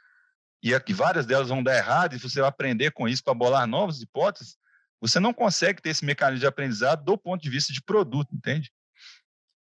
e 0.62 0.74
aqui 0.74 0.94
várias 0.94 1.26
delas 1.26 1.50
vão 1.50 1.64
dar 1.64 1.78
errado, 1.78 2.16
e 2.16 2.20
você 2.20 2.40
vai 2.40 2.50
aprender 2.50 2.92
com 2.92 3.08
isso 3.08 3.24
para 3.24 3.34
bolar 3.34 3.66
novas 3.68 4.02
hipóteses, 4.02 4.58
você 5.02 5.20
não 5.20 5.34
consegue 5.34 5.82
ter 5.82 5.90
esse 5.90 6.04
mecanismo 6.04 6.42
de 6.42 6.48
aprendizado 6.48 7.04
do 7.04 7.18
ponto 7.18 7.42
de 7.42 7.50
vista 7.50 7.72
de 7.72 7.82
produto, 7.82 8.36
entende? 8.36 8.72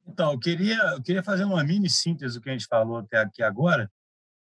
Então, 0.06 0.32
eu 0.32 0.38
queria, 0.38 0.78
eu 0.94 1.02
queria 1.02 1.22
fazer 1.22 1.44
uma 1.44 1.62
mini 1.62 1.90
síntese 1.90 2.34
do 2.34 2.40
que 2.40 2.48
a 2.48 2.52
gente 2.52 2.66
falou 2.66 2.98
até 2.98 3.18
aqui 3.18 3.42
agora, 3.42 3.90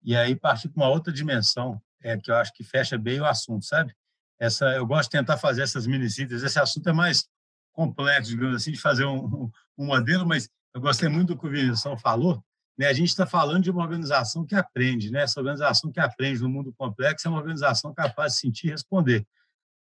e 0.03 0.15
aí 0.15 0.37
partir 0.37 0.69
para 0.69 0.83
uma 0.83 0.91
outra 0.91 1.13
dimensão, 1.13 1.81
é, 2.03 2.17
que 2.17 2.31
eu 2.31 2.37
acho 2.37 2.53
que 2.53 2.63
fecha 2.63 2.97
bem 2.97 3.21
o 3.21 3.25
assunto, 3.25 3.65
sabe? 3.65 3.93
Essa, 4.39 4.67
eu 4.77 4.87
gosto 4.87 5.11
de 5.11 5.19
tentar 5.19 5.37
fazer 5.37 5.63
essas 5.63 5.87
mini 5.87 6.09
sínteses. 6.09 6.45
Esse 6.45 6.61
assunto 6.61 6.89
é 6.89 6.93
mais 6.93 7.27
complexo, 7.73 8.31
digamos 8.31 8.57
assim, 8.57 8.71
de 8.71 8.81
fazer 8.81 9.05
um, 9.05 9.51
um 9.77 9.87
modelo, 9.87 10.27
mas 10.27 10.49
eu 10.75 10.81
gostei 10.81 11.09
muito 11.09 11.35
do 11.35 11.39
que 11.39 11.47
o 11.47 11.51
Vinicius 11.51 12.01
falou. 12.01 12.45
Né? 12.79 12.87
A 12.87 12.93
gente 12.93 13.09
está 13.09 13.27
falando 13.27 13.65
de 13.65 13.71
uma 13.71 13.83
organização 13.83 14.47
que 14.47 14.55
aprende, 14.55 15.11
né? 15.11 15.23
Essa 15.23 15.41
organização 15.41 15.91
que 15.91 15.99
aprende 15.99 16.41
no 16.41 16.49
mundo 16.49 16.73
complexo 16.73 17.27
é 17.27 17.31
uma 17.31 17.41
organização 17.41 17.93
capaz 17.93 18.35
de 18.35 18.39
sentir 18.39 18.69
e 18.69 18.71
responder. 18.71 19.27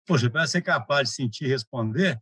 Poxa, 0.06 0.30
para 0.30 0.46
ser 0.46 0.62
capaz 0.62 1.10
de 1.10 1.16
sentir 1.16 1.46
e 1.46 1.48
responder, 1.48 2.20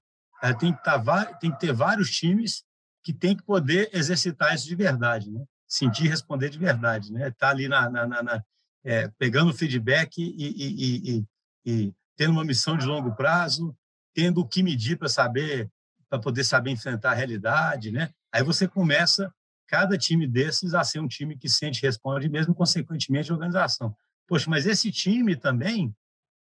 tem 0.60 0.72
que, 0.72 0.84
tá, 0.84 1.26
tem 1.40 1.52
que 1.52 1.60
ter 1.60 1.74
vários 1.74 2.12
times 2.12 2.64
que 3.04 3.12
tem 3.12 3.36
que 3.36 3.44
poder 3.44 3.90
exercitar 3.94 4.54
isso 4.54 4.68
de 4.68 4.76
verdade, 4.76 5.32
né? 5.32 5.44
Sentir 5.68 6.06
e 6.06 6.10
responder 6.10 6.50
de 6.50 6.60
verdade, 6.60 7.12
né? 7.12 7.32
Tá 7.32 7.50
ali 7.50 7.68
na, 7.68 7.90
na, 7.90 8.06
na, 8.06 8.24
na 8.24 8.44
é, 8.84 9.08
pegando 9.18 9.54
feedback 9.54 10.18
e, 10.20 10.36
e, 10.38 11.18
e, 11.18 11.26
e, 11.66 11.94
tendo 12.16 12.32
uma 12.34 12.46
missão 12.46 12.78
de 12.78 12.86
longo 12.86 13.16
prazo, 13.16 13.76
tendo 14.14 14.42
o 14.42 14.48
que 14.48 14.62
medir 14.62 14.98
para 14.98 15.10
saber, 15.10 15.70
para 16.10 16.20
poder 16.20 16.44
saber 16.44 16.72
enfrentar 16.72 17.12
a 17.12 17.16
realidade, 17.16 17.92
né? 17.92 18.12
Aí 18.32 18.44
você 18.44 18.68
começa 18.68 19.34
cada 19.70 19.98
time 19.98 20.28
desses 20.28 20.74
a 20.74 20.84
ser 20.84 21.00
um 21.00 21.08
time 21.08 21.38
que 21.38 21.48
sente 21.48 21.80
e 21.80 21.86
responde, 21.86 22.28
mesmo 22.28 22.56
consequentemente 22.56 23.32
a 23.32 23.36
organização. 23.36 23.96
Poxa, 24.28 24.50
mas 24.50 24.66
esse 24.66 24.92
time 24.92 25.36
também 25.36 25.96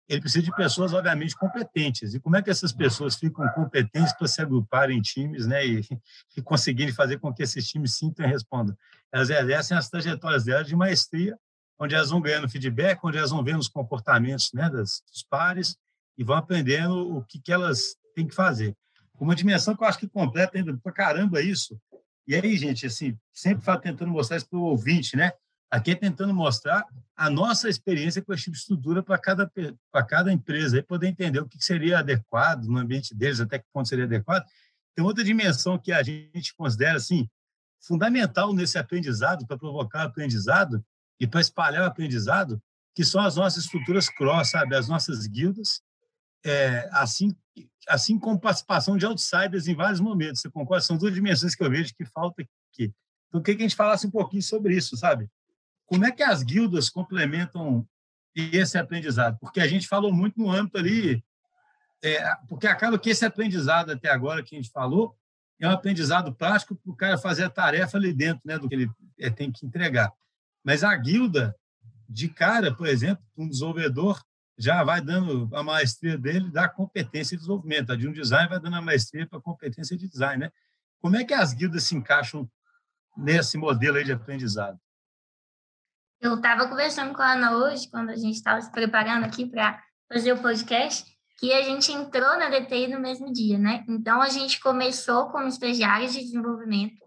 ele 0.08 0.20
precisa 0.20 0.44
de 0.44 0.54
pessoas, 0.54 0.92
obviamente, 0.92 1.36
competentes. 1.36 2.12
E 2.12 2.20
como 2.20 2.36
é 2.36 2.42
que 2.42 2.50
essas 2.50 2.72
pessoas 2.72 3.16
ficam 3.16 3.48
competentes 3.50 4.12
para 4.12 4.26
se 4.26 4.42
agruparem 4.42 4.98
em 4.98 5.02
times 5.02 5.46
né, 5.46 5.64
e, 5.66 5.80
e 6.36 6.42
conseguirem 6.42 6.92
fazer 6.92 7.18
com 7.18 7.32
que 7.32 7.42
esses 7.42 7.66
times 7.68 7.96
sintam 7.96 8.26
e 8.26 8.28
respondam? 8.28 8.76
Elas 9.12 9.30
exercem 9.30 9.76
as 9.76 9.88
trajetórias 9.88 10.44
delas 10.44 10.66
de 10.66 10.74
maestria, 10.74 11.38
onde 11.78 11.94
elas 11.94 12.10
vão 12.10 12.20
ganhando 12.20 12.48
feedback, 12.48 13.00
onde 13.02 13.18
elas 13.18 13.30
vão 13.30 13.44
vendo 13.44 13.60
os 13.60 13.68
comportamentos 13.68 14.50
né, 14.52 14.68
das, 14.68 15.02
dos 15.10 15.22
pares 15.28 15.76
e 16.18 16.24
vão 16.24 16.36
aprendendo 16.36 17.16
o 17.16 17.24
que, 17.24 17.40
que 17.40 17.52
elas 17.52 17.94
têm 18.14 18.26
que 18.26 18.34
fazer. 18.34 18.76
Uma 19.18 19.36
dimensão 19.36 19.76
que 19.76 19.82
eu 19.82 19.88
acho 19.88 19.98
que 19.98 20.08
completa 20.08 20.58
ainda 20.58 20.76
para 20.76 20.92
caramba 20.92 21.40
isso. 21.40 21.78
E 22.26 22.34
aí, 22.34 22.56
gente, 22.56 22.86
assim, 22.86 23.18
sempre 23.32 23.64
tentando 23.80 24.10
mostrar 24.10 24.36
isso 24.36 24.48
para 24.48 24.58
o 24.58 24.62
ouvinte, 24.62 25.16
né? 25.16 25.32
Aqui 25.70 25.92
é 25.92 25.94
tentando 25.94 26.34
mostrar 26.34 26.84
a 27.16 27.30
nossa 27.30 27.68
experiência 27.68 28.20
com 28.20 28.32
esse 28.32 28.44
tipo 28.44 28.54
de 28.54 28.60
estrutura 28.60 29.02
para 29.02 29.18
cada, 29.18 29.50
para 29.90 30.04
cada 30.04 30.32
empresa, 30.32 30.78
e 30.78 30.82
poder 30.82 31.08
entender 31.08 31.40
o 31.40 31.48
que 31.48 31.62
seria 31.62 32.00
adequado 32.00 32.64
no 32.66 32.78
ambiente 32.78 33.14
deles, 33.14 33.40
até 33.40 33.58
que 33.58 33.64
ponto 33.72 33.88
seria 33.88 34.04
adequado. 34.04 34.44
Tem 34.94 35.04
outra 35.04 35.24
dimensão 35.24 35.78
que 35.78 35.90
a 35.90 36.02
gente 36.02 36.54
considera 36.54 36.98
assim 36.98 37.28
fundamental 37.80 38.54
nesse 38.54 38.78
aprendizado, 38.78 39.46
para 39.46 39.58
provocar 39.58 40.02
aprendizado 40.02 40.84
e 41.18 41.26
para 41.26 41.40
espalhar 41.40 41.82
o 41.82 41.86
aprendizado, 41.86 42.62
que 42.94 43.04
são 43.04 43.20
as 43.20 43.36
nossas 43.36 43.64
estruturas 43.64 44.08
cross, 44.08 44.50
sabe? 44.50 44.76
As 44.76 44.88
nossas 44.88 45.26
guildas, 45.26 45.82
é, 46.44 46.88
assim, 46.92 47.34
assim 47.88 48.18
como 48.18 48.40
participação 48.40 48.96
de 48.96 49.06
outsiders 49.06 49.66
em 49.66 49.74
vários 49.74 50.00
momentos. 50.00 50.40
Você 50.40 50.50
concorda? 50.50 50.84
São 50.84 50.96
duas 50.96 51.12
dimensões 51.12 51.54
que 51.54 51.62
eu 51.62 51.70
vejo 51.70 51.94
que 51.94 52.04
falta 52.04 52.42
aqui. 52.42 52.92
Então, 53.28 53.40
eu 53.40 53.42
queria 53.42 53.58
que 53.58 53.64
a 53.64 53.68
gente 53.68 53.76
falasse 53.76 54.06
um 54.06 54.10
pouquinho 54.10 54.42
sobre 54.42 54.76
isso, 54.76 54.96
sabe? 54.96 55.28
Como 55.86 56.04
é 56.04 56.10
que 56.10 56.22
as 56.22 56.42
guildas 56.42 56.88
complementam 56.88 57.86
esse 58.34 58.78
aprendizado? 58.78 59.38
Porque 59.38 59.60
a 59.60 59.66
gente 59.66 59.88
falou 59.88 60.12
muito 60.12 60.38
no 60.38 60.50
âmbito 60.50 60.78
ali, 60.78 61.22
é, 62.02 62.34
porque 62.48 62.66
acaba 62.66 62.98
que 62.98 63.10
esse 63.10 63.24
aprendizado 63.24 63.90
até 63.90 64.10
agora 64.10 64.42
que 64.42 64.54
a 64.54 64.58
gente 64.58 64.70
falou 64.70 65.16
é 65.60 65.68
um 65.68 65.70
aprendizado 65.70 66.34
prático 66.34 66.74
para 66.74 66.92
o 66.92 66.96
cara 66.96 67.18
fazer 67.18 67.44
a 67.44 67.50
tarefa 67.50 67.96
ali 67.96 68.12
dentro, 68.12 68.42
né, 68.44 68.58
do 68.58 68.68
que 68.68 68.74
ele 68.74 68.90
é, 69.18 69.30
tem 69.30 69.52
que 69.52 69.64
entregar. 69.64 70.12
Mas 70.64 70.82
a 70.82 70.94
guilda, 70.96 71.54
de 72.08 72.28
cara, 72.28 72.74
por 72.74 72.86
exemplo, 72.86 73.24
um 73.36 73.48
desenvolvedor 73.48 74.22
já 74.58 74.84
vai 74.84 75.00
dando 75.00 75.48
a 75.54 75.62
maestria 75.62 76.16
dele 76.18 76.50
da 76.50 76.68
competência 76.68 77.36
de 77.36 77.42
desenvolvimento. 77.42 77.92
A 77.92 77.96
de 77.96 78.08
um 78.08 78.12
design 78.12 78.48
vai 78.48 78.60
dando 78.60 78.76
a 78.76 78.82
maestria 78.82 79.26
para 79.26 79.38
a 79.38 79.42
competência 79.42 79.96
de 79.96 80.08
design, 80.08 80.44
né? 80.44 80.52
Como 81.00 81.16
é 81.16 81.24
que 81.24 81.34
as 81.34 81.52
guildas 81.52 81.84
se 81.84 81.96
encaixam 81.96 82.48
nesse 83.16 83.58
modelo 83.58 84.02
de 84.04 84.12
aprendizado? 84.12 84.78
Eu 86.20 86.36
estava 86.36 86.68
conversando 86.68 87.12
com 87.14 87.22
a 87.22 87.32
Ana 87.32 87.56
hoje, 87.56 87.90
quando 87.90 88.10
a 88.10 88.16
gente 88.16 88.36
estava 88.36 88.60
se 88.60 88.70
preparando 88.70 89.24
aqui 89.24 89.44
para 89.46 89.82
fazer 90.12 90.32
o 90.32 90.40
podcast, 90.40 91.10
que 91.38 91.52
a 91.52 91.62
gente 91.62 91.90
entrou 91.90 92.38
na 92.38 92.48
DTI 92.48 92.86
no 92.86 93.00
mesmo 93.00 93.32
dia, 93.32 93.58
né? 93.58 93.84
Então, 93.88 94.22
a 94.22 94.28
gente 94.28 94.60
começou 94.60 95.30
como 95.30 95.48
estagiários 95.48 96.12
de 96.12 96.20
desenvolvimento 96.20 97.02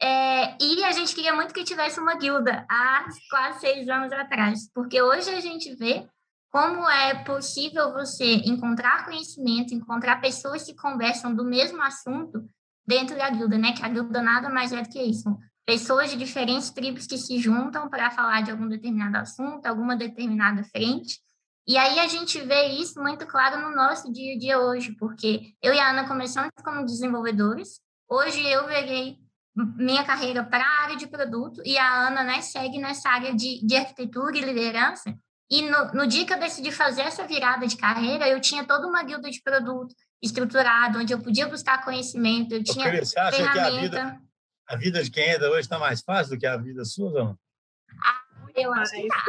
é, 0.00 0.56
e 0.60 0.84
a 0.84 0.92
gente 0.92 1.14
queria 1.14 1.34
muito 1.34 1.52
que 1.52 1.64
tivesse 1.64 1.98
uma 1.98 2.16
guilda 2.16 2.64
há 2.68 3.06
quase 3.30 3.60
seis 3.60 3.88
anos 3.88 4.12
atrás, 4.12 4.70
porque 4.72 5.00
hoje 5.02 5.28
a 5.30 5.40
gente 5.40 5.74
vê 5.74 6.08
como 6.50 6.88
é 6.88 7.22
possível 7.24 7.92
você 7.92 8.36
encontrar 8.46 9.04
conhecimento, 9.04 9.74
encontrar 9.74 10.20
pessoas 10.20 10.62
que 10.64 10.74
conversam 10.74 11.34
do 11.34 11.44
mesmo 11.44 11.82
assunto 11.82 12.48
dentro 12.86 13.16
da 13.16 13.28
guilda, 13.30 13.58
né? 13.58 13.72
Que 13.72 13.84
a 13.84 13.88
guilda 13.88 14.22
nada 14.22 14.48
mais 14.48 14.72
é 14.72 14.82
do 14.82 14.88
que 14.88 15.02
isso 15.02 15.36
pessoas 15.68 16.08
de 16.08 16.16
diferentes 16.16 16.70
tribos 16.70 17.06
que 17.06 17.18
se 17.18 17.38
juntam 17.38 17.90
para 17.90 18.10
falar 18.10 18.40
de 18.40 18.50
algum 18.50 18.66
determinado 18.66 19.18
assunto, 19.18 19.66
alguma 19.66 19.94
determinada 19.94 20.64
frente. 20.64 21.20
E 21.66 21.76
aí 21.76 21.98
a 21.98 22.08
gente 22.08 22.40
vê 22.40 22.68
isso 22.68 22.98
muito 22.98 23.26
claro 23.26 23.60
no 23.60 23.76
nosso 23.76 24.10
dia 24.10 24.34
a 24.34 24.38
dia 24.38 24.58
hoje, 24.58 24.96
porque 24.98 25.52
eu 25.62 25.74
e 25.74 25.78
a 25.78 25.90
Ana 25.90 26.08
começamos 26.08 26.50
como 26.64 26.86
desenvolvedores, 26.86 27.82
hoje 28.08 28.42
eu 28.48 28.66
veio 28.66 29.18
minha 29.76 30.02
carreira 30.04 30.42
para 30.42 30.64
a 30.64 30.84
área 30.84 30.96
de 30.96 31.06
produto 31.06 31.60
e 31.62 31.76
a 31.76 32.06
Ana 32.06 32.24
né, 32.24 32.40
segue 32.40 32.78
nessa 32.78 33.10
área 33.10 33.34
de, 33.34 33.62
de 33.62 33.76
arquitetura 33.76 34.38
e 34.38 34.40
liderança. 34.40 35.14
E 35.50 35.62
no, 35.62 35.92
no 35.92 36.06
dia 36.06 36.26
que 36.26 36.32
eu 36.32 36.38
decidi 36.38 36.70
fazer 36.70 37.02
essa 37.02 37.26
virada 37.26 37.66
de 37.66 37.76
carreira, 37.76 38.28
eu 38.28 38.40
tinha 38.40 38.64
toda 38.64 38.86
uma 38.86 39.02
guilda 39.02 39.30
de 39.30 39.42
produto 39.42 39.94
estruturado, 40.22 40.98
onde 40.98 41.12
eu 41.12 41.20
podia 41.20 41.48
buscar 41.48 41.84
conhecimento, 41.84 42.52
eu 42.52 42.62
tinha 42.62 43.04
Você 43.04 43.18
acha 43.18 43.36
ferramenta... 43.36 43.52
que 43.52 43.76
a 43.76 43.80
vida 43.80 44.20
a 44.68 44.76
vida 44.76 45.02
de 45.02 45.10
quem 45.10 45.30
entra 45.30 45.50
hoje 45.50 45.60
está 45.60 45.78
mais 45.78 46.02
fácil 46.02 46.34
do 46.34 46.38
que 46.38 46.46
a 46.46 46.58
vida 46.58 46.84
sua, 46.84 47.10
não? 47.10 47.38
Ah, 48.04 48.20
Eu 48.54 48.70
acho 48.74 48.92
que 48.92 49.08
tá. 49.08 49.24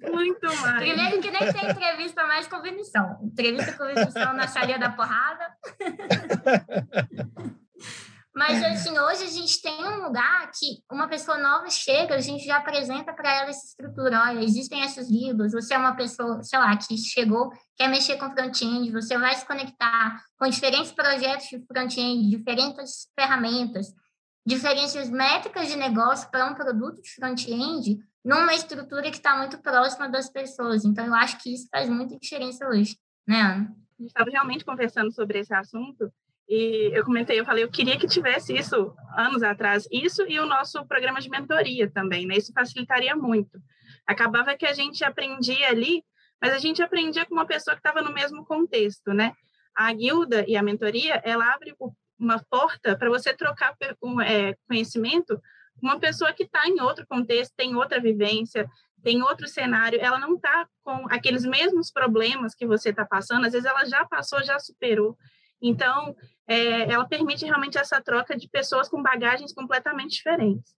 Muito 0.10 0.46
mais. 0.46 0.78
Primeiro 0.78 1.20
que 1.20 1.30
nem 1.30 1.52
tem 1.52 1.70
entrevista 1.70 2.26
mais 2.26 2.48
com 2.48 2.62
Vinição. 2.62 3.18
Entrevista 3.22 3.74
com 3.74 3.84
Vinição 3.84 4.32
na 4.32 4.48
salinha 4.48 4.78
da 4.78 4.88
porrada. 4.88 5.54
Mas, 8.34 8.62
assim, 8.62 8.98
hoje 8.98 9.24
a 9.24 9.30
gente 9.30 9.60
tem 9.60 9.84
um 9.84 10.04
lugar 10.04 10.50
que 10.52 10.82
uma 10.90 11.06
pessoa 11.06 11.36
nova 11.36 11.68
chega, 11.68 12.14
a 12.14 12.20
gente 12.20 12.46
já 12.46 12.56
apresenta 12.56 13.12
para 13.12 13.30
ela 13.30 13.50
essa 13.50 13.66
estrutura. 13.66 14.22
Olha, 14.22 14.42
existem 14.42 14.82
essas 14.82 15.10
guildas, 15.10 15.52
você 15.52 15.74
é 15.74 15.78
uma 15.78 15.94
pessoa, 15.94 16.42
sei 16.42 16.58
lá, 16.58 16.74
que 16.74 16.96
chegou, 16.96 17.52
quer 17.76 17.88
mexer 17.88 18.16
com 18.16 18.30
front-end, 18.30 18.90
você 18.90 19.18
vai 19.18 19.34
se 19.34 19.46
conectar 19.46 20.18
com 20.38 20.48
diferentes 20.48 20.92
projetos 20.92 21.46
de 21.48 21.62
front-end, 21.66 22.30
diferentes 22.30 23.06
ferramentas, 23.14 23.88
diferentes 24.46 25.10
métricas 25.10 25.68
de 25.68 25.76
negócio 25.76 26.30
para 26.30 26.46
um 26.46 26.54
produto 26.54 27.02
de 27.02 27.10
front-end, 27.10 27.98
numa 28.24 28.54
estrutura 28.54 29.10
que 29.10 29.18
está 29.18 29.36
muito 29.36 29.58
próxima 29.58 30.08
das 30.08 30.30
pessoas. 30.30 30.86
Então, 30.86 31.04
eu 31.04 31.14
acho 31.14 31.38
que 31.38 31.52
isso 31.52 31.68
faz 31.70 31.86
muita 31.86 32.18
diferença 32.18 32.66
hoje, 32.66 32.96
né, 33.28 33.42
Ana? 33.42 33.76
A 33.98 34.02
gente 34.02 34.08
estava 34.08 34.30
realmente 34.30 34.64
conversando 34.64 35.12
sobre 35.12 35.40
esse 35.40 35.52
assunto 35.52 36.10
e 36.48 36.90
eu 36.92 37.04
comentei, 37.04 37.38
eu 37.38 37.44
falei, 37.44 37.64
eu 37.64 37.70
queria 37.70 37.98
que 37.98 38.06
tivesse 38.06 38.54
isso 38.54 38.94
anos 39.16 39.42
atrás, 39.42 39.86
isso 39.90 40.22
e 40.28 40.38
o 40.38 40.46
nosso 40.46 40.84
programa 40.86 41.20
de 41.20 41.30
mentoria 41.30 41.90
também, 41.90 42.26
né? 42.26 42.36
Isso 42.36 42.52
facilitaria 42.52 43.14
muito. 43.16 43.58
Acabava 44.06 44.56
que 44.56 44.66
a 44.66 44.72
gente 44.72 45.04
aprendia 45.04 45.68
ali, 45.68 46.02
mas 46.40 46.52
a 46.52 46.58
gente 46.58 46.82
aprendia 46.82 47.24
com 47.24 47.34
uma 47.34 47.46
pessoa 47.46 47.74
que 47.74 47.80
estava 47.80 48.02
no 48.02 48.12
mesmo 48.12 48.44
contexto, 48.44 49.12
né? 49.14 49.32
A 49.74 49.92
guilda 49.92 50.44
e 50.46 50.56
a 50.56 50.62
mentoria, 50.62 51.22
ela 51.24 51.54
abre 51.54 51.74
uma 52.18 52.38
porta 52.50 52.96
para 52.96 53.08
você 53.08 53.34
trocar 53.34 53.74
é, 54.26 54.54
conhecimento 54.68 55.40
com 55.80 55.86
uma 55.86 55.98
pessoa 55.98 56.32
que 56.32 56.44
está 56.44 56.66
em 56.68 56.80
outro 56.80 57.06
contexto, 57.06 57.54
tem 57.56 57.74
outra 57.74 58.00
vivência, 58.00 58.68
tem 59.02 59.22
outro 59.22 59.48
cenário, 59.48 60.00
ela 60.00 60.18
não 60.18 60.34
está 60.34 60.68
com 60.84 61.06
aqueles 61.10 61.44
mesmos 61.44 61.90
problemas 61.90 62.54
que 62.54 62.66
você 62.66 62.90
está 62.90 63.04
passando, 63.04 63.46
às 63.46 63.52
vezes 63.52 63.66
ela 63.68 63.84
já 63.84 64.04
passou, 64.04 64.42
já 64.42 64.58
superou. 64.58 65.16
Então, 65.60 66.14
é, 66.46 66.92
ela 66.92 67.06
permite 67.06 67.44
realmente 67.44 67.78
essa 67.78 68.00
troca 68.00 68.36
de 68.36 68.48
pessoas 68.48 68.88
com 68.88 69.02
bagagens 69.02 69.52
completamente 69.52 70.16
diferentes. 70.16 70.74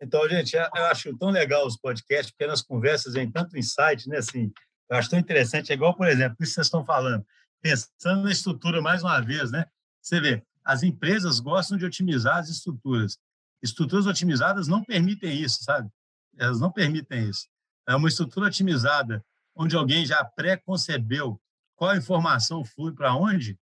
Então, 0.00 0.26
gente, 0.28 0.56
eu 0.56 0.84
acho 0.86 1.16
tão 1.18 1.28
legal 1.28 1.66
os 1.66 1.76
podcasts, 1.76 2.30
porque 2.30 2.46
nas 2.46 2.62
conversas 2.62 3.14
vem 3.14 3.30
tanto 3.30 3.58
insight, 3.58 4.08
né? 4.08 4.18
Assim, 4.18 4.50
eu 4.88 4.96
acho 4.96 5.10
tão 5.10 5.18
interessante. 5.18 5.70
É 5.70 5.74
igual, 5.74 5.94
por 5.94 6.08
exemplo, 6.08 6.36
isso 6.40 6.52
que 6.52 6.54
vocês 6.54 6.66
estão 6.66 6.84
falando, 6.84 7.24
pensando 7.60 8.22
na 8.22 8.30
estrutura 8.30 8.80
mais 8.80 9.02
uma 9.02 9.20
vez, 9.20 9.50
né? 9.50 9.66
Você 10.00 10.20
vê, 10.20 10.42
as 10.64 10.82
empresas 10.82 11.38
gostam 11.38 11.76
de 11.76 11.84
otimizar 11.84 12.38
as 12.38 12.48
estruturas. 12.48 13.18
Estruturas 13.62 14.06
otimizadas 14.06 14.68
não 14.68 14.82
permitem 14.82 15.38
isso, 15.38 15.62
sabe? 15.62 15.90
Elas 16.38 16.60
não 16.60 16.72
permitem 16.72 17.28
isso. 17.28 17.46
É 17.86 17.94
uma 17.94 18.08
estrutura 18.08 18.46
otimizada 18.46 19.22
onde 19.54 19.76
alguém 19.76 20.06
já 20.06 20.24
pré-concebeu 20.24 21.38
qual 21.76 21.94
informação 21.96 22.64
flui 22.64 22.94
para 22.94 23.14
onde, 23.14 23.58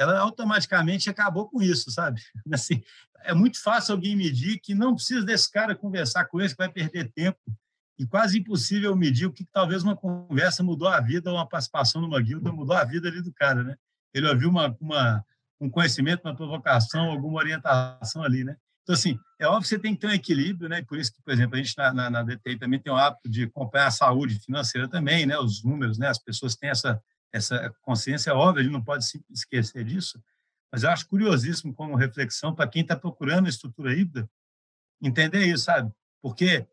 ela 0.00 0.18
automaticamente 0.18 1.10
acabou 1.10 1.46
com 1.46 1.60
isso, 1.60 1.90
sabe? 1.90 2.22
Assim, 2.52 2.82
é 3.22 3.34
muito 3.34 3.62
fácil 3.62 3.94
alguém 3.94 4.16
medir 4.16 4.58
que 4.58 4.74
não 4.74 4.94
precisa 4.94 5.22
desse 5.24 5.50
cara 5.50 5.74
conversar 5.74 6.24
com 6.24 6.40
ele, 6.40 6.48
que 6.48 6.56
vai 6.56 6.70
perder 6.70 7.12
tempo, 7.12 7.38
e 7.98 8.06
quase 8.06 8.38
impossível 8.38 8.96
medir 8.96 9.26
o 9.26 9.32
que, 9.32 9.44
talvez 9.52 9.82
uma 9.82 9.94
conversa 9.94 10.62
mudou 10.62 10.88
a 10.88 11.00
vida, 11.00 11.30
ou 11.30 11.36
uma 11.36 11.46
participação 11.46 12.00
numa 12.00 12.18
guilda 12.18 12.50
mudou 12.50 12.74
a 12.74 12.82
vida 12.82 13.08
ali 13.08 13.20
do 13.20 13.30
cara, 13.30 13.62
né? 13.62 13.76
Ele 14.14 14.26
ouviu 14.26 14.48
uma, 14.48 14.74
uma, 14.80 15.22
um 15.60 15.68
conhecimento, 15.68 16.24
uma 16.24 16.34
provocação, 16.34 17.10
alguma 17.10 17.38
orientação 17.38 18.22
ali, 18.22 18.42
né? 18.42 18.56
Então, 18.82 18.94
assim, 18.94 19.18
é 19.38 19.46
óbvio 19.46 19.62
que 19.62 19.68
você 19.68 19.78
tem 19.78 19.94
que 19.94 20.00
ter 20.00 20.06
um 20.06 20.12
equilíbrio, 20.12 20.66
né? 20.66 20.82
Por 20.82 20.98
isso 20.98 21.12
que, 21.12 21.22
por 21.22 21.30
exemplo, 21.34 21.56
a 21.56 21.58
gente 21.58 21.76
na, 21.76 21.92
na, 21.92 22.08
na 22.08 22.22
DTI 22.22 22.58
também 22.58 22.80
tem 22.80 22.90
o 22.90 22.96
hábito 22.96 23.28
de 23.28 23.44
acompanhar 23.44 23.88
a 23.88 23.90
saúde 23.90 24.40
financeira 24.40 24.88
também, 24.88 25.26
né? 25.26 25.38
Os 25.38 25.62
números, 25.62 25.98
né? 25.98 26.08
As 26.08 26.18
pessoas 26.18 26.56
têm 26.56 26.70
essa, 26.70 26.98
essa 27.32 27.74
consciência, 27.82 28.30
é 28.30 28.34
óbvio, 28.34 28.62
ele 28.62 28.70
não 28.70 28.82
pode 28.82 29.04
se 29.04 29.24
esquecer 29.30 29.84
disso, 29.84 30.22
mas 30.72 30.82
eu 30.82 30.90
acho 30.90 31.06
curiosíssimo 31.06 31.74
como 31.74 31.96
reflexão 31.96 32.54
para 32.54 32.68
quem 32.68 32.82
está 32.82 32.96
procurando 32.96 33.46
a 33.46 33.50
estrutura 33.50 33.94
híbrida, 33.94 34.28
entender 35.02 35.44
isso, 35.46 35.64
sabe? 35.64 35.92
Porque 36.22 36.66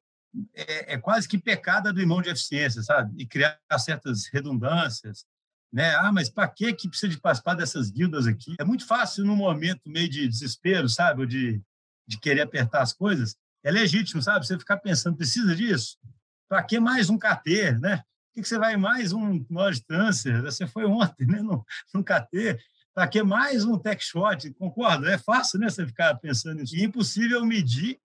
é, 0.53 0.93
é, 0.93 0.97
quase 0.97 1.27
que 1.27 1.37
pecado 1.37 1.87
abrir 1.87 2.05
mão 2.05 2.21
de 2.21 2.29
eficiência, 2.29 2.81
sabe? 2.83 3.21
E 3.21 3.25
criar 3.25 3.59
certas 3.79 4.27
redundâncias, 4.27 5.25
né? 5.71 5.95
Ah, 5.95 6.11
mas 6.11 6.29
para 6.29 6.47
que 6.47 6.73
que 6.73 6.89
precisa 6.89 7.11
de 7.11 7.19
participar 7.19 7.55
dessas 7.55 7.89
guildas 7.89 8.27
aqui? 8.27 8.55
É 8.59 8.63
muito 8.63 8.85
fácil 8.85 9.25
num 9.25 9.35
momento 9.35 9.89
meio 9.89 10.09
de 10.09 10.27
desespero, 10.27 10.87
sabe? 10.87 11.21
Ou 11.21 11.25
de, 11.25 11.61
de 12.07 12.19
querer 12.19 12.41
apertar 12.41 12.81
as 12.81 12.93
coisas. 12.93 13.35
É 13.63 13.71
legítimo, 13.71 14.21
sabe? 14.21 14.45
Você 14.45 14.57
ficar 14.59 14.77
pensando, 14.77 15.17
precisa 15.17 15.55
disso? 15.55 15.97
Para 16.47 16.63
que 16.63 16.79
mais 16.79 17.09
um 17.09 17.17
KT, 17.17 17.79
né? 17.79 18.03
Que, 18.37 18.41
que 18.43 18.47
você 18.47 18.59
vai 18.59 18.77
mais 18.77 19.13
um 19.13 19.43
knowledge 19.49 19.83
transfer? 19.83 20.43
Você 20.43 20.67
foi 20.67 20.85
ontem, 20.85 21.25
né, 21.25 21.41
no, 21.41 21.65
no 21.93 22.03
KT, 22.03 22.59
para 22.93 23.07
que 23.07 23.23
mais 23.23 23.65
um 23.65 23.79
tech 23.79 24.03
shot? 24.03 24.53
Concorda? 24.53 25.11
É 25.11 25.17
fácil, 25.17 25.59
né, 25.59 25.69
você 25.69 25.85
ficar 25.87 26.13
pensando 26.15 26.59
nisso. 26.59 26.75
E 26.75 26.81
é 26.81 26.85
impossível 26.85 27.43
medir 27.43 27.99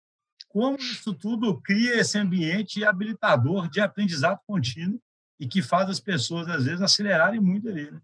como 0.47 0.77
isso 0.77 1.13
tudo 1.13 1.61
cria 1.61 1.95
esse 1.95 2.17
ambiente 2.17 2.83
habilitador 2.85 3.69
de 3.69 3.81
aprendizado 3.81 4.39
contínuo 4.47 5.01
e 5.39 5.47
que 5.47 5.61
faz 5.61 5.89
as 5.89 5.99
pessoas, 5.99 6.47
às 6.47 6.63
vezes, 6.65 6.81
acelerarem 6.81 7.39
muito 7.39 7.67
ali. 7.67 7.91
Né? 7.91 8.01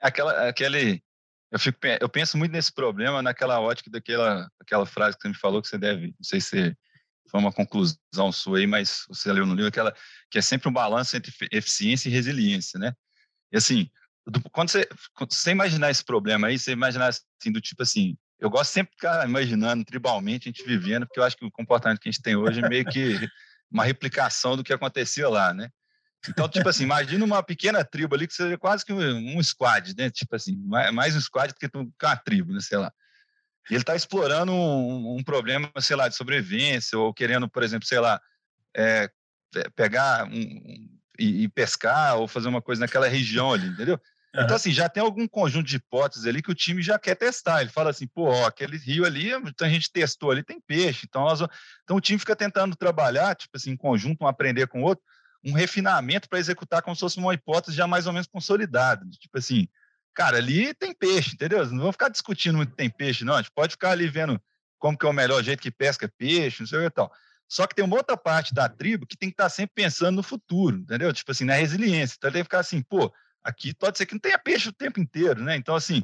Aquela, 0.00 0.48
aquele, 0.48 1.02
eu, 1.50 1.58
fico, 1.58 1.78
eu 2.00 2.08
penso 2.08 2.38
muito 2.38 2.52
nesse 2.52 2.72
problema 2.72 3.22
naquela 3.22 3.60
ótica 3.60 3.90
daquela 3.90 4.48
aquela 4.60 4.86
frase 4.86 5.16
que 5.16 5.22
você 5.22 5.28
me 5.28 5.34
falou 5.34 5.60
que 5.60 5.68
você 5.68 5.78
deve, 5.78 6.08
não 6.08 6.14
sei 6.22 6.40
se 6.40 6.76
foi 7.32 7.40
uma 7.40 7.52
conclusão 7.52 8.30
sua 8.30 8.58
aí, 8.58 8.66
mas 8.66 9.06
você 9.08 9.32
leu 9.32 9.46
no 9.46 9.54
livro 9.54 9.68
aquela 9.68 9.94
que 10.30 10.38
é 10.38 10.42
sempre 10.42 10.68
um 10.68 10.72
balanço 10.72 11.16
entre 11.16 11.32
eficiência 11.50 12.08
e 12.08 12.12
resiliência, 12.12 12.78
né? 12.78 12.92
E 13.50 13.56
assim, 13.56 13.90
do, 14.26 14.38
quando, 14.50 14.68
você, 14.68 14.86
quando 15.14 15.32
você 15.32 15.50
imaginar 15.50 15.90
esse 15.90 16.04
problema 16.04 16.48
aí, 16.48 16.58
você 16.58 16.72
imaginar 16.72 17.08
assim, 17.08 17.50
do 17.50 17.60
tipo 17.60 17.82
assim, 17.82 18.18
eu 18.38 18.50
gosto 18.50 18.70
sempre 18.70 18.90
de 18.90 18.96
ficar 18.96 19.26
imaginando 19.26 19.82
tribalmente 19.82 20.48
a 20.48 20.52
gente 20.52 20.62
vivendo, 20.64 21.06
porque 21.06 21.20
eu 21.20 21.24
acho 21.24 21.36
que 21.36 21.44
o 21.44 21.50
comportamento 21.50 22.00
que 22.00 22.08
a 22.10 22.12
gente 22.12 22.22
tem 22.22 22.36
hoje 22.36 22.60
é 22.60 22.68
meio 22.68 22.84
que 22.84 23.18
uma 23.70 23.84
replicação 23.84 24.54
do 24.54 24.62
que 24.62 24.72
acontecia 24.72 25.28
lá, 25.28 25.54
né? 25.54 25.70
Então, 26.28 26.46
tipo 26.48 26.68
assim, 26.68 26.84
imagina 26.84 27.24
uma 27.24 27.42
pequena 27.42 27.82
tribo 27.82 28.14
ali 28.14 28.28
que 28.28 28.34
seja 28.34 28.58
quase 28.58 28.84
que 28.84 28.92
um, 28.92 29.38
um 29.38 29.42
squad, 29.42 29.96
né? 29.96 30.10
Tipo 30.10 30.36
assim, 30.36 30.54
mais 30.92 31.16
um 31.16 31.20
squad 31.20 31.52
do 31.52 31.58
que 31.58 31.68
uma 32.04 32.16
tribo, 32.16 32.52
né? 32.52 32.60
Sei 32.60 32.76
lá. 32.76 32.92
E 33.70 33.74
ele 33.74 33.82
está 33.82 33.94
explorando 33.94 34.52
um, 34.52 35.16
um, 35.16 35.22
problema, 35.22 35.70
sei 35.78 35.96
lá, 35.96 36.08
de 36.08 36.16
sobrevivência, 36.16 36.98
ou 36.98 37.14
querendo, 37.14 37.48
por 37.48 37.62
exemplo, 37.62 37.86
sei 37.86 38.00
lá, 38.00 38.20
é, 38.76 39.10
pegar 39.76 40.26
um, 40.26 40.30
um, 40.30 40.98
e, 41.18 41.44
e, 41.44 41.48
pescar, 41.48 42.16
ou 42.16 42.26
fazer 42.26 42.48
uma 42.48 42.62
coisa 42.62 42.80
naquela 42.80 43.08
região 43.08 43.52
ali, 43.52 43.68
entendeu? 43.68 44.00
Uhum. 44.34 44.42
Então, 44.42 44.56
assim, 44.56 44.72
já 44.72 44.88
tem 44.88 45.02
algum 45.02 45.28
conjunto 45.28 45.66
de 45.66 45.76
hipóteses 45.76 46.26
ali 46.26 46.42
que 46.42 46.50
o 46.50 46.54
time 46.54 46.82
já 46.82 46.98
quer 46.98 47.14
testar. 47.14 47.60
Ele 47.60 47.70
fala 47.70 47.90
assim, 47.90 48.06
pô, 48.06 48.30
ó, 48.30 48.46
aquele 48.46 48.76
rio 48.78 49.04
ali, 49.04 49.30
então 49.30 49.66
a 49.66 49.70
gente 49.70 49.92
testou 49.92 50.30
ali, 50.30 50.42
tem 50.42 50.60
peixe. 50.60 51.06
Então, 51.08 51.22
nós, 51.22 51.40
então 51.84 51.96
o 51.96 52.00
time 52.00 52.18
fica 52.18 52.34
tentando 52.34 52.74
trabalhar, 52.74 53.36
tipo 53.36 53.56
assim, 53.56 53.72
em 53.72 53.76
conjunto, 53.76 54.24
um 54.24 54.26
aprender 54.26 54.66
com 54.66 54.82
o 54.82 54.84
outro, 54.84 55.04
um 55.44 55.52
refinamento 55.52 56.28
para 56.28 56.38
executar 56.38 56.82
como 56.82 56.96
se 56.96 57.00
fosse 57.00 57.18
uma 57.18 57.34
hipótese 57.34 57.76
já 57.76 57.86
mais 57.86 58.06
ou 58.06 58.12
menos 58.12 58.26
consolidada. 58.26 59.04
Tipo 59.18 59.38
assim, 59.38 59.68
cara, 60.14 60.38
ali 60.38 60.74
tem 60.74 60.94
peixe, 60.94 61.34
entendeu? 61.34 61.64
Não 61.66 61.78
vamos 61.78 61.92
ficar 61.92 62.08
discutindo 62.08 62.56
muito 62.56 62.74
tem 62.74 62.90
peixe, 62.90 63.24
não. 63.24 63.34
A 63.34 63.42
gente 63.42 63.52
pode 63.52 63.72
ficar 63.72 63.90
ali 63.90 64.08
vendo 64.08 64.40
como 64.78 64.96
que 64.96 65.06
é 65.06 65.08
o 65.08 65.12
melhor 65.12 65.42
jeito 65.42 65.62
que 65.62 65.70
pesca 65.70 66.12
peixe, 66.18 66.60
não 66.60 66.66
sei 66.66 66.80
o 66.80 66.82
que 66.82 66.90
tal. 66.90 67.12
Só 67.48 67.66
que 67.66 67.74
tem 67.74 67.84
uma 67.84 67.96
outra 67.96 68.16
parte 68.16 68.54
da 68.54 68.68
tribo 68.68 69.06
que 69.06 69.16
tem 69.16 69.28
que 69.28 69.34
estar 69.34 69.48
sempre 69.48 69.74
pensando 69.74 70.16
no 70.16 70.22
futuro, 70.22 70.78
entendeu? 70.78 71.12
Tipo 71.12 71.32
assim, 71.32 71.44
na 71.44 71.54
resiliência. 71.54 72.14
Então, 72.16 72.32
tem 72.32 72.40
que 72.40 72.44
ficar 72.44 72.60
assim, 72.60 72.82
pô, 72.82 73.12
aqui 73.44 73.74
pode 73.74 73.98
ser 73.98 74.06
que 74.06 74.14
não 74.14 74.20
tenha 74.20 74.38
peixe 74.38 74.68
o 74.68 74.72
tempo 74.72 74.98
inteiro, 74.98 75.42
né? 75.42 75.54
Então, 75.56 75.74
assim, 75.74 76.02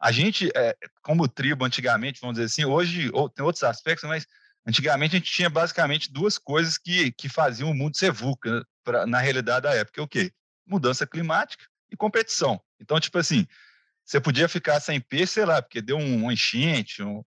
a 0.00 0.10
gente, 0.10 0.50
é, 0.54 0.74
como 1.02 1.28
tribo 1.28 1.64
antigamente, 1.64 2.20
vamos 2.20 2.36
dizer 2.36 2.46
assim, 2.46 2.64
hoje 2.64 3.10
ou, 3.12 3.28
tem 3.28 3.44
outros 3.44 3.62
aspectos, 3.62 4.08
mas 4.08 4.26
antigamente 4.66 5.16
a 5.16 5.18
gente 5.18 5.30
tinha 5.30 5.50
basicamente 5.50 6.12
duas 6.12 6.38
coisas 6.38 6.78
que, 6.78 7.12
que 7.12 7.28
faziam 7.28 7.70
o 7.70 7.74
mundo 7.74 7.96
ser 7.96 8.10
VUCA, 8.10 8.64
pra, 8.82 9.06
na 9.06 9.18
realidade 9.18 9.64
da 9.64 9.74
época. 9.74 10.02
O 10.02 10.08
quê? 10.08 10.32
Mudança 10.66 11.06
climática 11.06 11.64
e 11.90 11.96
competição. 11.96 12.60
Então, 12.80 12.98
tipo 13.00 13.18
assim, 13.18 13.46
você 14.04 14.20
podia 14.20 14.48
ficar 14.48 14.80
sem 14.80 15.00
peixe, 15.00 15.34
sei 15.34 15.44
lá, 15.44 15.60
porque 15.60 15.82
deu 15.82 15.96
um, 15.96 16.30
enchente, 16.30 17.02
um, 17.02 17.22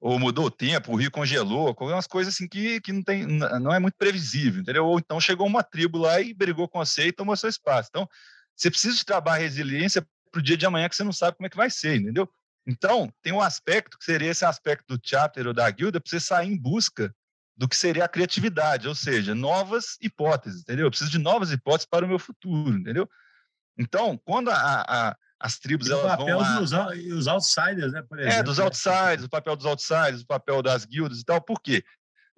ou 0.00 0.18
mudou 0.18 0.46
o 0.46 0.50
tempo, 0.50 0.92
o 0.92 0.96
rio 0.96 1.10
congelou, 1.10 1.68
algumas 1.68 2.06
coisas 2.06 2.34
assim 2.34 2.48
que, 2.48 2.80
que 2.80 2.92
não, 2.92 3.02
tem, 3.02 3.26
não 3.26 3.72
é 3.72 3.78
muito 3.78 3.96
previsível, 3.96 4.62
entendeu? 4.62 4.86
Ou 4.86 4.98
então 4.98 5.20
chegou 5.20 5.46
uma 5.46 5.62
tribo 5.62 5.98
lá 5.98 6.20
e 6.20 6.32
brigou 6.32 6.68
com 6.68 6.78
você 6.78 7.08
e 7.08 7.12
tomou 7.12 7.36
seu 7.36 7.50
espaço. 7.50 7.88
Então, 7.90 8.08
você 8.56 8.70
precisa 8.70 8.96
de 8.96 9.04
trabalhar 9.04 9.42
resiliência 9.42 10.06
para 10.30 10.38
o 10.38 10.42
dia 10.42 10.56
de 10.56 10.64
amanhã 10.64 10.88
que 10.88 10.96
você 10.96 11.04
não 11.04 11.12
sabe 11.12 11.36
como 11.36 11.46
é 11.46 11.50
que 11.50 11.56
vai 11.56 11.68
ser, 11.68 11.96
entendeu? 11.96 12.28
Então, 12.66 13.12
tem 13.22 13.32
um 13.32 13.40
aspecto 13.40 13.98
que 13.98 14.04
seria 14.04 14.30
esse 14.30 14.44
aspecto 14.44 14.96
do 14.96 15.00
chapter 15.02 15.46
ou 15.46 15.52
da 15.52 15.68
guilda, 15.70 16.00
para 16.00 16.08
você 16.08 16.20
sair 16.20 16.48
em 16.48 16.56
busca 16.56 17.14
do 17.56 17.68
que 17.68 17.76
seria 17.76 18.04
a 18.04 18.08
criatividade, 18.08 18.88
ou 18.88 18.94
seja, 18.94 19.34
novas 19.34 19.98
hipóteses, 20.00 20.60
entendeu? 20.62 20.86
Eu 20.86 20.90
preciso 20.90 21.10
de 21.10 21.18
novas 21.18 21.50
hipóteses 21.50 21.86
para 21.86 22.04
o 22.04 22.08
meu 22.08 22.18
futuro, 22.18 22.78
entendeu? 22.78 23.08
Então, 23.80 24.20
quando 24.24 24.50
a, 24.50 24.84
a, 24.86 25.16
as 25.40 25.58
tribos 25.58 25.88
e 25.88 25.92
elas 25.92 26.04
o 26.04 26.08
papel 26.08 26.38
vão 26.38 26.60
dos 26.60 26.72
os 26.72 27.26
outsiders, 27.26 27.92
né? 27.92 28.04
É, 28.18 28.42
dos 28.42 28.60
outsiders, 28.60 29.24
o 29.24 29.28
papel 29.28 29.56
dos 29.56 29.66
outsiders, 29.66 30.20
o 30.20 30.26
papel 30.26 30.62
das 30.62 30.84
guildas 30.84 31.20
e 31.20 31.24
tal. 31.24 31.40
Por 31.40 31.60
quê? 31.60 31.82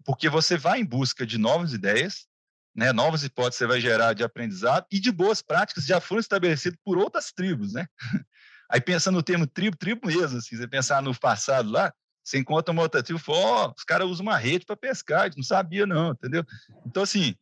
porque 0.04 0.28
você 0.28 0.56
vai 0.56 0.80
em 0.80 0.84
busca 0.84 1.26
de 1.26 1.38
novas 1.38 1.72
ideias, 1.72 2.26
né, 2.74 2.92
novas 2.92 3.22
hipóteses 3.22 3.58
você 3.58 3.66
vai 3.66 3.80
gerar 3.80 4.14
de 4.14 4.24
aprendizado 4.24 4.86
e 4.90 4.98
de 4.98 5.12
boas 5.12 5.42
práticas 5.42 5.84
já 5.84 6.00
foram 6.00 6.20
estabelecidas 6.20 6.78
por 6.84 6.96
outras 6.96 7.32
tribos, 7.32 7.74
né? 7.74 7.86
Aí 8.70 8.80
pensando 8.80 9.16
no 9.16 9.22
termo 9.22 9.46
tribo, 9.46 9.76
tribo 9.76 10.06
mesmo, 10.06 10.38
assim, 10.38 10.56
você 10.56 10.66
pensar 10.66 11.02
no 11.02 11.18
passado 11.18 11.70
lá, 11.70 11.92
você 12.24 12.38
encontra 12.38 12.72
uma 12.72 12.82
outra 12.82 13.02
tribo 13.02 13.20
e 13.20 13.22
fala, 13.22 13.66
oh, 13.66 13.74
os 13.76 13.84
caras 13.84 14.08
usam 14.08 14.24
uma 14.24 14.38
rede 14.38 14.64
para 14.64 14.76
pescar, 14.76 15.30
não 15.36 15.42
sabia 15.42 15.86
não, 15.86 16.12
entendeu? 16.12 16.44
Então, 16.86 17.02
assim, 17.02 17.36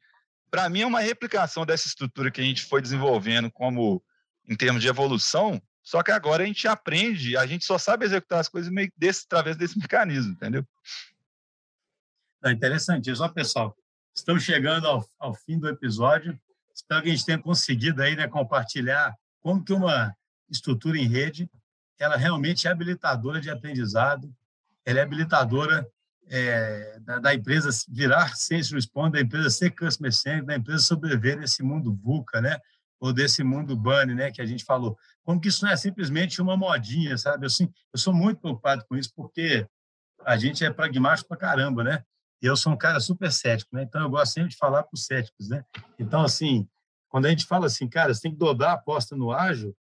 para 0.50 0.68
mim 0.68 0.80
é 0.80 0.86
uma 0.86 1.00
replicação 1.00 1.64
dessa 1.64 1.86
estrutura 1.86 2.30
que 2.30 2.40
a 2.40 2.44
gente 2.44 2.64
foi 2.64 2.82
desenvolvendo 2.82 3.50
como 3.50 4.02
em 4.48 4.56
termos 4.56 4.82
de 4.82 4.88
evolução, 4.88 5.62
só 5.82 6.02
que 6.02 6.10
agora 6.10 6.42
a 6.42 6.46
gente 6.46 6.66
aprende, 6.66 7.36
a 7.36 7.46
gente 7.46 7.64
só 7.64 7.78
sabe 7.78 8.04
executar 8.04 8.40
as 8.40 8.48
coisas 8.48 8.70
meio 8.70 8.92
desse, 8.96 9.24
através 9.26 9.56
desse 9.56 9.78
mecanismo, 9.78 10.32
entendeu? 10.32 10.66
É 12.44 12.50
interessante 12.50 13.10
isso. 13.10 13.22
Ó, 13.22 13.28
pessoal, 13.28 13.76
estamos 14.14 14.42
chegando 14.42 14.86
ao, 14.86 15.08
ao 15.18 15.34
fim 15.34 15.58
do 15.58 15.68
episódio. 15.68 16.38
Espero 16.74 17.02
que 17.02 17.08
a 17.08 17.12
gente 17.12 17.24
tenha 17.24 17.38
conseguido 17.38 18.02
aí, 18.02 18.16
né, 18.16 18.26
compartilhar 18.26 19.14
como 19.40 19.62
que 19.64 19.72
uma 19.72 20.14
estrutura 20.50 20.98
em 20.98 21.06
rede 21.06 21.48
ela 21.98 22.16
realmente 22.16 22.66
é 22.66 22.70
habilitadora 22.70 23.40
de 23.40 23.50
aprendizado, 23.50 24.34
ela 24.86 25.00
é 25.00 25.02
habilitadora 25.02 25.86
é, 26.30 27.00
da, 27.00 27.18
da, 27.18 27.34
empresa 27.34 27.70
virar 27.88 28.36
Sense 28.36 28.72
Response, 28.72 29.12
da 29.12 29.20
empresa 29.20 29.50
ser 29.50 29.70
Customer 29.70 30.12
Centric, 30.12 30.46
da 30.46 30.56
empresa 30.56 30.84
sobreviver 30.84 31.38
nesse 31.38 31.62
mundo 31.62 31.92
VUCA, 31.92 32.40
né? 32.40 32.58
ou 33.00 33.12
desse 33.14 33.42
mundo 33.42 33.74
bunny, 33.74 34.14
né, 34.14 34.30
que 34.30 34.42
a 34.42 34.46
gente 34.46 34.64
falou. 34.64 34.96
Como 35.24 35.40
que 35.40 35.48
isso 35.48 35.64
não 35.64 35.72
é 35.72 35.76
simplesmente 35.76 36.40
uma 36.40 36.56
modinha, 36.56 37.16
sabe? 37.16 37.46
Eu, 37.46 37.50
sim, 37.50 37.72
eu 37.92 37.98
sou 37.98 38.12
muito 38.12 38.40
preocupado 38.40 38.84
com 38.86 38.94
isso, 38.94 39.10
porque 39.16 39.66
a 40.24 40.36
gente 40.36 40.62
é 40.64 40.70
pragmático 40.70 41.28
pra 41.28 41.36
caramba, 41.36 41.82
né? 41.82 42.04
E 42.42 42.46
eu 42.46 42.56
sou 42.56 42.72
um 42.72 42.76
cara 42.76 43.00
super 43.00 43.32
cético, 43.32 43.74
né? 43.74 43.82
Então 43.82 44.02
eu 44.02 44.10
gosto 44.10 44.34
sempre 44.34 44.50
de 44.50 44.56
falar 44.56 44.82
para 44.82 44.94
os 44.94 45.06
céticos, 45.06 45.48
né? 45.48 45.64
Então, 45.98 46.22
assim, 46.22 46.68
quando 47.08 47.26
a 47.26 47.30
gente 47.30 47.46
fala 47.46 47.66
assim, 47.66 47.88
cara, 47.88 48.12
você 48.12 48.20
tem 48.20 48.32
que 48.32 48.38
dobrar 48.38 48.70
a 48.70 48.74
aposta 48.74 49.16
no 49.16 49.32
ágil, 49.32 49.74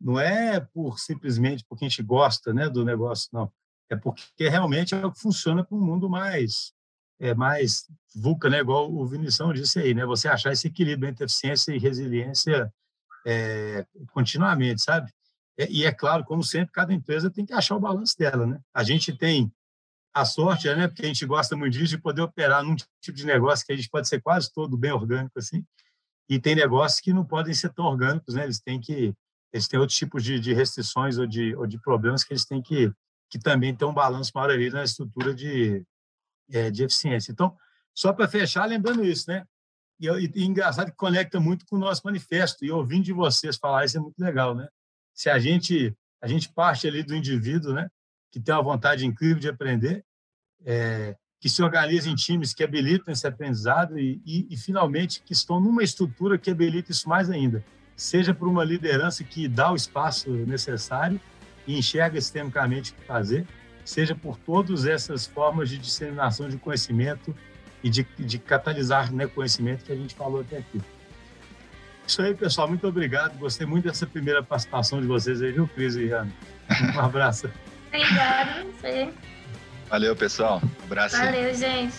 não 0.00 0.18
é 0.18 0.60
por 0.60 0.98
simplesmente 0.98 1.64
porque 1.68 1.84
a 1.84 1.88
gente 1.88 2.02
gosta, 2.02 2.52
né, 2.52 2.68
do 2.68 2.84
negócio, 2.84 3.28
não. 3.32 3.50
É 3.90 3.96
porque 3.96 4.48
realmente 4.48 4.94
é 4.94 5.06
o 5.06 5.12
que 5.12 5.20
funciona 5.20 5.64
para 5.64 5.76
um 5.76 5.80
mundo 5.80 6.08
mais 6.08 6.74
é 7.18 7.34
mais 7.34 7.86
VUCA, 8.14 8.50
né? 8.50 8.58
igual 8.58 8.92
o 8.92 9.06
Vinição 9.06 9.52
disse 9.52 9.78
aí, 9.78 9.94
né? 9.94 10.04
Você 10.04 10.28
achar 10.28 10.52
esse 10.52 10.66
equilíbrio 10.66 11.08
entre 11.08 11.24
eficiência 11.24 11.72
e 11.72 11.78
resiliência 11.78 12.72
é, 13.26 13.86
continuamente, 14.12 14.82
sabe? 14.82 15.10
E 15.70 15.84
é 15.84 15.92
claro, 15.92 16.24
como 16.24 16.44
sempre, 16.44 16.72
cada 16.72 16.92
empresa 16.92 17.30
tem 17.30 17.46
que 17.46 17.54
achar 17.54 17.76
o 17.76 17.80
balanço 17.80 18.16
dela, 18.18 18.46
né? 18.46 18.60
A 18.74 18.84
gente 18.84 19.16
tem 19.16 19.50
a 20.12 20.24
sorte, 20.24 20.72
né? 20.74 20.88
Porque 20.88 21.02
a 21.02 21.06
gente 21.06 21.24
gosta 21.24 21.56
muito 21.56 21.72
disso, 21.72 21.96
de 21.96 21.98
poder 21.98 22.22
operar 22.22 22.62
num 22.62 22.76
tipo 22.76 23.16
de 23.16 23.24
negócio 23.24 23.64
que 23.64 23.72
a 23.72 23.76
gente 23.76 23.88
pode 23.88 24.08
ser 24.08 24.20
quase 24.20 24.52
todo 24.52 24.76
bem 24.76 24.92
orgânico, 24.92 25.38
assim, 25.38 25.64
e 26.28 26.38
tem 26.38 26.54
negócios 26.54 27.00
que 27.00 27.12
não 27.12 27.24
podem 27.24 27.54
ser 27.54 27.72
tão 27.72 27.86
orgânicos, 27.86 28.34
né? 28.34 28.44
Eles 28.44 28.60
têm 28.60 28.80
que 28.80 29.14
eles 29.52 29.68
têm 29.68 29.80
outros 29.80 29.96
tipos 29.96 30.22
de, 30.22 30.38
de 30.38 30.52
restrições 30.52 31.16
ou 31.16 31.26
de, 31.26 31.54
ou 31.56 31.66
de 31.66 31.78
problemas 31.78 32.22
que 32.22 32.32
eles 32.34 32.44
têm 32.44 32.60
que 32.60 32.92
que 33.28 33.38
também 33.38 33.74
ter 33.74 33.84
um 33.84 33.94
balanço 33.94 34.32
maior 34.34 34.50
ali 34.50 34.70
na 34.70 34.84
estrutura 34.84 35.34
de, 35.34 35.84
é, 36.50 36.70
de 36.70 36.84
eficiência. 36.84 37.32
Então, 37.32 37.56
só 37.94 38.12
para 38.12 38.28
fechar, 38.28 38.66
lembrando 38.66 39.04
isso, 39.04 39.30
né? 39.30 39.44
E, 39.98 40.08
e, 40.08 40.32
e, 40.34 40.44
engraçado 40.44 40.90
que 40.90 40.96
conecta 40.96 41.40
muito 41.40 41.64
com 41.66 41.76
o 41.76 41.78
nosso 41.78 42.02
manifesto. 42.04 42.64
E 42.64 42.70
ouvindo 42.70 43.04
de 43.04 43.12
vocês 43.12 43.56
falar 43.56 43.84
isso 43.84 43.96
é 43.96 44.00
muito 44.00 44.18
legal, 44.18 44.54
né? 44.54 44.68
Se 45.14 45.30
a 45.30 45.38
gente 45.38 45.94
a 46.20 46.26
gente 46.26 46.52
parte 46.52 46.86
ali 46.86 47.02
do 47.02 47.14
indivíduo, 47.14 47.72
né? 47.72 47.88
Que 48.30 48.40
tem 48.40 48.54
uma 48.54 48.62
vontade 48.62 49.06
incrível 49.06 49.38
de 49.38 49.48
aprender, 49.48 50.04
é, 50.64 51.16
que 51.40 51.48
se 51.48 51.62
organiza 51.62 52.08
em 52.08 52.14
times 52.14 52.54
que 52.54 52.64
habilitam 52.64 53.12
esse 53.12 53.26
aprendizado 53.26 53.98
e, 53.98 54.20
e, 54.24 54.46
e, 54.50 54.56
finalmente 54.56 55.22
que 55.22 55.32
estão 55.32 55.60
numa 55.60 55.82
estrutura 55.82 56.38
que 56.38 56.50
habilita 56.50 56.90
isso 56.90 57.08
mais 57.08 57.30
ainda, 57.30 57.64
seja 57.94 58.34
por 58.34 58.48
uma 58.48 58.64
liderança 58.64 59.22
que 59.22 59.46
dá 59.46 59.70
o 59.70 59.76
espaço 59.76 60.30
necessário 60.30 61.20
e 61.66 61.78
enxerga 61.78 62.20
sistemicamente 62.20 62.92
o 62.92 62.94
que 62.94 63.04
fazer, 63.04 63.46
seja 63.84 64.14
por 64.14 64.38
todas 64.38 64.86
essas 64.86 65.26
formas 65.26 65.68
de 65.68 65.78
disseminação 65.78 66.48
de 66.48 66.56
conhecimento 66.56 67.34
e 67.82 67.90
de, 67.90 68.06
de 68.18 68.38
catalisar 68.38 69.12
né, 69.12 69.26
conhecimento 69.26 69.84
que 69.84 69.92
a 69.92 69.96
gente 69.96 70.14
falou 70.14 70.40
até 70.40 70.58
aqui. 70.58 70.80
Isso 72.06 72.22
aí, 72.22 72.34
pessoal. 72.34 72.68
Muito 72.68 72.86
obrigado. 72.86 73.36
Gostei 73.38 73.66
muito 73.66 73.84
dessa 73.84 74.06
primeira 74.06 74.42
participação 74.42 75.00
de 75.00 75.06
vocês 75.06 75.42
aí, 75.42 75.52
viu, 75.52 75.68
Cris 75.68 75.96
e 75.96 76.10
Ana? 76.10 76.32
Um 76.94 77.00
abraço. 77.00 77.50
Obrigada, 77.88 78.64
você. 78.64 79.08
Valeu, 79.88 80.14
pessoal. 80.14 80.60
Um 80.62 80.84
abraço. 80.84 81.16
Valeu, 81.16 81.54
gente. 81.54 81.96